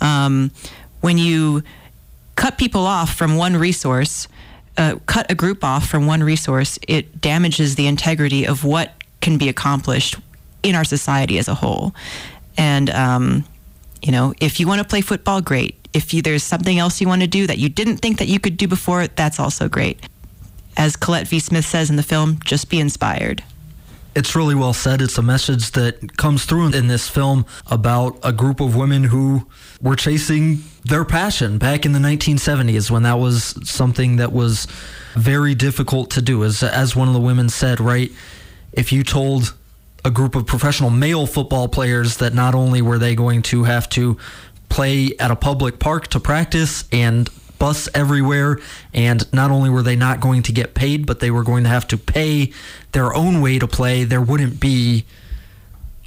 Um, 0.01 0.49
when 1.01 1.19
you 1.19 1.61
cut 2.35 2.57
people 2.57 2.87
off 2.87 3.13
from 3.13 3.37
one 3.37 3.55
resource, 3.55 4.27
uh, 4.75 4.95
cut 5.05 5.29
a 5.29 5.35
group 5.35 5.63
off 5.63 5.87
from 5.87 6.07
one 6.07 6.23
resource, 6.23 6.79
it 6.87 7.21
damages 7.21 7.75
the 7.75 7.85
integrity 7.85 8.47
of 8.47 8.63
what 8.63 8.91
can 9.19 9.37
be 9.37 9.49
accomplished 9.49 10.15
in 10.63 10.73
our 10.73 10.83
society 10.83 11.37
as 11.37 11.47
a 11.47 11.53
whole. 11.53 11.93
And, 12.57 12.89
um, 12.89 13.43
you 14.01 14.11
know, 14.11 14.33
if 14.41 14.59
you 14.59 14.65
want 14.67 14.81
to 14.81 14.87
play 14.87 15.01
football, 15.01 15.41
great 15.41 15.75
if 15.93 16.13
you, 16.13 16.21
there's 16.21 16.43
something 16.43 16.79
else 16.79 17.01
you 17.01 17.07
want 17.07 17.21
to 17.21 17.27
do 17.27 17.47
that 17.47 17.57
you 17.57 17.69
didn't 17.69 17.97
think 17.97 18.19
that 18.19 18.27
you 18.27 18.39
could 18.39 18.57
do 18.57 18.67
before, 18.67 19.07
that's 19.07 19.39
also 19.39 19.67
great. 19.67 19.99
As 20.77 20.95
Colette 20.95 21.27
V. 21.27 21.39
Smith 21.39 21.65
says 21.65 21.89
in 21.89 21.95
the 21.95 22.03
film, 22.03 22.39
just 22.43 22.69
be 22.69 22.79
inspired. 22.79 23.43
It's 24.13 24.35
really 24.35 24.55
well 24.55 24.73
said. 24.73 25.01
It's 25.01 25.17
a 25.17 25.21
message 25.21 25.71
that 25.71 26.17
comes 26.17 26.43
through 26.45 26.73
in 26.73 26.87
this 26.87 27.07
film 27.07 27.45
about 27.67 28.17
a 28.23 28.33
group 28.33 28.59
of 28.59 28.75
women 28.75 29.05
who 29.05 29.47
were 29.81 29.95
chasing 29.95 30.63
their 30.83 31.05
passion 31.05 31.57
back 31.57 31.85
in 31.85 31.93
the 31.93 31.99
1970s 31.99 32.91
when 32.91 33.03
that 33.03 33.19
was 33.19 33.55
something 33.69 34.17
that 34.17 34.33
was 34.33 34.67
very 35.13 35.55
difficult 35.55 36.09
to 36.11 36.21
do. 36.21 36.43
As, 36.43 36.61
as 36.61 36.93
one 36.93 37.07
of 37.07 37.13
the 37.13 37.21
women 37.21 37.47
said, 37.47 37.79
right? 37.79 38.11
If 38.73 38.91
you 38.91 39.03
told 39.03 39.53
a 40.03 40.11
group 40.11 40.35
of 40.35 40.45
professional 40.45 40.89
male 40.89 41.25
football 41.25 41.67
players 41.67 42.17
that 42.17 42.33
not 42.33 42.55
only 42.55 42.81
were 42.81 42.97
they 42.97 43.15
going 43.15 43.41
to 43.43 43.63
have 43.63 43.87
to 43.89 44.17
play 44.71 45.11
at 45.19 45.29
a 45.29 45.35
public 45.35 45.77
park 45.77 46.07
to 46.07 46.19
practice 46.19 46.85
and 46.91 47.29
bus 47.59 47.87
everywhere. 47.93 48.57
And 48.93 49.31
not 49.31 49.51
only 49.51 49.69
were 49.69 49.83
they 49.83 49.95
not 49.95 50.19
going 50.19 50.41
to 50.43 50.51
get 50.51 50.73
paid, 50.73 51.05
but 51.05 51.19
they 51.19 51.29
were 51.29 51.43
going 51.43 51.63
to 51.63 51.69
have 51.69 51.87
to 51.89 51.97
pay 51.97 52.51
their 52.93 53.13
own 53.13 53.41
way 53.41 53.59
to 53.59 53.67
play. 53.67 54.03
There 54.03 54.21
wouldn't 54.21 54.59
be 54.59 55.05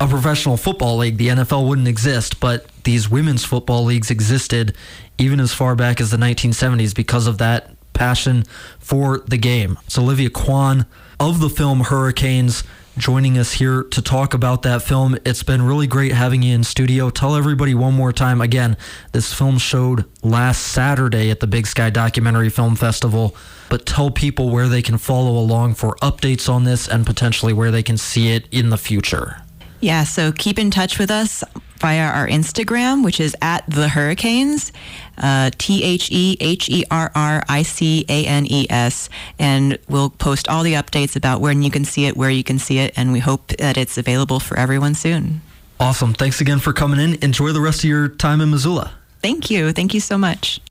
a 0.01 0.09
professional 0.09 0.57
football 0.57 0.97
league. 0.97 1.19
The 1.19 1.29
NFL 1.29 1.69
wouldn't 1.69 1.87
exist, 1.87 2.41
but 2.41 2.67
these 2.83 3.09
women's 3.09 3.45
football 3.45 3.85
leagues 3.85 4.11
existed 4.11 4.75
even 5.19 5.39
as 5.39 5.55
far 5.55 5.77
back 5.77 6.01
as 6.01 6.11
the 6.11 6.17
1970s 6.17 6.95
because 6.95 7.29
of 7.29 7.39
that 7.39 7.71
passion 7.93 8.45
for 8.81 9.19
the 9.29 9.39
game. 9.39 9.79
It's 9.87 9.97
Olivia 9.97 10.31
Kuan 10.31 10.87
of 11.21 11.39
the 11.39 11.49
film 11.49 11.81
Herricanes 11.81 12.65
joining 12.97 13.39
us 13.39 13.53
here 13.53 13.83
to 13.83 14.01
talk 14.01 14.35
about 14.35 14.63
that 14.63 14.83
film. 14.83 15.17
It's 15.25 15.43
been 15.43 15.63
really 15.63 15.87
great 15.87 16.13
having 16.13 16.43
you 16.43 16.55
in 16.55 16.65
studio. 16.65 17.11
Tell 17.11 17.35
everybody 17.35 17.75
one 17.75 17.95
more 17.95 18.13
time 18.13 18.41
again, 18.41 18.77
this 19.13 19.33
film 19.33 19.59
showed 19.59 20.05
last 20.23 20.61
Saturday 20.61 21.31
at 21.31 21.41
the 21.41 21.47
Big 21.47 21.67
Sky 21.67 21.91
Documentary 21.91 22.51
Film 22.51 22.77
Festival, 22.77 23.37
but 23.69 23.87
tell 23.87 24.11
people 24.11 24.51
where 24.51 24.69
they 24.69 24.83
can 24.83 24.99
follow 24.99 25.39
along 25.39 25.75
for 25.75 25.97
updates 25.97 26.49
on 26.49 26.65
this 26.65 26.89
and 26.89 27.05
potentially 27.05 27.53
where 27.53 27.71
they 27.71 27.83
can 27.83 27.97
see 27.97 28.33
it 28.33 28.47
in 28.51 28.71
the 28.71 28.79
future. 28.79 29.44
Yeah, 29.85 30.05
so 30.05 30.33
keep 30.33 30.59
in 30.59 30.71
touch 30.71 30.99
with 30.99 31.11
us 31.11 31.45
via 31.77 32.07
our 32.07 32.27
Instagram, 32.27 33.05
which 33.05 33.21
is 33.21 33.37
at 33.43 33.69
the 33.69 33.87
Herricanes, 33.87 34.73
uh, 35.19 35.51
T 35.59 35.85
H 35.85 36.11
E 36.11 36.39
H 36.41 36.71
E 36.71 36.87
R 36.91 37.13
R 37.15 37.45
I 37.51 37.63
C 37.65 38.07
A 38.09 38.25
N 38.25 38.47
E 38.49 38.67
S, 38.71 39.11
and 39.39 39.79
we'll 39.87 40.09
post 40.09 40.49
all 40.49 40.63
the 40.63 40.73
updates 40.73 41.17
about 41.17 41.43
when 41.43 41.63
you 41.63 41.71
can 41.71 41.85
see 41.85 42.07
it, 42.07 42.17
where 42.17 42.31
you 42.31 42.43
can 42.43 42.59
see 42.59 42.79
it, 42.79 42.95
and 42.97 43.13
we 43.13 43.19
hope 43.19 43.49
that 43.59 43.77
it's 43.77 43.99
available 43.99 44.41
for 44.41 44.59
everyone 44.59 44.95
soon. 44.95 45.43
Awesome. 45.79 46.15
Thanks 46.15 46.41
again 46.41 46.61
for 46.61 46.73
coming 46.73 46.99
in. 46.99 47.23
Enjoy 47.23 47.53
the 47.53 47.61
rest 47.61 47.85
of 47.85 47.91
your 47.91 48.09
time 48.09 48.41
in 48.41 48.51
Missoula. 48.51 48.95
Thank 49.21 49.51
you. 49.51 49.71
Thank 49.73 49.93
you 49.93 50.01
so 50.01 50.17
much. 50.17 50.63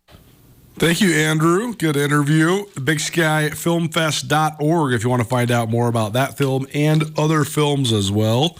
Thank 0.77 1.01
you, 1.01 1.13
Andrew. 1.13 1.75
Good 1.75 1.97
interview. 1.97 2.65
BigSkyFilmFest.org 2.77 4.93
if 4.93 5.03
you 5.03 5.09
want 5.11 5.21
to 5.21 5.27
find 5.27 5.51
out 5.51 5.69
more 5.69 5.87
about 5.87 6.13
that 6.13 6.35
film 6.35 6.65
and 6.73 7.11
other 7.15 7.43
films 7.43 7.93
as 7.93 8.11
well. 8.11 8.57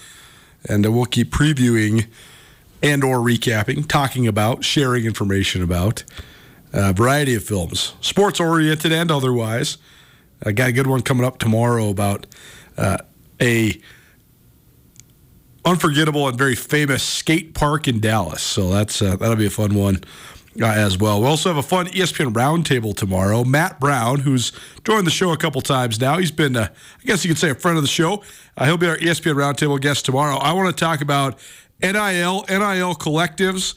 And 0.69 0.85
uh, 0.85 0.91
we'll 0.91 1.05
keep 1.05 1.31
previewing 1.31 2.07
and 2.81 3.03
or 3.03 3.17
recapping, 3.17 3.87
talking 3.87 4.27
about, 4.27 4.63
sharing 4.63 5.05
information 5.05 5.63
about 5.63 6.03
a 6.73 6.91
variety 6.91 7.35
of 7.35 7.43
films, 7.43 7.93
sports 8.01 8.39
oriented 8.39 8.91
and 8.91 9.11
otherwise. 9.11 9.77
I 10.43 10.51
got 10.51 10.69
a 10.69 10.73
good 10.73 10.87
one 10.87 11.01
coming 11.01 11.25
up 11.25 11.37
tomorrow 11.37 11.89
about 11.89 12.25
uh, 12.77 12.97
a 13.39 13.79
unforgettable 15.63 16.27
and 16.27 16.37
very 16.37 16.55
famous 16.55 17.03
skate 17.03 17.53
park 17.53 17.87
in 17.87 17.99
Dallas. 17.99 18.41
So 18.41 18.69
that's 18.69 19.01
uh, 19.01 19.15
that'll 19.15 19.37
be 19.37 19.45
a 19.45 19.51
fun 19.51 19.75
one 19.75 20.03
uh, 20.61 20.65
as 20.65 20.97
well. 20.97 21.21
We 21.21 21.27
also 21.27 21.49
have 21.49 21.57
a 21.57 21.67
fun 21.67 21.87
ESPN 21.87 22.33
roundtable 22.33 22.95
tomorrow. 22.95 23.43
Matt 23.43 23.79
Brown, 23.79 24.19
who's 24.19 24.51
joined 24.83 25.07
the 25.07 25.11
show 25.11 25.31
a 25.31 25.37
couple 25.37 25.61
times 25.61 25.99
now, 25.99 26.17
he's 26.17 26.31
been, 26.31 26.55
uh, 26.55 26.67
I 26.71 27.05
guess 27.05 27.23
you 27.23 27.29
could 27.29 27.39
say, 27.39 27.49
a 27.49 27.55
friend 27.55 27.77
of 27.77 27.83
the 27.83 27.89
show. 27.89 28.23
Uh, 28.57 28.65
he'll 28.65 28.77
be 28.77 28.87
our 28.87 28.97
ESPN 28.97 29.35
roundtable 29.35 29.79
guest 29.79 30.05
tomorrow. 30.05 30.37
I 30.37 30.53
want 30.53 30.75
to 30.75 30.79
talk 30.79 31.01
about 31.01 31.39
NIL, 31.81 32.45
NIL 32.47 32.95
collectives, 32.95 33.75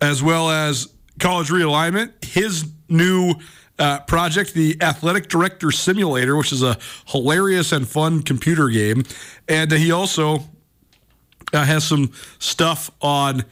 as 0.00 0.22
well 0.22 0.50
as 0.50 0.92
college 1.18 1.48
realignment. 1.48 2.24
His 2.24 2.70
new 2.88 3.34
uh, 3.78 4.00
project, 4.00 4.52
the 4.52 4.76
Athletic 4.80 5.28
Director 5.28 5.70
Simulator, 5.70 6.36
which 6.36 6.52
is 6.52 6.62
a 6.62 6.76
hilarious 7.06 7.72
and 7.72 7.88
fun 7.88 8.22
computer 8.22 8.68
game. 8.68 9.04
And 9.48 9.72
he 9.72 9.90
also 9.90 10.44
uh, 11.52 11.64
has 11.64 11.84
some 11.84 12.12
stuff 12.38 12.90
on 13.00 13.44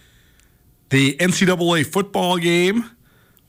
the 0.90 1.16
NCAA 1.16 1.86
football 1.86 2.38
game. 2.38 2.90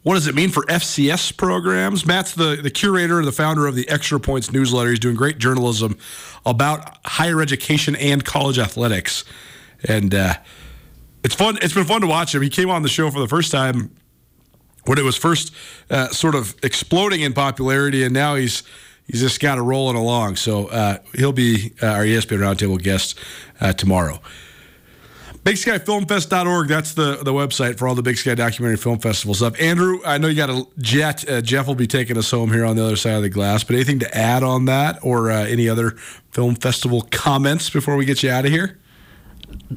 What 0.04 0.13
does 0.13 0.28
it 0.28 0.36
mean 0.36 0.49
for 0.49 0.63
FCS 0.63 1.36
programs? 1.36 2.06
Matt's 2.06 2.34
the, 2.34 2.56
the 2.62 2.71
curator 2.71 3.19
and 3.19 3.28
the 3.28 3.34
founder 3.34 3.67
of 3.67 3.75
the 3.75 3.88
Extra 3.89 4.19
Points 4.19 4.52
newsletter. 4.52 4.89
He's 4.89 4.99
doing 4.99 5.15
great 5.15 5.39
journalism 5.39 5.97
about 6.45 6.97
higher 7.06 7.41
education 7.41 7.95
and 7.97 8.23
college 8.23 8.58
athletics. 8.58 9.25
And 9.88 10.15
uh, 10.15 10.36
it's 11.23 11.36
fun. 11.36 11.58
It's 11.62 11.73
been 11.73 11.86
fun 11.86 12.02
to 12.02 12.08
watch 12.08 12.34
him. 12.34 12.41
He 12.41 12.49
came 12.49 12.69
on 12.69 12.82
the 12.82 12.89
show 12.89 13.12
for 13.12 13.19
the 13.19 13.28
first 13.28 13.52
time 13.52 13.91
when 14.86 14.97
it 14.97 15.04
was 15.04 15.17
first 15.17 15.54
uh, 15.89 16.08
sort 16.10 16.36
of 16.36 16.56
exploding 16.63 17.21
in 17.21 17.34
popularity, 17.34 18.04
and 18.04 18.13
now 18.13 18.36
he's 18.36 18.63
he's 19.06 19.21
just 19.21 19.39
got 19.39 19.58
it 19.58 19.62
rolling 19.62 19.95
along. 19.95 20.38
So 20.38 20.67
uh, 20.67 20.97
he'll 21.13 21.34
be 21.34 21.73
uh, 21.82 21.88
our 21.88 22.04
ESPN 22.04 22.39
Roundtable 22.39 22.82
guest 22.82 23.19
uh, 23.60 23.73
tomorrow. 23.73 24.21
BigSkyFilmFest.org. 25.43 26.67
That's 26.67 26.93
the, 26.93 27.17
the 27.23 27.32
website 27.32 27.78
for 27.78 27.88
all 27.88 27.95
the 27.95 28.04
Big 28.04 28.17
Sky 28.17 28.36
Documentary 28.36 28.78
Film 28.78 28.99
Festival 28.99 29.34
stuff. 29.34 29.60
Andrew, 29.60 29.99
I 30.06 30.17
know 30.17 30.28
you 30.28 30.36
got 30.36 30.49
a 30.49 30.67
jet. 30.80 31.28
Uh, 31.30 31.41
Jeff 31.41 31.65
will 31.65 31.75
be 31.75 31.88
taking 31.88 32.17
us 32.17 32.30
home 32.30 32.52
here 32.52 32.65
on 32.65 32.75
the 32.75 32.84
other 32.84 32.97
side 32.97 33.13
of 33.13 33.21
the 33.21 33.30
glass. 33.30 33.63
But 33.63 33.75
anything 33.75 33.99
to 33.99 34.17
add 34.17 34.43
on 34.43 34.65
that, 34.65 34.99
or 35.02 35.32
uh, 35.32 35.45
any 35.45 35.69
other 35.69 35.91
film 36.32 36.56
festival 36.56 37.08
comments 37.10 37.69
before 37.69 37.95
we 37.95 38.06
get 38.06 38.21
you 38.21 38.30
out 38.30 38.45
of 38.45 38.52
here? 38.52 38.78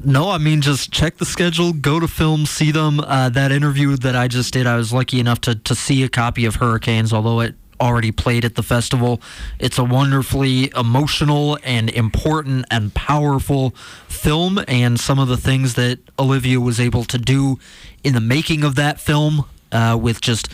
No, 0.03 0.29
I 0.29 0.37
mean 0.37 0.61
just 0.61 0.91
check 0.91 1.17
the 1.17 1.25
schedule, 1.25 1.73
go 1.73 1.99
to 1.99 2.07
film, 2.07 2.45
see 2.45 2.71
them. 2.71 2.99
Uh, 2.99 3.29
that 3.29 3.51
interview 3.51 3.95
that 3.97 4.15
I 4.15 4.27
just 4.27 4.53
did, 4.53 4.67
I 4.67 4.75
was 4.75 4.91
lucky 4.91 5.19
enough 5.19 5.41
to 5.41 5.55
to 5.55 5.75
see 5.75 6.03
a 6.03 6.09
copy 6.09 6.45
of 6.45 6.55
Herricanes, 6.55 7.13
although 7.13 7.39
it 7.39 7.55
already 7.83 8.11
played 8.11 8.45
at 8.45 8.55
the 8.55 8.63
festival. 8.63 9.21
It's 9.59 9.77
a 9.77 9.83
wonderfully 9.83 10.71
emotional 10.75 11.59
and 11.63 11.89
important 11.89 12.65
and 12.71 12.93
powerful 12.93 13.71
film, 14.07 14.63
and 14.67 14.99
some 14.99 15.19
of 15.19 15.27
the 15.27 15.37
things 15.37 15.73
that 15.75 15.99
Olivia 16.17 16.59
was 16.59 16.79
able 16.79 17.03
to 17.03 17.17
do 17.17 17.59
in 18.03 18.13
the 18.13 18.21
making 18.21 18.63
of 18.63 18.75
that 18.75 18.99
film 18.99 19.45
uh, 19.73 19.97
with 19.99 20.21
just 20.21 20.47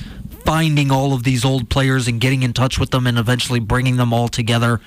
finding 0.44 0.92
all 0.92 1.14
of 1.14 1.24
these 1.24 1.46
old 1.46 1.70
players 1.70 2.08
and 2.08 2.20
getting 2.20 2.42
in 2.42 2.54
touch 2.54 2.80
with 2.80 2.90
them 2.90 3.06
and 3.06 3.20
eventually 3.20 3.60
bringing 3.60 3.98
them 3.98 4.12
all 4.12 4.28
together. 4.28 4.82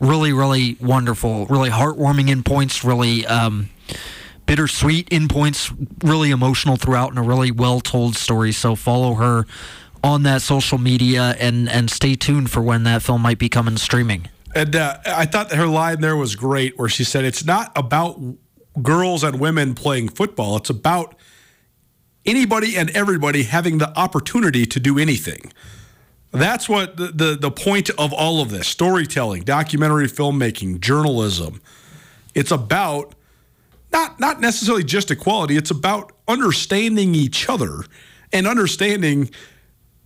Really, 0.00 0.32
really 0.32 0.76
wonderful, 0.80 1.46
really 1.46 1.70
heartwarming 1.70 2.28
in 2.28 2.42
points, 2.42 2.82
really 2.82 3.24
um, 3.26 3.70
bittersweet 4.46 5.08
in 5.10 5.28
points, 5.28 5.72
really 6.02 6.30
emotional 6.30 6.76
throughout, 6.76 7.10
and 7.10 7.18
a 7.18 7.22
really 7.22 7.52
well 7.52 7.80
told 7.80 8.16
story. 8.16 8.50
So 8.50 8.74
follow 8.74 9.14
her 9.14 9.46
on 10.04 10.22
that 10.22 10.42
social 10.42 10.76
media 10.76 11.34
and 11.40 11.68
and 11.68 11.90
stay 11.90 12.14
tuned 12.14 12.50
for 12.50 12.60
when 12.60 12.84
that 12.84 13.02
film 13.02 13.22
might 13.22 13.38
be 13.38 13.48
coming 13.48 13.78
streaming. 13.78 14.28
And 14.54 14.76
uh, 14.76 14.98
I 15.06 15.24
thought 15.24 15.50
her 15.52 15.66
line 15.66 16.00
there 16.00 16.14
was 16.14 16.36
great, 16.36 16.78
where 16.78 16.88
she 16.88 17.02
said, 17.02 17.24
"It's 17.24 17.44
not 17.44 17.72
about 17.74 18.20
girls 18.82 19.24
and 19.24 19.40
women 19.40 19.74
playing 19.74 20.10
football. 20.10 20.58
It's 20.58 20.70
about 20.70 21.16
anybody 22.26 22.76
and 22.76 22.90
everybody 22.90 23.44
having 23.44 23.78
the 23.78 23.98
opportunity 23.98 24.66
to 24.66 24.78
do 24.78 24.98
anything." 24.98 25.52
That's 26.32 26.68
what 26.68 26.96
the, 26.96 27.06
the, 27.06 27.38
the 27.40 27.50
point 27.50 27.90
of 27.90 28.12
all 28.12 28.42
of 28.42 28.50
this 28.50 28.66
storytelling, 28.66 29.44
documentary 29.44 30.08
filmmaking, 30.08 30.80
journalism. 30.80 31.62
It's 32.34 32.50
about 32.50 33.14
not 33.92 34.20
not 34.20 34.40
necessarily 34.40 34.84
just 34.84 35.10
equality. 35.10 35.56
It's 35.56 35.70
about 35.70 36.12
understanding 36.28 37.14
each 37.14 37.48
other 37.48 37.84
and 38.32 38.46
understanding 38.46 39.30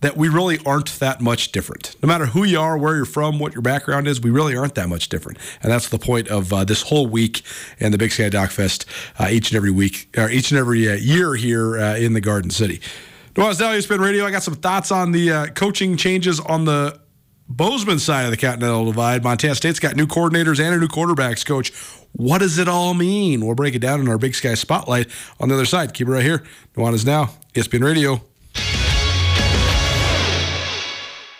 that 0.01 0.15
we 0.15 0.29
really 0.29 0.59
aren't 0.65 0.99
that 0.99 1.21
much 1.21 1.51
different. 1.51 1.95
No 2.01 2.07
matter 2.07 2.27
who 2.27 2.43
you 2.43 2.59
are, 2.59 2.77
where 2.77 2.95
you're 2.95 3.05
from, 3.05 3.37
what 3.39 3.53
your 3.53 3.61
background 3.61 4.07
is, 4.07 4.21
we 4.21 4.29
really 4.29 4.55
aren't 4.55 4.75
that 4.75 4.87
much 4.87 5.09
different. 5.09 5.37
And 5.61 5.71
that's 5.71 5.89
the 5.89 5.99
point 5.99 6.29
of 6.29 6.53
uh, 6.53 6.63
this 6.63 6.83
whole 6.83 7.07
week 7.07 7.41
and 7.79 7.93
the 7.93 7.97
Big 7.97 8.11
Sky 8.11 8.29
Doc 8.29 8.51
Fest 8.51 8.85
uh, 9.19 9.27
each 9.29 9.51
and 9.51 9.57
every 9.57 9.71
week, 9.71 10.09
or 10.17 10.29
each 10.29 10.51
and 10.51 10.59
every 10.59 10.89
uh, 10.89 10.93
year 10.93 11.35
here 11.35 11.77
uh, 11.77 11.97
in 11.97 12.13
the 12.13 12.21
Garden 12.21 12.49
City. 12.51 12.79
Nuanez 13.35 13.59
Now, 13.59 13.71
ESPN 13.71 13.99
Radio. 13.99 14.25
I 14.25 14.31
got 14.31 14.43
some 14.43 14.55
thoughts 14.55 14.91
on 14.91 15.11
the 15.11 15.31
uh, 15.31 15.47
coaching 15.47 15.97
changes 15.97 16.39
on 16.39 16.65
the 16.65 16.99
Bozeman 17.47 17.99
side 17.99 18.25
of 18.25 18.31
the 18.31 18.37
Continental 18.37 18.85
Divide. 18.85 19.23
Montana 19.23 19.55
State's 19.55 19.79
got 19.79 19.95
new 19.95 20.07
coordinators 20.07 20.59
and 20.63 20.73
a 20.73 20.77
new 20.77 20.87
quarterbacks 20.87 21.45
coach. 21.45 21.73
What 22.13 22.39
does 22.39 22.57
it 22.57 22.67
all 22.67 22.93
mean? 22.93 23.45
We'll 23.45 23.55
break 23.55 23.75
it 23.75 23.79
down 23.79 23.99
in 24.01 24.07
our 24.07 24.17
Big 24.17 24.35
Sky 24.35 24.53
Spotlight 24.53 25.07
on 25.39 25.49
the 25.49 25.55
other 25.55 25.65
side. 25.65 25.93
Keep 25.93 26.07
it 26.07 26.11
right 26.11 26.23
here. 26.23 26.43
Nuanez 26.75 27.05
Now, 27.05 27.31
ESPN 27.53 27.83
Radio. 27.83 28.21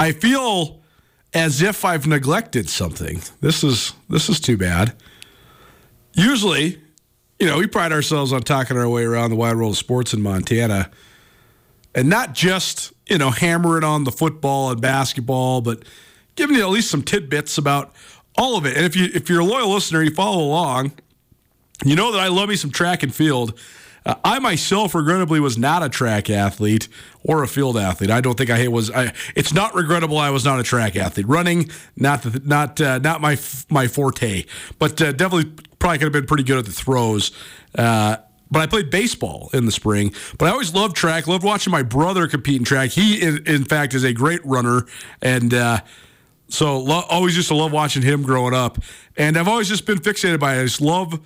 I 0.00 0.12
feel 0.12 0.80
as 1.34 1.60
if 1.60 1.84
I've 1.84 2.06
neglected 2.06 2.70
something. 2.70 3.20
This 3.42 3.62
is 3.62 3.92
this 4.08 4.30
is 4.30 4.40
too 4.40 4.56
bad. 4.56 4.94
Usually, 6.14 6.80
you 7.38 7.46
know, 7.46 7.58
we 7.58 7.66
pride 7.66 7.92
ourselves 7.92 8.32
on 8.32 8.40
talking 8.40 8.78
our 8.78 8.88
way 8.88 9.04
around 9.04 9.28
the 9.28 9.36
wide 9.36 9.56
world 9.56 9.72
of 9.72 9.76
sports 9.76 10.14
in 10.14 10.22
Montana, 10.22 10.90
and 11.94 12.08
not 12.08 12.32
just 12.32 12.94
you 13.10 13.18
know 13.18 13.30
hammering 13.30 13.84
on 13.84 14.04
the 14.04 14.10
football 14.10 14.70
and 14.70 14.80
basketball, 14.80 15.60
but 15.60 15.82
giving 16.34 16.56
you 16.56 16.62
at 16.62 16.70
least 16.70 16.90
some 16.90 17.02
tidbits 17.02 17.58
about 17.58 17.94
all 18.38 18.56
of 18.56 18.64
it. 18.64 18.78
And 18.78 18.86
if 18.86 18.96
you 18.96 19.10
if 19.12 19.28
you're 19.28 19.40
a 19.40 19.44
loyal 19.44 19.68
listener, 19.68 20.02
you 20.02 20.14
follow 20.14 20.42
along. 20.42 20.92
You 21.84 21.94
know 21.94 22.10
that 22.12 22.20
I 22.20 22.28
love 22.28 22.48
me 22.48 22.56
some 22.56 22.70
track 22.70 23.02
and 23.02 23.14
field. 23.14 23.58
Uh, 24.06 24.14
I 24.24 24.38
myself, 24.38 24.94
regrettably, 24.94 25.40
was 25.40 25.58
not 25.58 25.82
a 25.82 25.88
track 25.88 26.30
athlete 26.30 26.88
or 27.22 27.42
a 27.42 27.48
field 27.48 27.76
athlete. 27.76 28.10
I 28.10 28.20
don't 28.20 28.36
think 28.36 28.50
I 28.50 28.68
was. 28.68 28.90
I, 28.90 29.12
it's 29.34 29.52
not 29.52 29.74
regrettable. 29.74 30.18
I 30.18 30.30
was 30.30 30.44
not 30.44 30.58
a 30.58 30.62
track 30.62 30.96
athlete. 30.96 31.26
Running, 31.28 31.70
not 31.96 32.22
the, 32.22 32.40
not 32.44 32.80
uh, 32.80 32.98
not 32.98 33.20
my 33.20 33.38
my 33.68 33.88
forte, 33.88 34.44
but 34.78 35.00
uh, 35.02 35.12
definitely 35.12 35.52
probably 35.78 35.98
could 35.98 36.04
have 36.04 36.12
been 36.12 36.26
pretty 36.26 36.44
good 36.44 36.58
at 36.58 36.64
the 36.64 36.72
throws. 36.72 37.32
Uh, 37.74 38.16
but 38.50 38.60
I 38.60 38.66
played 38.66 38.90
baseball 38.90 39.48
in 39.52 39.64
the 39.64 39.72
spring. 39.72 40.12
But 40.36 40.46
I 40.46 40.50
always 40.50 40.74
loved 40.74 40.96
track. 40.96 41.28
Loved 41.28 41.44
watching 41.44 41.70
my 41.70 41.82
brother 41.82 42.26
compete 42.26 42.56
in 42.56 42.64
track. 42.64 42.90
He, 42.90 43.20
in, 43.20 43.46
in 43.46 43.64
fact, 43.64 43.94
is 43.94 44.02
a 44.02 44.12
great 44.12 44.44
runner, 44.44 44.86
and 45.22 45.54
uh, 45.54 45.80
so 46.48 46.80
lo- 46.80 47.04
always 47.08 47.36
used 47.36 47.48
to 47.48 47.54
love 47.54 47.70
watching 47.70 48.02
him 48.02 48.22
growing 48.22 48.54
up. 48.54 48.78
And 49.16 49.36
I've 49.36 49.46
always 49.46 49.68
just 49.68 49.86
been 49.86 49.98
fixated 49.98 50.40
by 50.40 50.56
it. 50.56 50.62
I 50.62 50.64
just 50.64 50.80
love 50.80 51.20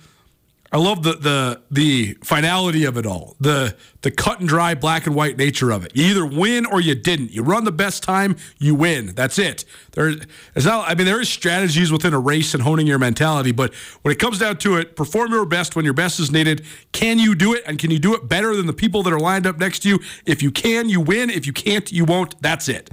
I 0.75 0.77
love 0.77 1.03
the 1.03 1.13
the 1.13 1.61
the 1.71 2.17
finality 2.21 2.83
of 2.83 2.97
it 2.97 3.05
all. 3.05 3.37
The 3.39 3.77
the 4.01 4.11
cut 4.11 4.41
and 4.41 4.49
dry 4.49 4.75
black 4.75 5.05
and 5.07 5.15
white 5.15 5.37
nature 5.37 5.71
of 5.71 5.85
it. 5.85 5.93
You 5.95 6.03
either 6.07 6.25
win 6.25 6.65
or 6.65 6.81
you 6.81 6.95
didn't. 6.95 7.31
You 7.31 7.43
run 7.43 7.63
the 7.63 7.71
best 7.71 8.03
time, 8.03 8.35
you 8.59 8.75
win. 8.75 9.15
That's 9.15 9.39
it. 9.39 9.63
There 9.93 10.09
is 10.53 10.65
not 10.65 10.89
I 10.89 10.95
mean 10.95 11.05
there 11.05 11.21
is 11.21 11.29
strategies 11.29 11.93
within 11.93 12.13
a 12.13 12.19
race 12.19 12.53
and 12.53 12.61
honing 12.61 12.87
your 12.87 12.99
mentality, 12.99 13.53
but 13.53 13.73
when 14.01 14.11
it 14.11 14.19
comes 14.19 14.37
down 14.37 14.57
to 14.57 14.75
it, 14.75 14.97
perform 14.97 15.31
your 15.31 15.45
best 15.45 15.77
when 15.77 15.85
your 15.85 15.93
best 15.93 16.19
is 16.19 16.29
needed. 16.29 16.65
Can 16.91 17.19
you 17.19 17.35
do 17.35 17.53
it 17.53 17.63
and 17.65 17.79
can 17.79 17.89
you 17.89 17.97
do 17.97 18.13
it 18.13 18.27
better 18.27 18.53
than 18.53 18.65
the 18.65 18.73
people 18.73 19.01
that 19.03 19.13
are 19.13 19.19
lined 19.19 19.47
up 19.47 19.57
next 19.57 19.79
to 19.83 19.87
you? 19.87 19.99
If 20.25 20.43
you 20.43 20.51
can, 20.51 20.89
you 20.89 20.99
win. 20.99 21.29
If 21.29 21.47
you 21.47 21.53
can't, 21.53 21.89
you 21.89 22.03
won't. 22.03 22.41
That's 22.41 22.67
it. 22.67 22.89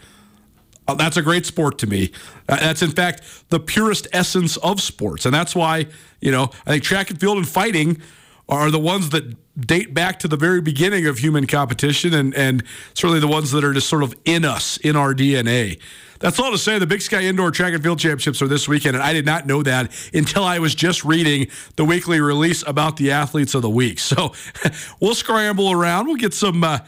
Uh, 0.89 0.95
that's 0.95 1.17
a 1.17 1.23
great 1.23 1.47
sport 1.47 1.79
to 1.79 1.87
me. 1.87 2.11
Uh, 2.49 2.57
that's 2.57 2.83
in 2.83 2.91
fact 2.91 3.23
the 3.51 3.61
purest 3.61 4.07
essence 4.13 4.57
of 4.59 4.81
sports, 4.81 5.25
and 5.25 5.35
that's 5.35 5.55
why 5.55 5.87
you 6.21 6.31
know 6.31 6.51
I 6.67 6.71
think 6.71 6.83
track 6.83 7.11
and 7.11 7.21
field 7.21 7.37
and 7.39 7.49
fighting 7.49 8.01
are 8.49 8.71
the 8.71 8.79
ones 8.79 9.11
that 9.11 9.37
date 9.59 9.95
back 9.95 10.19
to 10.19 10.29
the 10.29 10.37
very 10.37 10.61
beginning 10.61 11.07
of 11.07 11.19
human 11.19 11.47
competition, 11.47 12.13
and 12.15 12.35
and 12.35 12.65
certainly 12.95 13.21
the 13.21 13.29
ones 13.29 13.53
that 13.53 13.65
are 13.65 13.73
just 13.73 13.89
sort 13.89 14.03
of 14.03 14.15
in 14.25 14.45
us, 14.45 14.77
in 14.79 14.97
our 14.97 15.15
DNA. 15.15 15.79
That's 16.19 16.39
all 16.39 16.53
to 16.53 16.59
say. 16.59 16.79
The 16.79 16.87
Big 16.87 17.03
Sky 17.03 17.23
Indoor 17.23 17.51
Track 17.51 17.75
and 17.75 17.83
Field 17.83 17.99
Championships 17.99 18.41
are 18.43 18.49
this 18.49 18.69
weekend, 18.69 18.95
and 18.95 19.03
I 19.03 19.13
did 19.13 19.27
not 19.27 19.47
know 19.47 19.63
that 19.63 19.91
until 20.15 20.45
I 20.45 20.61
was 20.61 20.75
just 20.75 21.05
reading 21.05 21.49
the 21.77 21.85
weekly 21.85 22.21
release 22.21 22.65
about 22.67 22.97
the 22.97 23.11
athletes 23.11 23.55
of 23.55 23.63
the 23.63 23.71
week. 23.71 23.99
So 23.99 24.33
we'll 25.01 25.17
scramble 25.17 25.73
around. 25.73 26.07
We'll 26.07 26.17
get 26.17 26.35
some. 26.35 26.63
Uh, 26.63 26.79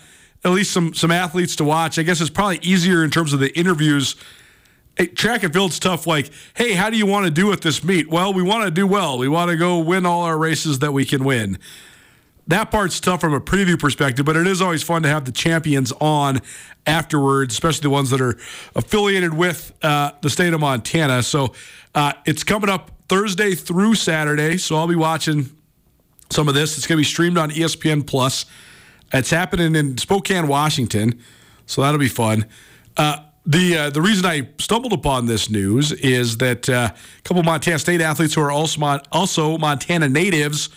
at 0.44 0.50
least 0.50 0.72
some 0.72 0.94
some 0.94 1.10
athletes 1.10 1.56
to 1.56 1.64
watch. 1.64 1.98
I 1.98 2.02
guess 2.02 2.20
it's 2.20 2.30
probably 2.30 2.58
easier 2.62 3.02
in 3.02 3.10
terms 3.10 3.32
of 3.32 3.40
the 3.40 3.56
interviews. 3.58 4.16
Track 5.16 5.42
and 5.42 5.52
field's 5.52 5.80
tough. 5.80 6.06
Like, 6.06 6.30
hey, 6.54 6.72
how 6.74 6.88
do 6.88 6.96
you 6.96 7.06
want 7.06 7.24
to 7.24 7.30
do 7.30 7.52
at 7.52 7.62
this 7.62 7.82
meet? 7.82 8.08
Well, 8.08 8.32
we 8.32 8.42
want 8.42 8.64
to 8.64 8.70
do 8.70 8.86
well. 8.86 9.18
We 9.18 9.26
want 9.26 9.50
to 9.50 9.56
go 9.56 9.78
win 9.80 10.06
all 10.06 10.22
our 10.22 10.38
races 10.38 10.78
that 10.80 10.92
we 10.92 11.04
can 11.04 11.24
win. 11.24 11.58
That 12.46 12.70
part's 12.70 13.00
tough 13.00 13.22
from 13.22 13.32
a 13.32 13.40
preview 13.40 13.78
perspective, 13.78 14.24
but 14.26 14.36
it 14.36 14.46
is 14.46 14.60
always 14.60 14.82
fun 14.82 15.02
to 15.02 15.08
have 15.08 15.24
the 15.24 15.32
champions 15.32 15.92
on 15.92 16.42
afterwards, 16.86 17.54
especially 17.54 17.82
the 17.82 17.90
ones 17.90 18.10
that 18.10 18.20
are 18.20 18.36
affiliated 18.76 19.34
with 19.34 19.72
uh, 19.82 20.12
the 20.20 20.28
state 20.28 20.52
of 20.52 20.60
Montana. 20.60 21.22
So 21.22 21.54
uh, 21.94 22.12
it's 22.26 22.44
coming 22.44 22.68
up 22.68 22.90
Thursday 23.08 23.54
through 23.54 23.94
Saturday. 23.94 24.58
So 24.58 24.76
I'll 24.76 24.86
be 24.86 24.94
watching 24.94 25.50
some 26.30 26.46
of 26.46 26.54
this. 26.54 26.76
It's 26.76 26.86
going 26.86 26.98
to 26.98 27.00
be 27.00 27.04
streamed 27.04 27.38
on 27.38 27.50
ESPN 27.50 28.06
Plus. 28.06 28.44
It's 29.14 29.30
happening 29.30 29.76
in 29.76 29.96
Spokane, 29.96 30.48
Washington, 30.48 31.20
so 31.66 31.82
that'll 31.82 32.00
be 32.00 32.08
fun. 32.08 32.46
Uh, 32.96 33.18
the 33.46 33.76
uh, 33.76 33.90
the 33.90 34.02
reason 34.02 34.26
I 34.26 34.48
stumbled 34.58 34.92
upon 34.92 35.26
this 35.26 35.48
news 35.48 35.92
is 35.92 36.38
that 36.38 36.68
uh, 36.68 36.90
a 36.92 37.22
couple 37.22 37.38
of 37.38 37.46
Montana 37.46 37.78
State 37.78 38.00
athletes 38.00 38.34
who 38.34 38.40
are 38.40 38.50
also 38.50 38.80
Mon- 38.80 39.02
also 39.12 39.56
Montana 39.56 40.08
natives 40.08 40.68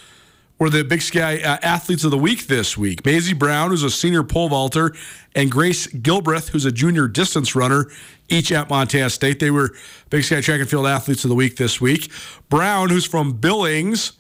were 0.60 0.70
the 0.70 0.84
Big 0.84 1.02
Sky 1.02 1.38
uh, 1.38 1.58
athletes 1.64 2.04
of 2.04 2.12
the 2.12 2.18
week 2.18 2.46
this 2.46 2.78
week. 2.78 3.04
Maisie 3.04 3.34
Brown, 3.34 3.72
who's 3.72 3.84
a 3.84 3.90
senior 3.90 4.22
pole 4.24 4.50
vaulter, 4.50 4.94
and 5.34 5.50
Grace 5.50 5.88
Gilbreth, 5.88 6.50
who's 6.50 6.66
a 6.66 6.72
junior 6.72 7.08
distance 7.08 7.56
runner, 7.56 7.88
each 8.30 8.52
at 8.52 8.70
Montana 8.70 9.10
State. 9.10 9.40
They 9.40 9.52
were 9.52 9.72
Big 10.12 10.24
Sky 10.24 10.42
track 10.42 10.60
and 10.60 10.70
field 10.70 10.86
athletes 10.86 11.24
of 11.24 11.30
the 11.30 11.36
week 11.36 11.58
this 11.58 11.82
week. 11.82 12.12
Brown, 12.50 12.90
who's 12.90 13.06
from 13.06 13.34
Billings 13.34 14.17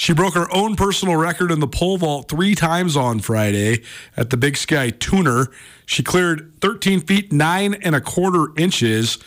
she 0.00 0.14
broke 0.14 0.32
her 0.32 0.46
own 0.50 0.76
personal 0.76 1.14
record 1.16 1.52
in 1.52 1.60
the 1.60 1.68
pole 1.68 1.98
vault 1.98 2.30
three 2.30 2.54
times 2.54 2.96
on 2.96 3.20
Friday 3.20 3.82
at 4.16 4.30
the 4.30 4.38
Big 4.38 4.56
Sky 4.56 4.88
Tuner. 4.88 5.48
She 5.84 6.02
cleared 6.02 6.58
13 6.62 7.00
feet, 7.00 7.30
nine 7.32 7.74
and 7.74 7.94
a 7.94 8.00
quarter 8.00 8.46
inches. 8.56 9.18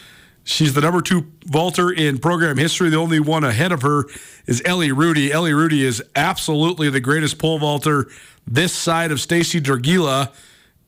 She's 0.44 0.74
the 0.74 0.82
number 0.82 1.00
two 1.02 1.28
vaulter 1.46 1.92
in 1.92 2.18
program 2.18 2.58
history. 2.58 2.90
The 2.90 2.98
only 2.98 3.20
one 3.20 3.44
ahead 3.44 3.72
of 3.72 3.84
her 3.84 4.06
is 4.48 4.64
Ellie 4.66 4.92
Rudy. 4.92 5.32
Ellie 5.32 5.54
Rudy 5.54 5.86
is 5.86 6.02
absolutely 6.16 6.90
the 6.90 7.00
greatest 7.00 7.38
pole 7.38 7.60
vaulter 7.60 8.08
this 8.48 8.74
side 8.74 9.12
of 9.12 9.22
Stacy 9.22 9.62
Dragila 9.62 10.34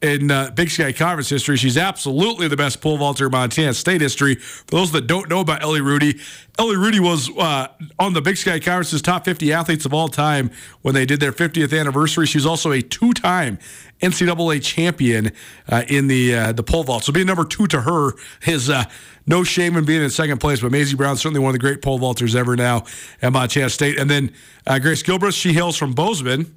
in 0.05 0.31
uh, 0.31 0.51
Big 0.51 0.69
Sky 0.69 0.93
Conference 0.93 1.29
history. 1.29 1.57
She's 1.57 1.77
absolutely 1.77 2.47
the 2.47 2.55
best 2.55 2.79
pole 2.79 2.97
vaulter 2.97 3.25
in 3.25 3.31
Montana 3.31 3.73
State 3.73 4.01
history. 4.01 4.35
For 4.35 4.75
those 4.77 4.91
that 4.93 5.07
don't 5.07 5.29
know 5.29 5.41
about 5.41 5.61
Ellie 5.61 5.81
Rudy, 5.81 6.19
Ellie 6.57 6.77
Rudy 6.77 6.99
was 6.99 7.29
uh, 7.37 7.67
on 7.99 8.13
the 8.13 8.21
Big 8.21 8.37
Sky 8.37 8.59
Conference's 8.59 9.01
top 9.01 9.25
50 9.25 9.51
athletes 9.51 9.85
of 9.85 9.93
all 9.93 10.07
time 10.07 10.51
when 10.81 10.93
they 10.93 11.05
did 11.05 11.19
their 11.19 11.33
50th 11.33 11.77
anniversary. 11.77 12.25
She's 12.25 12.45
also 12.45 12.71
a 12.71 12.81
two-time 12.81 13.59
NCAA 14.01 14.63
champion 14.63 15.31
uh, 15.69 15.83
in 15.87 16.07
the 16.07 16.35
uh, 16.35 16.51
the 16.51 16.63
pole 16.63 16.83
vault. 16.83 17.03
So 17.03 17.11
being 17.11 17.27
number 17.27 17.45
two 17.45 17.67
to 17.67 17.81
her 17.81 18.11
is 18.45 18.69
uh, 18.69 18.83
no 19.25 19.43
shame 19.43 19.75
in 19.77 19.85
being 19.85 20.03
in 20.03 20.09
second 20.09 20.39
place. 20.39 20.61
But 20.61 20.71
Maisie 20.71 20.95
Brown 20.95 21.17
certainly 21.17 21.39
one 21.39 21.49
of 21.49 21.53
the 21.53 21.59
great 21.59 21.81
pole 21.81 21.99
vaulters 21.99 22.35
ever 22.35 22.55
now 22.55 22.83
at 23.21 23.33
Montana 23.33 23.69
State. 23.69 23.97
And 23.97 24.09
then 24.09 24.33
uh, 24.67 24.79
Grace 24.79 25.01
Gilbreth, 25.01 25.33
she 25.33 25.53
hails 25.53 25.77
from 25.77 25.93
Bozeman 25.93 26.55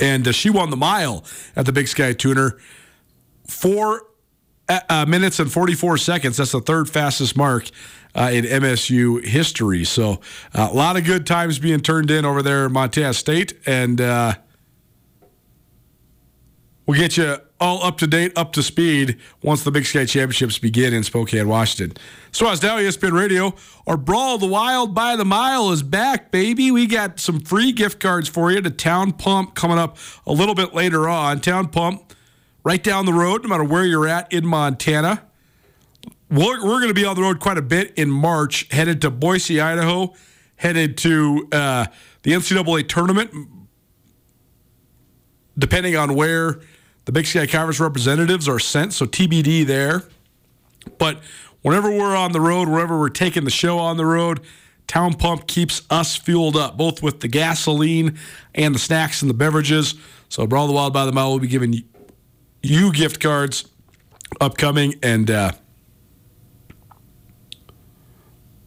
and 0.00 0.28
uh, 0.28 0.32
she 0.32 0.50
won 0.50 0.70
the 0.70 0.76
mile 0.76 1.24
at 1.56 1.66
the 1.66 1.72
Big 1.72 1.88
Sky 1.88 2.12
Tuner. 2.12 2.58
Four 3.46 4.06
uh, 4.68 4.80
uh 4.88 5.06
minutes 5.06 5.38
and 5.40 5.50
44 5.50 5.98
seconds. 5.98 6.36
That's 6.36 6.52
the 6.52 6.60
third 6.60 6.88
fastest 6.88 7.36
mark 7.36 7.68
uh, 8.14 8.30
in 8.32 8.44
MSU 8.44 9.24
history. 9.24 9.84
So 9.84 10.20
uh, 10.54 10.68
a 10.70 10.74
lot 10.74 10.96
of 10.96 11.04
good 11.04 11.26
times 11.26 11.58
being 11.58 11.80
turned 11.80 12.10
in 12.10 12.24
over 12.24 12.42
there 12.42 12.66
in 12.66 12.72
Montana 12.72 13.14
State. 13.14 13.54
And 13.66 14.00
uh, 14.00 14.34
we'll 16.86 16.98
get 16.98 17.16
you 17.16 17.36
all 17.62 17.82
up 17.84 17.96
to 17.98 18.08
date, 18.08 18.36
up 18.36 18.52
to 18.52 18.62
speed 18.62 19.18
once 19.40 19.62
the 19.62 19.70
Big 19.70 19.86
Sky 19.86 20.04
Championships 20.04 20.58
begin 20.58 20.92
in 20.92 21.04
Spokane, 21.04 21.46
Washington. 21.46 21.96
So 22.32 22.48
as 22.48 22.60
now 22.60 22.76
ESPN 22.78 23.12
Radio, 23.12 23.54
our 23.86 23.96
Brawl 23.96 24.36
the 24.36 24.48
Wild 24.48 24.96
by 24.96 25.14
the 25.14 25.24
Mile 25.24 25.70
is 25.70 25.84
back, 25.84 26.32
baby. 26.32 26.72
We 26.72 26.88
got 26.88 27.20
some 27.20 27.38
free 27.38 27.70
gift 27.70 28.00
cards 28.00 28.28
for 28.28 28.50
you 28.50 28.60
to 28.60 28.70
Town 28.70 29.12
Pump 29.12 29.54
coming 29.54 29.78
up 29.78 29.96
a 30.26 30.32
little 30.32 30.56
bit 30.56 30.74
later 30.74 31.08
on. 31.08 31.40
Town 31.40 31.68
Pump, 31.68 32.12
right 32.64 32.82
down 32.82 33.06
the 33.06 33.12
road, 33.12 33.44
no 33.44 33.48
matter 33.48 33.64
where 33.64 33.84
you're 33.84 34.08
at 34.08 34.32
in 34.32 34.44
Montana. 34.44 35.22
We're, 36.28 36.64
we're 36.64 36.80
going 36.80 36.88
to 36.88 36.94
be 36.94 37.04
on 37.04 37.14
the 37.14 37.22
road 37.22 37.38
quite 37.38 37.58
a 37.58 37.62
bit 37.62 37.94
in 37.96 38.10
March, 38.10 38.66
headed 38.72 39.00
to 39.02 39.10
Boise, 39.10 39.60
Idaho, 39.60 40.14
headed 40.56 40.96
to 40.98 41.46
uh, 41.52 41.86
the 42.24 42.32
NCAA 42.32 42.88
tournament, 42.88 43.30
depending 45.56 45.94
on 45.94 46.16
where 46.16 46.60
the 47.04 47.12
Big 47.12 47.26
Sky 47.26 47.46
Conference 47.46 47.80
representatives 47.80 48.48
are 48.48 48.58
sent, 48.58 48.92
so 48.92 49.06
TBD 49.06 49.66
there. 49.66 50.04
But 50.98 51.20
whenever 51.62 51.90
we're 51.90 52.16
on 52.16 52.32
the 52.32 52.40
road, 52.40 52.68
wherever 52.68 52.98
we're 52.98 53.08
taking 53.08 53.44
the 53.44 53.50
show 53.50 53.78
on 53.78 53.96
the 53.96 54.06
road, 54.06 54.40
Town 54.86 55.14
Pump 55.14 55.46
keeps 55.46 55.82
us 55.90 56.16
fueled 56.16 56.56
up, 56.56 56.76
both 56.76 57.02
with 57.02 57.20
the 57.20 57.28
gasoline 57.28 58.18
and 58.54 58.74
the 58.74 58.78
snacks 58.78 59.22
and 59.22 59.30
the 59.30 59.34
beverages. 59.34 59.94
So 60.28 60.46
Brawl 60.46 60.66
the 60.66 60.72
Wild 60.72 60.92
by 60.92 61.06
the 61.06 61.12
Mile 61.12 61.32
will 61.32 61.38
be 61.38 61.48
giving 61.48 61.82
you 62.62 62.92
gift 62.92 63.20
cards 63.20 63.68
upcoming, 64.40 64.94
and 65.02 65.30
uh, 65.30 65.52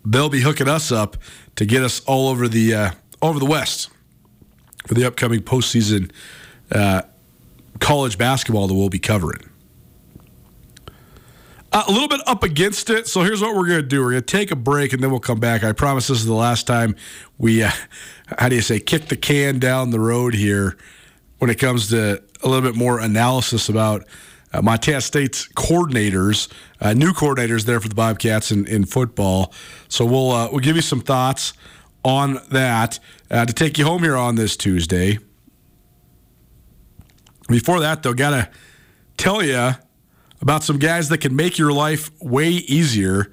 they'll 0.06 0.30
be 0.30 0.42
hooking 0.42 0.68
us 0.68 0.92
up 0.92 1.18
to 1.56 1.66
get 1.66 1.84
us 1.84 2.02
all 2.06 2.28
over 2.28 2.48
the 2.48 2.74
uh, 2.74 2.92
over 3.22 3.40
the 3.40 3.46
West 3.46 3.90
for 4.88 4.94
the 4.94 5.06
upcoming 5.06 5.42
postseason 5.42 6.12
uh, 6.72 7.02
college 7.80 8.18
basketball 8.18 8.68
that 8.68 8.74
we'll 8.74 8.90
be 8.90 9.00
covering. 9.00 9.50
Uh, 11.72 11.84
a 11.88 11.92
little 11.92 12.08
bit 12.08 12.22
up 12.26 12.42
against 12.44 12.90
it. 12.90 13.06
So 13.06 13.22
here's 13.22 13.42
what 13.42 13.54
we're 13.54 13.68
going 13.68 13.82
to 13.82 13.88
do. 13.88 14.02
We're 14.02 14.12
going 14.12 14.24
to 14.24 14.38
take 14.38 14.50
a 14.52 14.56
break 14.56 14.94
and 14.94 15.04
then 15.04 15.12
we'll 15.12 15.20
come 15.20 15.42
back. 15.42 15.64
I 15.64 15.74
promise 15.74 16.08
this 16.08 16.20
is 16.20 16.26
the 16.26 16.34
last 16.34 16.68
time 16.68 16.96
we, 17.38 17.64
uh, 17.64 17.72
how 18.40 18.48
do 18.50 18.56
you 18.56 18.62
say, 18.62 18.80
kick 18.80 19.08
the 19.08 19.18
can 19.18 19.60
down 19.60 19.90
the 19.90 20.00
road 20.00 20.34
here 20.34 20.78
when 21.40 21.50
it 21.50 21.60
comes 21.60 21.90
to 21.90 22.24
a 22.44 22.48
little 22.48 22.62
bit 22.62 22.78
more 22.78 23.00
analysis 23.00 23.68
about 23.68 24.08
uh, 24.54 24.62
Montana 24.62 25.02
State's 25.02 25.50
coordinators, 25.50 26.50
uh, 26.80 26.94
new 26.94 27.12
coordinators 27.12 27.66
there 27.66 27.82
for 27.82 27.90
the 27.90 27.96
Bobcats 27.96 28.52
in, 28.52 28.66
in 28.68 28.86
football. 28.86 29.54
So 29.90 30.06
we'll 30.06 30.32
uh, 30.32 30.50
we'll 30.50 30.62
give 30.62 30.78
you 30.78 30.82
some 30.82 31.02
thoughts 31.02 31.54
on 32.06 32.40
that 32.52 33.00
uh, 33.30 33.46
to 33.46 33.52
take 33.52 33.78
you 33.78 33.84
home 33.84 34.04
here 34.04 34.16
on 34.16 34.36
this 34.36 34.56
Tuesday. 34.56 35.20
Before 37.48 37.80
that, 37.80 38.04
though, 38.04 38.14
got 38.14 38.32
to 38.32 38.50
tell 39.18 39.44
you 39.44 39.72
about 40.42 40.64
some 40.64 40.80
guys 40.80 41.10
that 41.10 41.20
can 41.20 41.36
make 41.36 41.58
your 41.58 41.72
life 41.72 42.12
way 42.22 42.50
easier 42.50 43.32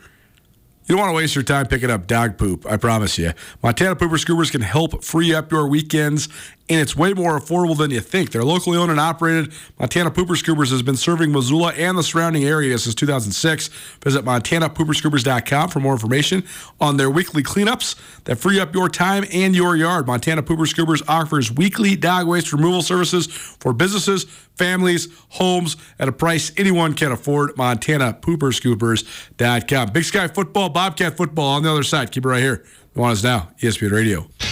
you 0.86 0.96
don't 0.96 1.06
want 1.06 1.10
to 1.12 1.16
waste 1.16 1.34
your 1.36 1.44
time 1.44 1.66
picking 1.66 1.90
up 1.90 2.06
dog 2.08 2.36
poop, 2.36 2.66
I 2.66 2.76
promise 2.76 3.16
you. 3.16 3.32
Montana 3.62 3.94
Pooper 3.94 4.18
Scoopers 4.22 4.50
can 4.50 4.62
help 4.62 5.04
free 5.04 5.32
up 5.32 5.52
your 5.52 5.68
weekends, 5.68 6.28
and 6.68 6.80
it's 6.80 6.96
way 6.96 7.12
more 7.12 7.38
affordable 7.38 7.76
than 7.76 7.90
you 7.90 8.00
think. 8.00 8.30
They're 8.30 8.44
locally 8.44 8.78
owned 8.78 8.90
and 8.90 9.00
operated. 9.00 9.52
Montana 9.78 10.10
Pooper 10.10 10.36
Scoopers 10.36 10.70
has 10.70 10.82
been 10.82 10.96
serving 10.96 11.30
Missoula 11.32 11.72
and 11.74 11.98
the 11.98 12.02
surrounding 12.02 12.44
area 12.44 12.78
since 12.78 12.94
2006. 12.94 13.68
Visit 14.02 14.24
montanapooperscoopers.com 14.24 15.68
for 15.70 15.80
more 15.80 15.92
information 15.92 16.44
on 16.80 16.96
their 16.96 17.10
weekly 17.10 17.42
cleanups 17.42 17.96
that 18.24 18.36
free 18.36 18.60
up 18.60 18.74
your 18.74 18.88
time 18.88 19.24
and 19.32 19.56
your 19.56 19.76
yard. 19.76 20.06
Montana 20.06 20.42
Pooper 20.42 20.66
Scoopers 20.66 21.02
offers 21.08 21.50
weekly 21.50 21.96
dog 21.96 22.28
waste 22.28 22.52
removal 22.52 22.82
services 22.82 23.26
for 23.26 23.72
businesses, 23.72 24.24
families, 24.54 25.08
homes 25.30 25.76
at 25.98 26.06
a 26.08 26.12
price 26.12 26.52
anyone 26.56 26.94
can 26.94 27.10
afford. 27.12 27.54
MontanaPooperscoopers.com. 27.56 29.88
Big 29.92 30.04
Sky 30.04 30.28
Football, 30.28 30.68
Bobcat 30.70 31.16
Football 31.16 31.56
on 31.56 31.64
the 31.64 31.70
other 31.70 31.82
side. 31.82 32.12
Keep 32.12 32.26
it 32.26 32.28
right 32.28 32.42
here. 32.42 32.64
Nuanez 32.94 33.24
Now, 33.24 33.48
ESPN 33.60 33.90
Radio. 33.90 34.51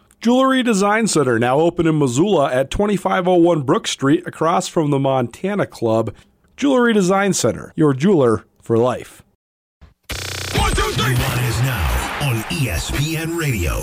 Jewelry 0.21 0.61
Design 0.61 1.07
Center 1.07 1.39
now 1.39 1.59
open 1.59 1.87
in 1.87 1.97
Missoula 1.97 2.53
at 2.53 2.69
2501 2.69 3.63
Brook 3.63 3.87
Street 3.87 4.21
across 4.27 4.67
from 4.67 4.91
the 4.91 4.99
Montana 4.99 5.65
Club. 5.65 6.13
Jewelry 6.55 6.93
Design 6.93 7.33
Center, 7.33 7.73
your 7.75 7.95
jeweler 7.95 8.45
for 8.61 8.77
life. 8.77 9.23
One, 10.57 10.75
two, 10.75 10.91
three. 10.91 11.15
One 11.15 11.39
is 11.45 11.59
now 11.61 12.19
on 12.29 12.35
ESPN 12.51 13.35
Radio. 13.35 13.81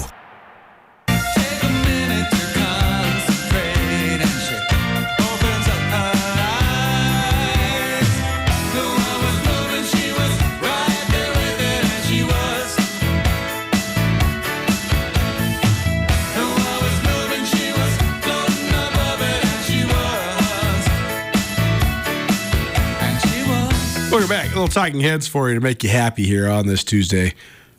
Welcome 24.18 24.36
back. 24.36 24.46
A 24.46 24.48
little 24.48 24.66
talking 24.66 24.98
heads 24.98 25.28
for 25.28 25.48
you 25.48 25.54
to 25.54 25.60
make 25.60 25.84
you 25.84 25.90
happy 25.90 26.26
here 26.26 26.48
on 26.48 26.66
this 26.66 26.82
Tuesday. 26.82 27.34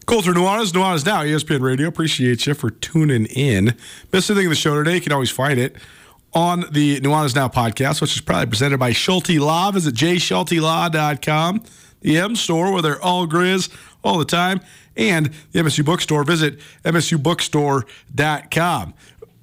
Colter 0.06 0.32
Nuanez, 0.32 0.72
Nuanez 0.72 1.06
Now, 1.06 1.22
ESPN 1.22 1.60
Radio. 1.60 1.90
Appreciate 1.90 2.48
you 2.48 2.54
for 2.54 2.70
tuning 2.70 3.26
in. 3.26 3.76
Missed 4.14 4.30
anything 4.30 4.46
in 4.46 4.50
the 4.50 4.56
show 4.56 4.82
today, 4.82 4.96
you 4.96 5.02
can 5.02 5.12
always 5.12 5.32
find 5.32 5.60
it 5.60 5.76
on 6.34 6.64
the 6.72 7.02
Nuanez 7.02 7.36
Now 7.36 7.50
podcast, 7.50 8.00
which 8.00 8.16
is 8.16 8.22
probably 8.22 8.46
presented 8.46 8.78
by 8.78 8.94
Schulte 8.94 9.32
Law. 9.32 9.70
Visit 9.72 9.96
jschultelaw.com, 9.96 11.62
the 12.00 12.18
M 12.18 12.38
store 12.38 12.72
where 12.72 12.82
they're 12.82 13.02
all 13.02 13.28
grizz 13.28 13.70
all 14.02 14.18
the 14.18 14.24
time, 14.24 14.62
and 14.96 15.32
the 15.52 15.60
MSU 15.60 15.84
bookstore. 15.84 16.24
Visit 16.24 16.62
msubookstore.com. 16.86 18.94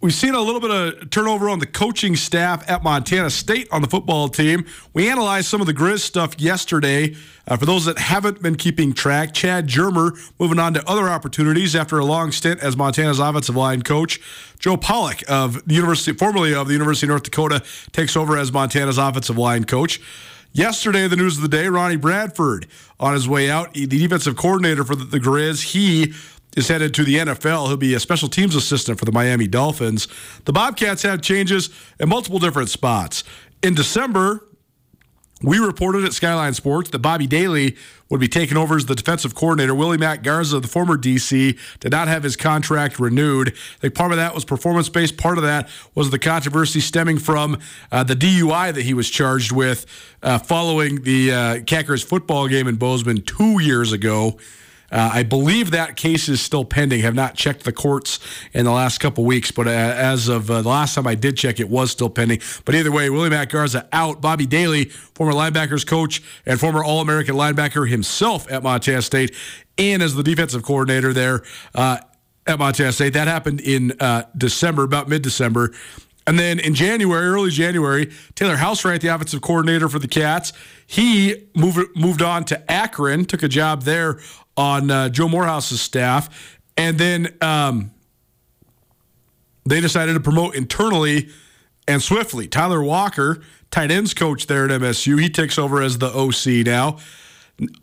We've 0.03 0.13
seen 0.13 0.35
a 0.35 0.41
little 0.41 0.61
bit 0.61 0.71
of 0.71 1.09
turnover 1.09 1.49
on 1.49 1.59
the 1.59 1.67
coaching 1.67 2.17
staff 2.17 2.69
at 2.69 2.83
Montana 2.83 3.31
State 3.31 3.67
on 3.73 3.81
the 3.81 3.89
football 3.89 4.29
team. 4.29 4.67
We 4.93 5.09
analyzed 5.09 5.49
some 5.49 5.63
of 5.63 5.67
the 5.67 5.73
Grizz 5.73 6.01
stuff 6.01 6.39
yesterday. 6.39 7.17
Uh, 7.49 7.57
for 7.57 7.65
those 7.65 7.87
that 7.87 7.99
haven't 7.99 8.43
been 8.43 8.57
keeping 8.57 8.93
track, 8.93 9.33
Chad 9.33 9.69
Germer 9.69 10.13
moving 10.39 10.59
on 10.59 10.75
to 10.75 10.87
other 10.87 11.09
opportunities 11.09 11.75
after 11.75 11.99
a 11.99 12.05
long 12.05 12.31
stint 12.31 12.61
as 12.61 12.77
Montana's 12.77 13.19
offensive 13.19 13.57
line 13.57 13.81
coach. 13.81 14.21
Joe 14.59 14.77
Pollock 14.77 15.23
of 15.29 15.67
the 15.67 15.75
University, 15.75 16.15
formerly 16.15 16.55
of 16.55 16.67
the 16.67 16.75
University 16.75 17.07
of 17.07 17.11
North 17.11 17.23
Dakota, 17.23 17.65
takes 17.93 18.19
over 18.19 18.37
as 18.37 18.53
Montana's 18.53 18.99
offensive 18.99 19.39
line 19.39 19.65
coach. 19.65 19.99
Yesterday, 20.53 21.09
the 21.09 21.17
news 21.17 21.37
of 21.37 21.43
the 21.43 21.49
day: 21.49 21.69
Ronnie 21.69 21.97
Bradford 21.97 22.67
on 23.01 23.15
his 23.15 23.29
way 23.29 23.51
out, 23.51 23.73
the 23.73 23.87
defensive 23.87 24.37
coordinator 24.37 24.85
for 24.85 24.95
the, 24.95 25.05
the 25.05 25.21
Grizz. 25.21 25.73
He 25.73 26.15
is 26.57 26.69
headed 26.69 26.95
to 26.95 27.05
the 27.05 27.17
NFL. 27.17 27.69
He'll 27.69 27.77
be 27.77 27.95
a 27.95 28.01
special 28.01 28.29
teams 28.29 28.57
assistant 28.57 28.99
for 28.99 29.05
the 29.05 29.13
Miami 29.13 29.47
Dolphins. 29.47 30.09
The 30.45 30.53
Bobcats 30.53 31.03
have 31.03 31.21
changes 31.21 31.71
in 32.01 32.09
multiple 32.09 32.39
different 32.39 32.71
spots. 32.71 33.23
In 33.63 33.75
December, 33.75 34.43
we 35.43 35.59
reported 35.59 36.05
at 36.05 36.15
Skyline 36.15 36.55
Sports 36.55 36.91
that 36.91 37.01
Bobby 37.01 37.27
Daly 37.27 37.77
would 38.09 38.21
be 38.21 38.29
taking 38.29 38.57
over 38.57 38.77
as 38.77 38.87
the 38.87 38.95
defensive 38.95 39.35
coordinator. 39.35 39.75
Willie 39.75 39.99
Mack 39.99 40.23
Garza, 40.23 40.61
the 40.61 40.69
former 40.69 40.97
DC, 40.97 41.59
did 41.81 41.93
not 41.93 42.09
have 42.09 42.23
his 42.23 42.37
contract 42.37 42.99
renewed. 42.99 43.49
I 43.49 43.81
think 43.81 43.95
part 43.95 44.13
of 44.13 44.17
that 44.17 44.35
was 44.35 44.47
performance 44.47 44.89
based. 44.89 45.19
Part 45.19 45.37
of 45.37 45.45
that 45.45 45.69
was 45.95 46.11
the 46.11 46.19
controversy 46.19 46.81
stemming 46.81 47.19
from 47.19 47.59
uh, 47.93 48.03
the 48.03 48.15
DUI 48.15 48.73
that 48.73 48.83
he 48.83 48.95
was 48.95 49.11
charged 49.11 49.53
with 49.53 49.85
uh, 50.23 50.39
following 50.39 51.03
the 51.03 51.33
uh, 51.33 51.61
Cackers 51.65 52.03
football 52.03 52.49
game 52.49 52.67
in 52.67 52.77
Bozeman 52.77 53.21
two 53.23 53.61
years 53.61 53.93
ago. 53.93 54.39
Uh, 54.97 55.11
I 55.13 55.25
believe 55.25 55.73
that 55.73 55.97
case 55.97 56.27
is 56.27 56.41
still 56.41 56.65
pending. 56.65 57.03
Have 57.03 57.15
not 57.15 57.35
checked 57.35 57.65
the 57.65 57.73
courts 57.73 58.19
in 58.55 58.65
the 58.65 58.73
last 58.73 58.97
couple 58.97 59.27
weeks, 59.27 59.51
but 59.51 59.67
uh, 59.67 59.71
as 59.71 60.29
of 60.29 60.51
uh, 60.51 60.63
the 60.63 60.71
last 60.71 60.95
time 60.95 61.07
I 61.07 61.15
did 61.15 61.37
check, 61.37 61.61
it 61.61 61.69
was 61.69 61.91
still 61.91 62.09
pending. 62.09 62.41
But 62.65 62.75
either 62.75 62.91
way, 62.91 63.11
Willie 63.11 63.29
Mack 63.29 63.51
Garza 63.51 63.87
out. 63.93 64.23
Bobby 64.23 64.47
Daly, 64.47 64.87
former 64.87 65.35
linebackers 65.35 65.87
coach 65.87 66.23
and 66.47 66.59
former 66.59 66.83
All 66.83 67.03
American 67.03 67.35
linebacker 67.35 67.87
himself 67.87 68.51
at 68.51 68.63
Montana 68.63 69.03
State, 69.03 69.35
and 69.77 70.03
as 70.03 70.15
the 70.15 70.23
defensive 70.23 70.63
coordinator 70.63 71.13
there 71.13 71.43
uh, 71.75 71.99
at 72.47 72.59
Montana 72.59 72.93
State. 72.93 73.13
That 73.13 73.29
happened 73.29 73.61
in 73.61 73.93
uh, 74.01 74.23
December, 74.35 74.85
about 74.85 75.11
mid 75.11 75.21
December. 75.21 75.75
And 76.27 76.39
then 76.39 76.59
in 76.59 76.75
January, 76.75 77.27
early 77.27 77.51
January, 77.51 78.11
Taylor 78.35 78.57
Housewright, 78.57 79.01
the 79.01 79.09
offensive 79.09 79.43
coordinator 79.43 79.89
for 79.89 79.99
the 79.99 80.09
Cats, 80.09 80.53
he 80.87 81.49
moved 81.55 81.79
moved 81.95 82.23
on 82.23 82.45
to 82.47 82.73
Akron, 82.73 83.27
took 83.27 83.43
a 83.43 83.49
job 83.49 83.83
there 83.83 84.19
on 84.57 84.91
uh, 84.91 85.09
Joe 85.09 85.29
Moorhead's 85.29 85.81
staff, 85.81 86.59
and 86.77 86.99
then 86.99 87.29
um, 87.41 87.91
they 89.65 89.81
decided 89.81 90.15
to 90.15 90.21
promote 90.21 90.55
internally 90.55 91.29
and 91.89 92.03
swiftly. 92.03 92.49
Tyler 92.49 92.83
Walker, 92.83 93.43
tight 93.71 93.91
ends 93.91 94.15
coach 94.15 94.47
there 94.47 94.65
at 94.65 94.71
MSU, 94.71 95.21
he 95.21 95.29
takes 95.29 95.59
over 95.59 95.83
as 95.83 95.99
the 95.99 96.09
OC 96.09 96.67
now. 96.67 96.99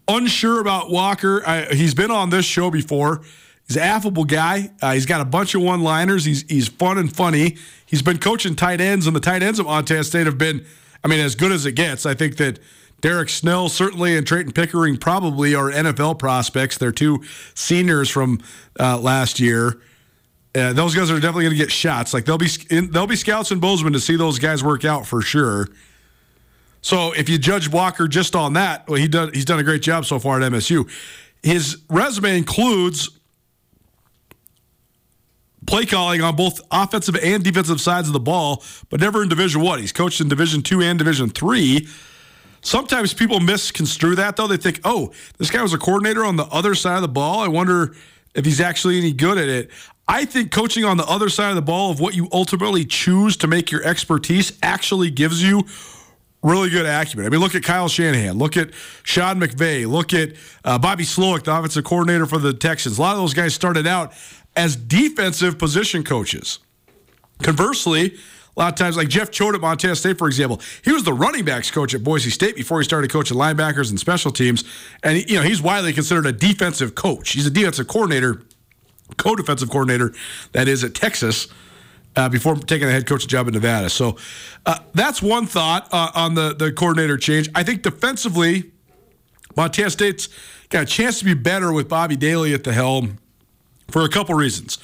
Unsure 0.07 0.61
about 0.61 0.91
Walker. 0.91 1.41
I, 1.47 1.65
he's 1.65 1.95
been 1.95 2.11
on 2.11 2.29
this 2.29 2.45
show 2.45 2.69
before. 2.69 3.21
He's 3.67 3.77
an 3.77 3.83
affable 3.83 4.25
guy. 4.25 4.71
Uh, 4.81 4.93
he's 4.93 5.05
got 5.05 5.21
a 5.21 5.25
bunch 5.25 5.55
of 5.55 5.61
one-liners. 5.61 6.25
He's 6.25 6.43
he's 6.49 6.67
fun 6.67 6.97
and 6.97 7.13
funny. 7.13 7.57
He's 7.85 8.01
been 8.01 8.19
coaching 8.19 8.55
tight 8.55 8.81
ends, 8.81 9.07
and 9.07 9.15
the 9.15 9.19
tight 9.19 9.41
ends 9.41 9.59
of 9.59 9.65
Montana 9.65 10.03
State 10.03 10.25
have 10.25 10.37
been, 10.37 10.65
I 11.03 11.07
mean, 11.07 11.19
as 11.19 11.35
good 11.35 11.51
as 11.51 11.65
it 11.65 11.71
gets. 11.71 12.05
I 12.05 12.13
think 12.13 12.37
that 12.37 12.59
Derryk 13.03 13.29
Snell 13.29 13.67
certainly 13.67 14.15
and 14.15 14.25
Trayton 14.25 14.53
Pickering 14.53 14.95
probably 14.95 15.53
are 15.53 15.69
NFL 15.69 16.17
prospects. 16.19 16.77
They're 16.77 16.93
two 16.93 17.21
seniors 17.53 18.09
from 18.09 18.41
uh, 18.79 18.97
last 18.97 19.41
year. 19.41 19.81
Uh, 20.55 20.71
those 20.71 20.95
guys 20.95 21.11
are 21.11 21.15
definitely 21.15 21.43
going 21.43 21.57
to 21.57 21.61
get 21.61 21.69
shots. 21.69 22.13
Like 22.13 22.23
they'll 22.23 22.37
be 22.37 22.47
in, 22.69 22.91
they'll 22.91 23.05
be 23.05 23.17
scouts 23.17 23.51
in 23.51 23.59
Bozeman 23.59 23.91
to 23.91 23.99
see 23.99 24.15
those 24.15 24.39
guys 24.39 24.63
work 24.63 24.85
out 24.85 25.05
for 25.05 25.21
sure. 25.21 25.67
So 26.81 27.11
if 27.11 27.27
you 27.27 27.37
judge 27.37 27.69
Walker 27.69 28.07
just 28.07 28.37
on 28.37 28.53
that, 28.53 28.87
well, 28.87 28.99
he 28.99 29.09
done 29.09 29.33
he's 29.33 29.45
done 29.45 29.59
a 29.59 29.63
great 29.63 29.81
job 29.81 30.05
so 30.05 30.17
far 30.17 30.41
at 30.41 30.49
MSU. 30.49 30.89
His 31.41 31.81
resume 31.89 32.37
includes 32.37 33.09
play 35.67 35.85
calling 35.85 36.21
on 36.21 36.37
both 36.37 36.61
offensive 36.71 37.17
and 37.17 37.43
defensive 37.43 37.81
sides 37.81 38.07
of 38.07 38.13
the 38.13 38.19
ball, 38.21 38.63
but 38.89 39.01
never 39.01 39.23
in 39.23 39.27
Division 39.27 39.61
One. 39.61 39.79
He's 39.79 39.91
coached 39.91 40.21
in 40.21 40.29
Division 40.29 40.61
Two 40.61 40.81
and 40.81 40.97
Division 40.97 41.29
Three. 41.29 41.89
Sometimes 42.63 43.13
people 43.13 43.39
misconstrue 43.39 44.15
that 44.15 44.35
though. 44.35 44.47
They 44.47 44.57
think, 44.57 44.79
"Oh, 44.83 45.11
this 45.37 45.51
guy 45.51 45.61
was 45.61 45.73
a 45.73 45.77
coordinator 45.77 46.25
on 46.25 46.37
the 46.37 46.45
other 46.45 46.75
side 46.75 46.95
of 46.95 47.01
the 47.01 47.07
ball. 47.07 47.39
I 47.39 47.47
wonder 47.47 47.95
if 48.33 48.45
he's 48.45 48.61
actually 48.61 48.97
any 48.97 49.11
good 49.11 49.37
at 49.37 49.49
it." 49.49 49.69
I 50.07 50.25
think 50.25 50.51
coaching 50.51 50.83
on 50.83 50.97
the 50.97 51.05
other 51.05 51.29
side 51.29 51.49
of 51.49 51.55
the 51.55 51.61
ball 51.61 51.91
of 51.91 51.99
what 51.99 52.13
you 52.13 52.27
ultimately 52.31 52.83
choose 52.83 53.37
to 53.37 53.47
make 53.47 53.71
your 53.71 53.83
expertise 53.83 54.57
actually 54.61 55.09
gives 55.09 55.41
you 55.41 55.65
really 56.41 56.69
good 56.69 56.85
acumen. 56.85 57.25
I 57.25 57.29
mean, 57.29 57.39
look 57.39 57.55
at 57.55 57.63
Kyle 57.63 57.87
Shanahan, 57.87 58.37
look 58.37 58.57
at 58.57 58.71
Sean 59.03 59.39
McVay, 59.39 59.89
look 59.89 60.13
at 60.13 60.33
uh, 60.65 60.77
Bobby 60.77 61.05
Slowik, 61.05 61.43
the 61.43 61.55
offensive 61.55 61.85
coordinator 61.85 62.25
for 62.25 62.37
the 62.37 62.53
Texans. 62.53 62.97
A 62.97 63.01
lot 63.01 63.13
of 63.13 63.21
those 63.21 63.33
guys 63.33 63.53
started 63.53 63.87
out 63.87 64.13
as 64.55 64.75
defensive 64.75 65.57
position 65.57 66.03
coaches. 66.03 66.59
Conversely, 67.41 68.17
a 68.55 68.59
lot 68.59 68.73
of 68.73 68.77
times, 68.77 68.95
like 68.95 69.07
Jeff 69.07 69.31
Choate 69.31 69.55
at 69.55 69.61
Montana 69.61 69.95
State, 69.95 70.17
for 70.17 70.27
example, 70.27 70.61
he 70.83 70.91
was 70.91 71.03
the 71.03 71.13
running 71.13 71.43
backs 71.43 71.71
coach 71.71 71.95
at 71.95 72.03
Boise 72.03 72.29
State 72.29 72.55
before 72.55 72.79
he 72.79 72.83
started 72.83 73.09
coaching 73.09 73.35
linebackers 73.35 73.89
and 73.89 73.99
special 73.99 74.31
teams. 74.31 74.63
And 75.01 75.27
you 75.29 75.37
know 75.37 75.41
he's 75.41 75.61
widely 75.61 75.91
considered 75.91 76.27
a 76.27 76.31
defensive 76.31 76.93
coach. 76.93 77.31
He's 77.31 77.47
a 77.47 77.51
defensive 77.51 77.87
coordinator, 77.87 78.43
co-defensive 79.17 79.69
coordinator, 79.69 80.13
that 80.51 80.67
is 80.67 80.83
at 80.83 80.93
Texas. 80.93 81.47
Uh, 82.15 82.29
before 82.29 82.55
taking 82.55 82.87
a 82.87 82.91
head 82.91 83.07
coaching 83.07 83.27
job 83.27 83.47
in 83.47 83.55
Nevada, 83.55 83.89
so 83.89 84.17
uh, 84.67 84.77
that's 84.93 85.19
one 85.19 85.47
thought 85.47 85.87
uh, 85.91 86.11
on 86.13 86.35
the 86.35 86.53
the 86.53 86.71
coordinator 86.71 87.17
change. 87.17 87.49
I 87.55 87.63
think 87.63 87.81
defensively, 87.81 88.71
Montana 89.55 89.89
State's 89.89 90.29
got 90.69 90.83
a 90.83 90.85
chance 90.85 91.17
to 91.17 91.25
be 91.25 91.33
better 91.33 91.73
with 91.73 91.89
Bobby 91.89 92.15
Daly 92.15 92.53
at 92.53 92.65
the 92.65 92.71
helm 92.71 93.17
for 93.89 94.03
a 94.03 94.09
couple 94.09 94.35
reasons. 94.35 94.77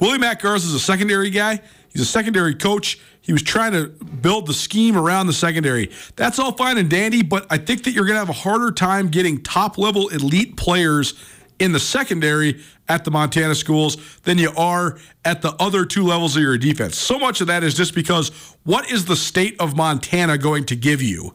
Willie 0.00 0.18
Mack 0.18 0.42
Garza 0.42 0.66
is 0.66 0.74
a 0.74 0.80
secondary 0.80 1.30
guy. 1.30 1.60
He's 1.92 2.02
a 2.02 2.06
secondary 2.06 2.54
coach. 2.54 2.98
He 3.20 3.32
was 3.32 3.42
trying 3.42 3.72
to 3.72 3.86
build 3.86 4.46
the 4.46 4.54
scheme 4.54 4.96
around 4.96 5.26
the 5.26 5.32
secondary. 5.32 5.90
That's 6.16 6.38
all 6.38 6.52
fine 6.52 6.78
and 6.78 6.90
dandy, 6.90 7.22
but 7.22 7.46
I 7.50 7.58
think 7.58 7.84
that 7.84 7.92
you're 7.92 8.04
going 8.04 8.16
to 8.16 8.20
have 8.20 8.28
a 8.28 8.32
harder 8.32 8.72
time 8.72 9.08
getting 9.08 9.42
top 9.42 9.78
level 9.78 10.08
elite 10.08 10.56
players 10.56 11.14
in 11.58 11.70
the 11.70 11.78
secondary 11.78 12.60
at 12.88 13.04
the 13.04 13.10
Montana 13.10 13.54
schools 13.54 13.96
than 14.22 14.38
you 14.38 14.52
are 14.56 14.98
at 15.24 15.42
the 15.42 15.54
other 15.60 15.84
two 15.84 16.04
levels 16.04 16.36
of 16.36 16.42
your 16.42 16.58
defense. 16.58 16.98
So 16.98 17.18
much 17.18 17.40
of 17.40 17.46
that 17.46 17.62
is 17.62 17.74
just 17.74 17.94
because 17.94 18.30
what 18.64 18.90
is 18.90 19.04
the 19.04 19.16
state 19.16 19.54
of 19.60 19.76
Montana 19.76 20.38
going 20.38 20.64
to 20.66 20.76
give 20.76 21.00
you 21.00 21.34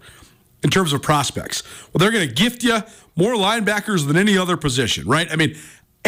in 0.63 0.69
terms 0.69 0.91
of 0.91 1.01
prospects? 1.01 1.63
Well, 1.93 1.99
they're 1.99 2.11
going 2.11 2.27
to 2.27 2.33
gift 2.33 2.63
you 2.63 2.79
more 3.15 3.35
linebackers 3.35 4.05
than 4.05 4.17
any 4.17 4.37
other 4.37 4.57
position, 4.57 5.07
right? 5.07 5.31
I 5.31 5.37
mean, 5.37 5.55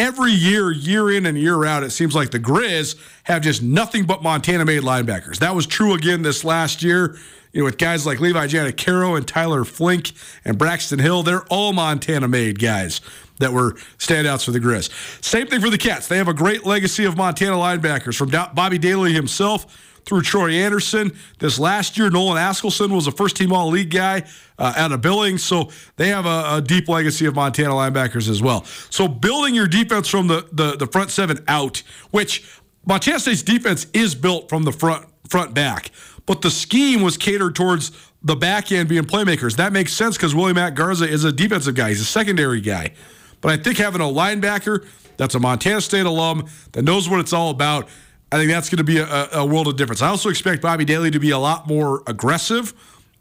every 0.00 0.32
year, 0.32 0.72
year 0.72 1.10
in 1.10 1.26
and 1.26 1.36
year 1.36 1.64
out, 1.66 1.82
it 1.82 1.90
seems 1.90 2.14
like 2.14 2.30
the 2.30 2.40
Grizz 2.40 2.98
have 3.24 3.42
just 3.42 3.62
nothing 3.62 4.06
but 4.06 4.22
Montana 4.22 4.64
made 4.64 4.82
linebackers. 4.82 5.38
That 5.38 5.54
was 5.54 5.66
true 5.66 5.92
again 5.92 6.22
this 6.22 6.42
last 6.42 6.82
year. 6.82 7.18
You 7.52 7.60
know, 7.60 7.64
with 7.66 7.76
guys 7.76 8.06
like 8.06 8.18
Levi 8.18 8.46
Janacaro 8.46 9.16
and 9.16 9.28
Tyler 9.28 9.64
Flink 9.64 10.12
and 10.44 10.56
Braxton 10.56 11.00
Hill, 11.00 11.22
they're 11.22 11.44
all 11.50 11.74
Montana 11.74 12.28
made 12.28 12.58
guys 12.58 13.02
that 13.40 13.52
were 13.52 13.72
standouts 13.98 14.44
for 14.44 14.52
the 14.52 14.60
Grizz. 14.60 14.90
Same 15.22 15.46
thing 15.46 15.60
for 15.60 15.68
the 15.68 15.78
Cats. 15.78 16.08
They 16.08 16.16
have 16.16 16.28
a 16.28 16.34
great 16.34 16.64
legacy 16.64 17.04
of 17.04 17.16
Montana 17.16 17.56
linebackers 17.56 18.16
from 18.16 18.30
Bobby 18.30 18.78
Daly 18.78 19.12
himself 19.12 19.66
through 20.04 20.22
Troy 20.22 20.50
Anderson. 20.52 21.12
This 21.38 21.58
last 21.58 21.98
year, 21.98 22.10
Nolan 22.10 22.36
Askelson 22.36 22.92
was 22.92 23.06
a 23.06 23.12
first 23.12 23.36
team 23.36 23.52
All 23.52 23.68
League 23.68 23.90
guy 23.90 24.24
uh, 24.58 24.74
out 24.76 24.92
of 24.92 25.00
Billings. 25.00 25.42
So 25.42 25.70
they 25.96 26.08
have 26.08 26.26
a, 26.26 26.56
a, 26.56 26.60
deep 26.60 26.88
legacy 26.88 27.26
of 27.26 27.34
Montana 27.34 27.70
linebackers 27.70 28.28
as 28.28 28.42
well. 28.42 28.64
So 28.90 29.08
building 29.08 29.54
your 29.54 29.66
defense 29.66 30.08
from 30.08 30.26
the, 30.26 30.46
the, 30.52 30.76
the 30.76 30.86
front 30.86 31.10
seven 31.10 31.42
out, 31.48 31.82
which 32.10 32.48
Montana 32.86 33.18
State's 33.20 33.42
defense 33.42 33.86
is 33.92 34.14
built 34.14 34.48
from 34.48 34.64
the 34.64 34.72
front 34.72 35.06
front 35.28 35.54
back, 35.54 35.92
but 36.26 36.42
the 36.42 36.50
scheme 36.50 37.02
was 37.02 37.16
catered 37.16 37.54
towards 37.54 37.92
the 38.22 38.34
back 38.34 38.72
end 38.72 38.88
being 38.88 39.04
playmakers. 39.04 39.56
That 39.56 39.72
makes 39.72 39.92
sense 39.92 40.16
because 40.16 40.34
Willie 40.34 40.52
Mack 40.52 40.74
Garza 40.74 41.08
is 41.08 41.24
a 41.24 41.32
defensive 41.32 41.74
guy. 41.74 41.90
He's 41.90 42.00
a 42.00 42.04
secondary 42.04 42.60
guy. 42.60 42.92
But 43.40 43.52
I 43.52 43.62
think 43.62 43.78
having 43.78 44.00
a 44.00 44.04
linebacker 44.04 44.86
that's 45.16 45.34
a 45.34 45.38
Montana 45.38 45.80
State 45.80 46.06
alum 46.06 46.46
that 46.72 46.82
knows 46.82 47.08
what 47.08 47.20
it's 47.20 47.32
all 47.32 47.50
about 47.50 47.88
I 48.32 48.36
think 48.36 48.50
that's 48.50 48.68
going 48.68 48.78
to 48.78 48.84
be 48.84 48.98
a, 48.98 49.28
a, 49.32 49.44
world 49.44 49.66
of 49.66 49.76
difference. 49.76 50.02
I 50.02 50.08
also 50.08 50.28
expect 50.28 50.62
Bobby 50.62 50.84
Daly 50.84 51.10
to 51.10 51.18
be 51.18 51.30
a 51.30 51.38
lot 51.38 51.66
more 51.66 52.02
aggressive 52.06 52.72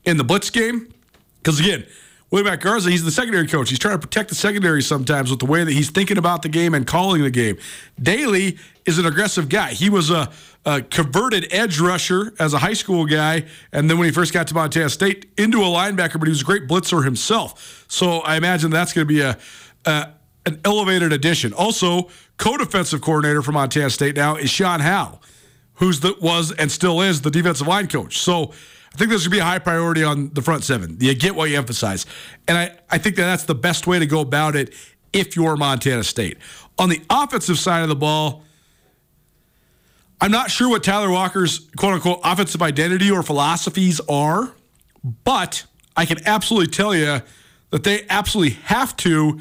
in 0.05 0.18
the 0.18 0.24
blitz 0.24 0.51
game 0.51 0.93
because, 1.41 1.60
again, 1.60 1.86
Willie 2.32 2.43
Mack 2.43 2.62
Garza, 2.62 2.91
he's 2.91 3.03
the 3.03 3.12
secondary 3.12 3.47
coach. 3.47 3.70
He's 3.70 3.80
trying 3.80 3.95
to 3.95 3.99
protect 3.99 4.30
the 4.30 4.36
secondary 4.36 4.84
sometimes 4.84 5.32
with 5.32 5.39
the 5.39 5.47
way 5.47 5.64
that 5.64 5.72
he's 5.72 5.89
thinking 5.89 6.20
about 6.20 6.43
the 6.43 6.49
game 6.49 6.76
and 6.76 6.86
calling 6.86 7.24
the 7.24 7.32
game. 7.32 7.57
Daly 7.99 8.60
is 8.86 8.99
an 8.99 9.07
aggressive 9.07 9.49
guy. 9.49 9.72
He 9.72 9.89
was 9.89 10.12
a, 10.12 10.30
a, 10.64 10.84
converted 10.84 11.47
edge 11.51 11.80
rusher 11.80 12.34
as 12.38 12.53
a 12.53 12.60
high 12.60 12.74
school 12.74 13.07
guy, 13.07 13.45
and 13.72 13.89
then 13.89 13.97
when 13.97 14.05
he 14.05 14.12
first 14.12 14.32
got 14.32 14.45
to 14.47 14.53
Montana 14.53 14.89
State, 14.89 15.26
into 15.38 15.60
a 15.62 15.66
linebacker, 15.66 16.20
but 16.20 16.26
he 16.26 16.30
was 16.30 16.41
a 16.41 16.45
great 16.45 16.68
blitzer 16.68 17.03
himself. 17.03 17.86
So 17.88 18.20
I 18.20 18.36
imagine 18.36 18.70
that's 18.70 18.93
going 18.93 19.07
to 19.07 19.12
be 19.12 19.22
a, 19.22 19.36
a 19.86 20.14
an 20.50 20.62
elevated 20.66 21.14
addition. 21.14 21.54
Also, 21.54 22.10
co-defensive 22.38 23.02
coordinator 23.02 23.41
for 23.41 23.52
Montana 23.52 23.89
State 23.89 24.16
now 24.16 24.36
is 24.36 24.50
Sean 24.50 24.80
Howe, 24.80 25.20
who's 25.76 26.00
the 26.00 26.16
was 26.22 26.52
and 26.52 26.72
still 26.72 27.02
is 27.02 27.22
the 27.22 27.32
defensive 27.32 27.68
line 27.68 27.88
coach. 27.88 28.18
So 28.18 28.52
I 28.93 28.97
think 28.97 29.12
this 29.12 29.24
would 29.24 29.32
be 29.32 29.39
a 29.39 29.43
high 29.43 29.60
priority 29.60 30.04
on 30.04 30.32
the 30.34 30.41
front 30.41 30.64
seven. 30.64 30.97
You 31.00 31.14
get 31.14 31.36
what 31.36 31.50
you 31.50 31.58
emphasize. 31.58 32.06
And 32.47 32.58
I, 32.58 32.78
I 32.89 32.97
think 32.97 33.16
that 33.16 33.26
that's 33.26 33.43
the 33.43 33.56
best 33.56 33.88
way 33.88 34.00
to 34.00 34.06
go 34.06 34.20
about 34.20 34.56
it 34.56 34.74
if 35.14 35.36
you're 35.36 35.56
Montana 35.56 36.04
State. 36.04 36.38
On 36.78 36.89
the 36.89 37.02
offensive 37.10 37.60
side 37.60 37.84
of 37.84 37.89
the 37.89 37.95
ball, 37.95 38.43
I'm 40.22 40.32
not 40.32 40.52
sure 40.52 40.70
what 40.70 40.84
Tyler 40.84 41.10
Walker's 41.10 41.70
quote 41.78 41.93
unquote 41.93 42.20
offensive 42.24 42.62
identity 42.62 43.10
or 43.10 43.24
philosophies 43.24 44.02
are, 44.10 44.54
but 45.24 45.66
I 45.95 46.06
can 46.06 46.26
absolutely 46.26 46.72
tell 46.72 46.93
you 46.93 47.22
that 47.70 47.84
they 47.84 48.06
absolutely 48.10 48.56
have 48.64 48.97
to 48.97 49.39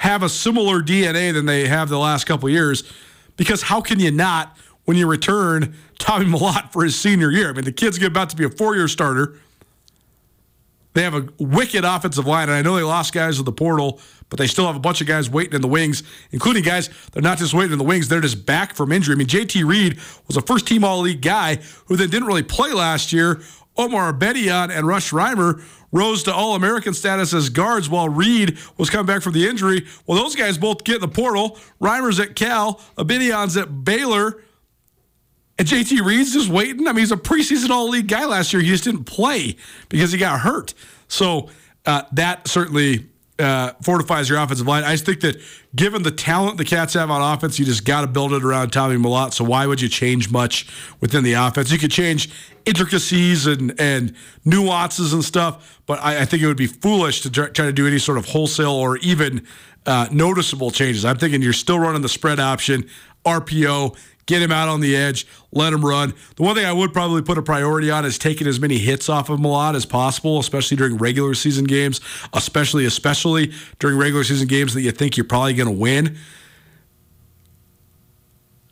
have 0.00 0.22
a 0.22 0.30
similar 0.30 0.80
DNA 0.80 1.30
than 1.30 1.44
they 1.44 1.68
have 1.68 1.90
the 1.90 1.98
last 1.98 2.24
couple 2.24 2.48
years. 2.48 2.90
Because 3.36 3.60
how 3.60 3.82
can 3.82 4.00
you 4.00 4.10
not 4.10 4.56
when 4.86 4.96
you 4.96 5.06
return 5.06 5.74
Tommy 5.98 6.24
Mellott 6.24 6.72
for 6.72 6.82
his 6.84 6.98
senior 6.98 7.30
year? 7.30 7.50
I 7.50 7.52
mean, 7.52 7.66
the 7.66 7.72
kid's 7.72 7.98
get 7.98 8.06
about 8.06 8.30
to 8.30 8.36
be 8.36 8.44
a 8.44 8.48
four-year 8.48 8.88
starter. 8.88 9.36
They 10.94 11.02
have 11.02 11.14
a 11.14 11.28
wicked 11.38 11.84
offensive 11.84 12.26
line, 12.26 12.48
and 12.48 12.52
I 12.52 12.62
know 12.62 12.76
they 12.76 12.82
lost 12.82 13.12
guys 13.12 13.36
with 13.36 13.44
the 13.44 13.52
portal, 13.52 14.00
but 14.30 14.38
they 14.38 14.46
still 14.46 14.66
have 14.66 14.74
a 14.74 14.80
bunch 14.80 15.02
of 15.02 15.06
guys 15.06 15.28
waiting 15.28 15.52
in 15.52 15.60
the 15.60 15.68
wings, 15.68 16.02
including 16.30 16.62
guys 16.62 16.88
they're 17.12 17.22
not 17.22 17.36
just 17.36 17.52
waiting 17.52 17.72
in 17.72 17.78
the 17.78 17.84
wings; 17.84 18.08
they're 18.08 18.22
just 18.22 18.46
back 18.46 18.74
from 18.74 18.92
injury. 18.92 19.14
I 19.14 19.18
mean, 19.18 19.26
JT 19.26 19.66
Reed 19.66 19.98
was 20.28 20.38
a 20.38 20.42
first-team 20.42 20.82
All-League 20.82 21.20
guy 21.20 21.56
who 21.86 21.96
then 21.96 22.08
didn't 22.08 22.26
really 22.26 22.42
play 22.42 22.72
last 22.72 23.12
year. 23.12 23.42
Omar 23.80 24.12
Aigbedion 24.12 24.70
and 24.70 24.86
Rush 24.86 25.10
Reimer 25.10 25.62
rose 25.90 26.22
to 26.24 26.34
All 26.34 26.54
American 26.54 26.94
status 26.94 27.32
as 27.32 27.48
guards 27.48 27.88
while 27.88 28.08
Reed 28.08 28.58
was 28.76 28.90
coming 28.90 29.06
back 29.06 29.22
from 29.22 29.32
the 29.32 29.48
injury. 29.48 29.86
Well, 30.06 30.22
those 30.22 30.36
guys 30.36 30.58
both 30.58 30.84
get 30.84 30.96
in 30.96 31.00
the 31.00 31.08
portal. 31.08 31.58
Reimer's 31.80 32.20
at 32.20 32.36
Cal, 32.36 32.80
Aigbedion's 32.96 33.56
at 33.56 33.84
Baylor. 33.84 34.42
And 35.58 35.68
JT 35.68 36.04
Reed's 36.04 36.32
just 36.32 36.48
waiting. 36.48 36.86
I 36.86 36.92
mean, 36.92 37.00
he's 37.00 37.12
a 37.12 37.16
preseason 37.16 37.70
All 37.70 37.88
League 37.88 38.08
guy 38.08 38.24
last 38.24 38.52
year. 38.52 38.62
He 38.62 38.68
just 38.68 38.84
didn't 38.84 39.04
play 39.04 39.56
because 39.88 40.12
he 40.12 40.18
got 40.18 40.40
hurt. 40.40 40.74
So 41.08 41.50
uh, 41.84 42.02
that 42.12 42.48
certainly 42.48 43.08
uh, 43.40 43.72
fortifies 43.82 44.28
your 44.28 44.38
offensive 44.38 44.66
line. 44.66 44.84
I 44.84 44.92
just 44.92 45.06
think 45.06 45.20
that 45.20 45.40
given 45.74 46.02
the 46.02 46.10
talent 46.10 46.58
the 46.58 46.64
Cats 46.64 46.94
have 46.94 47.10
on 47.10 47.36
offense, 47.36 47.58
you 47.58 47.64
just 47.64 47.84
got 47.84 48.02
to 48.02 48.06
build 48.06 48.32
it 48.32 48.44
around 48.44 48.70
Tommy 48.70 48.96
Mellott. 48.96 49.32
So 49.32 49.44
why 49.44 49.66
would 49.66 49.80
you 49.80 49.88
change 49.88 50.30
much 50.30 50.68
within 51.00 51.24
the 51.24 51.32
offense? 51.32 51.72
You 51.72 51.78
could 51.78 51.90
change 51.90 52.30
intricacies 52.66 53.46
and 53.46 53.78
and 53.80 54.14
nuances 54.44 55.12
and 55.12 55.24
stuff, 55.24 55.80
but 55.86 55.98
I, 56.00 56.20
I 56.20 56.24
think 56.24 56.42
it 56.42 56.46
would 56.46 56.56
be 56.56 56.66
foolish 56.66 57.22
to 57.22 57.30
try, 57.30 57.48
try, 57.48 57.66
to 57.66 57.72
do 57.72 57.86
any 57.86 57.98
sort 57.98 58.18
of 58.18 58.26
wholesale 58.26 58.72
or 58.72 58.98
even 58.98 59.46
uh, 59.86 60.08
noticeable 60.12 60.70
changes. 60.70 61.04
I'm 61.04 61.16
thinking 61.16 61.42
you're 61.42 61.52
still 61.52 61.78
running 61.78 62.02
the 62.02 62.08
spread 62.08 62.38
option, 62.38 62.88
RPO, 63.24 63.96
get 64.26 64.42
him 64.42 64.52
out 64.52 64.68
on 64.68 64.80
the 64.80 64.96
edge, 64.96 65.26
let 65.52 65.72
him 65.72 65.84
run. 65.84 66.14
The 66.36 66.42
one 66.42 66.54
thing 66.54 66.64
I 66.64 66.72
would 66.72 66.92
probably 66.92 67.22
put 67.22 67.38
a 67.38 67.42
priority 67.42 67.90
on 67.90 68.04
is 68.04 68.18
taking 68.18 68.46
as 68.46 68.60
many 68.60 68.78
hits 68.78 69.08
off 69.08 69.28
of 69.28 69.40
Mellott 69.40 69.74
as 69.74 69.84
possible, 69.84 70.38
especially 70.38 70.76
during 70.76 70.96
regular 70.96 71.34
season 71.34 71.64
games, 71.64 72.00
especially 72.32 72.84
especially 72.84 73.52
during 73.78 73.98
regular 73.98 74.24
season 74.24 74.46
games 74.46 74.74
that 74.74 74.82
you 74.82 74.92
think 74.92 75.16
you're 75.16 75.24
probably 75.24 75.54
going 75.54 75.68
to 75.68 75.72
win. 75.72 76.16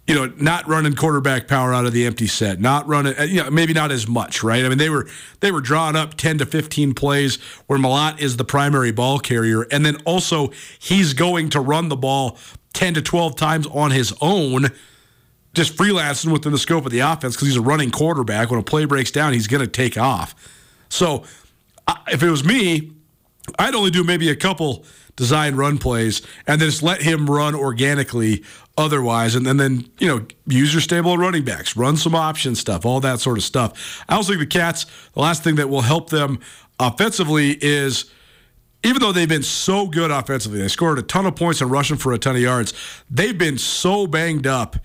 You 0.06 0.14
know, 0.14 0.32
not 0.38 0.66
running 0.66 0.94
quarterback 0.94 1.48
power 1.48 1.74
out 1.74 1.84
of 1.84 1.92
the 1.92 2.06
empty 2.06 2.28
set, 2.28 2.60
not 2.60 2.88
running, 2.88 3.14
uh, 3.18 3.24
you 3.24 3.42
know, 3.42 3.50
maybe 3.50 3.74
not 3.74 3.92
as 3.92 4.08
much, 4.08 4.42
right? 4.42 4.64
I 4.64 4.68
mean, 4.70 4.78
they 4.78 4.88
were 4.88 5.06
they 5.40 5.52
were 5.52 5.60
drawing 5.60 5.96
up 5.96 6.14
ten 6.14 6.38
to 6.38 6.46
fifteen 6.46 6.94
plays 6.94 7.36
where 7.66 7.78
Mellott 7.78 8.18
is 8.18 8.38
the 8.38 8.44
primary 8.44 8.90
ball 8.90 9.18
carrier, 9.18 9.66
and 9.70 9.84
then 9.84 9.96
also 10.06 10.50
he's 10.78 11.12
going 11.12 11.50
to 11.50 11.60
run 11.60 11.90
the 11.90 11.96
ball 11.96 12.38
ten 12.72 12.94
to 12.94 13.02
twelve 13.02 13.36
times 13.36 13.66
on 13.66 13.90
his 13.90 14.14
own 14.22 14.68
just 15.58 15.76
freelancing 15.76 16.32
within 16.32 16.52
the 16.52 16.58
scope 16.58 16.86
of 16.86 16.92
the 16.92 17.00
offense 17.00 17.34
because 17.34 17.48
he's 17.48 17.56
a 17.56 17.60
running 17.60 17.90
quarterback. 17.90 18.50
When 18.50 18.60
a 18.60 18.62
play 18.62 18.84
breaks 18.84 19.10
down, 19.10 19.32
he's 19.32 19.48
going 19.48 19.60
to 19.60 19.66
take 19.66 19.98
off. 19.98 20.34
So 20.88 21.24
if 22.06 22.22
it 22.22 22.30
was 22.30 22.44
me, 22.44 22.92
I'd 23.58 23.74
only 23.74 23.90
do 23.90 24.04
maybe 24.04 24.30
a 24.30 24.36
couple 24.36 24.84
design 25.16 25.56
run 25.56 25.78
plays 25.78 26.22
and 26.46 26.60
then 26.60 26.68
just 26.68 26.82
let 26.82 27.02
him 27.02 27.28
run 27.28 27.54
organically 27.54 28.44
otherwise. 28.76 29.34
And 29.34 29.44
then, 29.44 29.56
then 29.56 29.90
you 29.98 30.06
know, 30.06 30.26
use 30.46 30.72
your 30.72 30.80
stable 30.80 31.18
running 31.18 31.44
backs, 31.44 31.76
run 31.76 31.96
some 31.96 32.14
option 32.14 32.54
stuff, 32.54 32.86
all 32.86 33.00
that 33.00 33.18
sort 33.18 33.36
of 33.36 33.42
stuff. 33.42 34.04
I 34.08 34.14
also 34.14 34.32
think 34.32 34.40
the 34.40 34.46
Cats, 34.46 34.86
the 35.14 35.20
last 35.20 35.42
thing 35.42 35.56
that 35.56 35.68
will 35.68 35.82
help 35.82 36.10
them 36.10 36.38
offensively 36.78 37.58
is 37.60 38.10
even 38.84 39.00
though 39.00 39.10
they've 39.10 39.28
been 39.28 39.42
so 39.42 39.88
good 39.88 40.12
offensively, 40.12 40.60
they 40.60 40.68
scored 40.68 41.00
a 41.00 41.02
ton 41.02 41.26
of 41.26 41.34
points 41.34 41.60
and 41.60 41.68
rushing 41.68 41.96
for 41.96 42.12
a 42.12 42.18
ton 42.18 42.36
of 42.36 42.42
yards, 42.42 42.72
they've 43.10 43.36
been 43.36 43.58
so 43.58 44.06
banged 44.06 44.46
up 44.46 44.76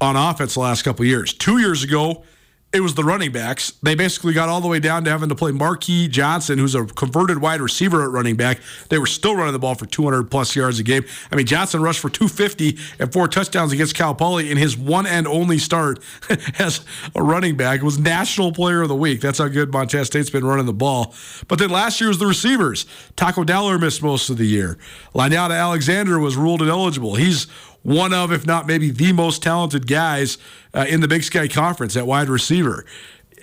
on 0.00 0.16
offense 0.16 0.54
the 0.54 0.60
last 0.60 0.82
couple 0.82 1.04
years. 1.04 1.32
Two 1.32 1.58
years 1.58 1.82
ago, 1.82 2.24
it 2.72 2.80
was 2.80 2.94
the 2.94 3.02
running 3.02 3.32
backs. 3.32 3.72
They 3.82 3.96
basically 3.96 4.32
got 4.32 4.48
all 4.48 4.60
the 4.60 4.68
way 4.68 4.78
down 4.78 5.02
to 5.04 5.10
having 5.10 5.28
to 5.28 5.34
play 5.34 5.50
Marquis 5.50 6.06
Johnson, 6.06 6.56
who's 6.56 6.76
a 6.76 6.84
converted 6.84 7.40
wide 7.40 7.60
receiver 7.60 8.04
at 8.04 8.10
running 8.10 8.36
back. 8.36 8.60
They 8.90 8.98
were 8.98 9.06
still 9.06 9.34
running 9.34 9.54
the 9.54 9.58
ball 9.58 9.74
for 9.74 9.86
200 9.86 10.30
plus 10.30 10.54
yards 10.54 10.78
a 10.78 10.84
game. 10.84 11.04
I 11.32 11.36
mean, 11.36 11.46
Johnson 11.46 11.82
rushed 11.82 11.98
for 11.98 12.08
250 12.08 12.78
and 13.00 13.12
four 13.12 13.26
touchdowns 13.26 13.72
against 13.72 13.96
Cal 13.96 14.14
Poly 14.14 14.52
in 14.52 14.56
his 14.56 14.76
one 14.76 15.04
and 15.04 15.26
only 15.26 15.58
start 15.58 15.98
as 16.60 16.82
a 17.16 17.22
running 17.24 17.56
back. 17.56 17.80
It 17.80 17.84
was 17.84 17.98
National 17.98 18.52
Player 18.52 18.82
of 18.82 18.88
the 18.88 18.94
Week. 18.94 19.20
That's 19.20 19.38
how 19.38 19.48
good 19.48 19.72
Montana 19.72 20.04
State's 20.04 20.30
been 20.30 20.44
running 20.44 20.66
the 20.66 20.72
ball. 20.72 21.12
But 21.48 21.58
then 21.58 21.70
last 21.70 22.00
year 22.00 22.06
was 22.06 22.20
the 22.20 22.26
receivers. 22.26 22.86
Taco 23.16 23.42
Dowler 23.42 23.80
missed 23.80 24.00
most 24.00 24.30
of 24.30 24.36
the 24.36 24.46
year. 24.46 24.78
Lonyatta 25.12 25.58
Alexander 25.58 26.20
was 26.20 26.36
ruled 26.36 26.62
ineligible. 26.62 27.16
He's 27.16 27.48
one 27.82 28.12
of, 28.12 28.32
if 28.32 28.46
not 28.46 28.66
maybe 28.66 28.90
the 28.90 29.12
most 29.12 29.42
talented 29.42 29.86
guys 29.86 30.38
uh, 30.74 30.86
in 30.88 31.00
the 31.00 31.08
Big 31.08 31.22
Sky 31.22 31.48
Conference 31.48 31.96
at 31.96 32.06
wide 32.06 32.28
receiver. 32.28 32.84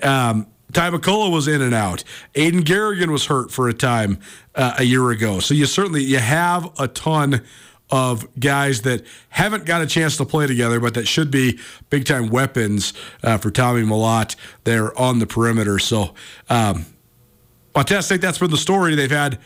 Um, 0.04 0.48
Ty 0.74 0.92
McCullough 0.92 1.32
was 1.32 1.48
in 1.48 1.62
and 1.62 1.74
out. 1.74 2.04
Aiden 2.36 2.64
Garrigan 2.64 3.12
was 3.12 3.26
hurt 3.26 3.52
for 3.52 3.70
a 3.70 3.74
time 3.74 4.20
uh, 4.54 4.76
a 4.78 4.84
year 4.84 5.10
ago. 5.12 5.40
So 5.40 5.54
you 5.54 5.66
certainly 5.66 6.04
you 6.04 6.20
have 6.20 6.70
a 6.80 6.88
ton 6.88 7.44
of 7.90 8.28
guys 8.38 8.82
that 8.82 9.06
haven't 9.30 9.66
got 9.66 9.82
a 9.82 9.88
chance 9.88 10.18
to 10.18 10.26
play 10.26 10.46
together, 10.46 10.80
but 10.80 10.94
that 10.96 11.08
should 11.08 11.32
be 11.32 11.58
big 11.90 12.06
time 12.06 12.28
weapons 12.30 12.94
uh, 13.24 13.38
for 13.38 13.50
Tommy 13.50 13.82
Mellott 13.84 14.36
there 14.66 14.98
on 15.00 15.20
the 15.20 15.28
perimeter. 15.28 15.80
So, 15.80 16.14
um, 16.50 16.86
that's 17.74 18.10
been 18.40 18.50
the 18.50 18.58
story. 18.58 18.96
They've 18.96 19.10
had 19.10 19.40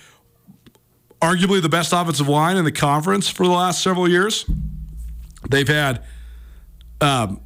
arguably 1.22 1.62
the 1.62 1.70
best 1.70 1.94
offensive 1.94 2.28
line 2.28 2.58
in 2.58 2.66
the 2.66 2.72
conference 2.72 3.30
for 3.30 3.46
the 3.46 3.52
last 3.52 3.84
several 3.84 4.08
years. 4.08 4.46
They've 5.50 5.68
had 5.68 6.04
um, 7.00 7.42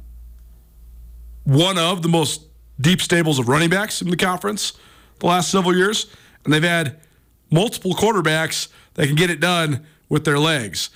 one 1.44 1.78
of 1.78 2.02
the 2.02 2.08
most 2.08 2.42
deep 2.80 3.00
stables 3.00 3.38
of 3.38 3.48
running 3.48 3.70
backs 3.70 4.02
in 4.02 4.10
the 4.10 4.16
conference 4.16 4.74
the 5.18 5.26
last 5.26 5.50
several 5.50 5.74
years, 5.74 6.06
and 6.44 6.52
they've 6.52 6.62
had 6.62 7.00
multiple 7.50 7.94
quarterbacks 7.94 8.68
that 8.94 9.06
can 9.06 9.16
get 9.16 9.30
it 9.30 9.40
done 9.40 9.86
with 10.08 10.24
their 10.24 10.38
legs. 10.38 10.90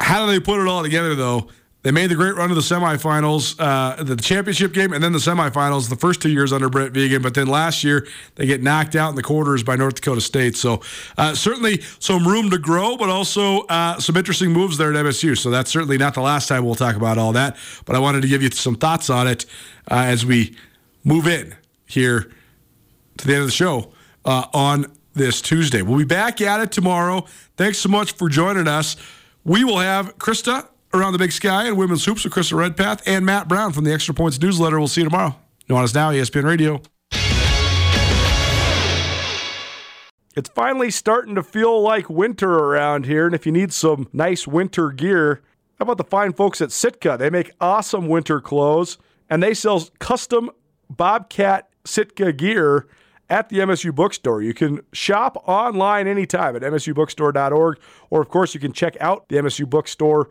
How 0.00 0.24
do 0.24 0.32
they 0.32 0.40
put 0.40 0.60
it 0.60 0.66
all 0.66 0.82
together, 0.82 1.14
though? 1.14 1.48
They 1.82 1.92
made 1.92 2.10
the 2.10 2.14
great 2.14 2.34
run 2.34 2.50
to 2.50 2.54
the 2.54 2.60
semifinals, 2.60 3.56
uh, 3.58 4.02
the 4.02 4.16
championship 4.16 4.74
game, 4.74 4.92
and 4.92 5.02
then 5.02 5.12
the 5.12 5.18
semifinals 5.18 5.88
the 5.88 5.96
first 5.96 6.20
two 6.20 6.28
years 6.28 6.52
under 6.52 6.68
Brett 6.68 6.92
Vigen. 6.92 7.22
But 7.22 7.32
then 7.32 7.46
last 7.46 7.82
year, 7.82 8.06
they 8.34 8.44
get 8.44 8.62
knocked 8.62 8.96
out 8.96 9.08
in 9.08 9.16
the 9.16 9.22
quarters 9.22 9.62
by 9.62 9.76
North 9.76 9.94
Dakota 9.94 10.20
State. 10.20 10.56
So 10.56 10.82
uh, 11.16 11.34
certainly 11.34 11.80
some 11.98 12.28
room 12.28 12.50
to 12.50 12.58
grow, 12.58 12.98
but 12.98 13.08
also 13.08 13.60
uh, 13.62 13.98
some 13.98 14.16
interesting 14.16 14.52
moves 14.52 14.76
there 14.76 14.92
at 14.92 15.04
MSU. 15.06 15.38
So 15.38 15.48
that's 15.50 15.70
certainly 15.70 15.96
not 15.96 16.12
the 16.12 16.20
last 16.20 16.48
time 16.48 16.66
we'll 16.66 16.74
talk 16.74 16.96
about 16.96 17.16
all 17.16 17.32
that. 17.32 17.56
But 17.86 17.96
I 17.96 17.98
wanted 17.98 18.20
to 18.22 18.28
give 18.28 18.42
you 18.42 18.50
some 18.50 18.74
thoughts 18.74 19.08
on 19.08 19.26
it 19.26 19.46
uh, 19.90 20.04
as 20.06 20.26
we 20.26 20.54
move 21.02 21.26
in 21.26 21.54
here 21.86 22.30
to 23.16 23.26
the 23.26 23.32
end 23.32 23.40
of 23.40 23.48
the 23.48 23.52
show 23.52 23.92
uh, 24.26 24.44
on 24.52 24.92
this 25.14 25.40
Tuesday. 25.40 25.80
We'll 25.80 25.98
be 25.98 26.04
back 26.04 26.42
at 26.42 26.60
it 26.60 26.72
tomorrow. 26.72 27.24
Thanks 27.56 27.78
so 27.78 27.88
much 27.88 28.12
for 28.12 28.28
joining 28.28 28.68
us. 28.68 28.96
We 29.44 29.64
will 29.64 29.78
have 29.78 30.18
Krista 30.18 30.68
around 30.92 31.12
the 31.12 31.18
big 31.18 31.32
sky 31.32 31.66
and 31.66 31.76
women's 31.76 32.04
hoops 32.04 32.24
with 32.24 32.32
Krista 32.32 32.54
Redpath 32.56 33.02
and 33.06 33.24
Matt 33.24 33.48
Brown 33.48 33.72
from 33.72 33.84
the 33.84 33.92
Extra 33.92 34.14
Points 34.14 34.40
newsletter. 34.40 34.78
We'll 34.78 34.88
see 34.88 35.02
you 35.02 35.08
tomorrow. 35.08 35.36
Nuanez 35.68 35.94
Now, 35.94 36.10
ESPN 36.10 36.44
Radio. 36.44 36.82
It's 40.36 40.48
finally 40.48 40.90
starting 40.90 41.34
to 41.34 41.42
feel 41.42 41.80
like 41.82 42.08
winter 42.08 42.50
around 42.50 43.04
here, 43.06 43.26
and 43.26 43.34
if 43.34 43.46
you 43.46 43.52
need 43.52 43.72
some 43.72 44.08
nice 44.12 44.46
winter 44.46 44.90
gear, 44.90 45.42
how 45.78 45.84
about 45.84 45.98
the 45.98 46.04
fine 46.04 46.32
folks 46.32 46.60
at 46.60 46.70
Sitka? 46.70 47.16
They 47.18 47.30
make 47.30 47.50
awesome 47.60 48.06
winter 48.08 48.40
clothes, 48.40 48.96
and 49.28 49.42
they 49.42 49.54
sell 49.54 49.88
custom 49.98 50.50
Bobcat 50.88 51.68
Sitka 51.84 52.32
gear 52.32 52.86
at 53.28 53.48
the 53.48 53.58
MSU 53.58 53.94
Bookstore. 53.94 54.42
You 54.42 54.54
can 54.54 54.80
shop 54.92 55.42
online 55.46 56.06
anytime 56.06 56.56
at 56.56 56.62
msubookstore.org, 56.62 57.78
or 58.10 58.20
of 58.20 58.28
course, 58.28 58.54
you 58.54 58.60
can 58.60 58.72
check 58.72 58.96
out 59.00 59.28
the 59.28 59.36
MSU 59.36 59.68
Bookstore 59.68 60.30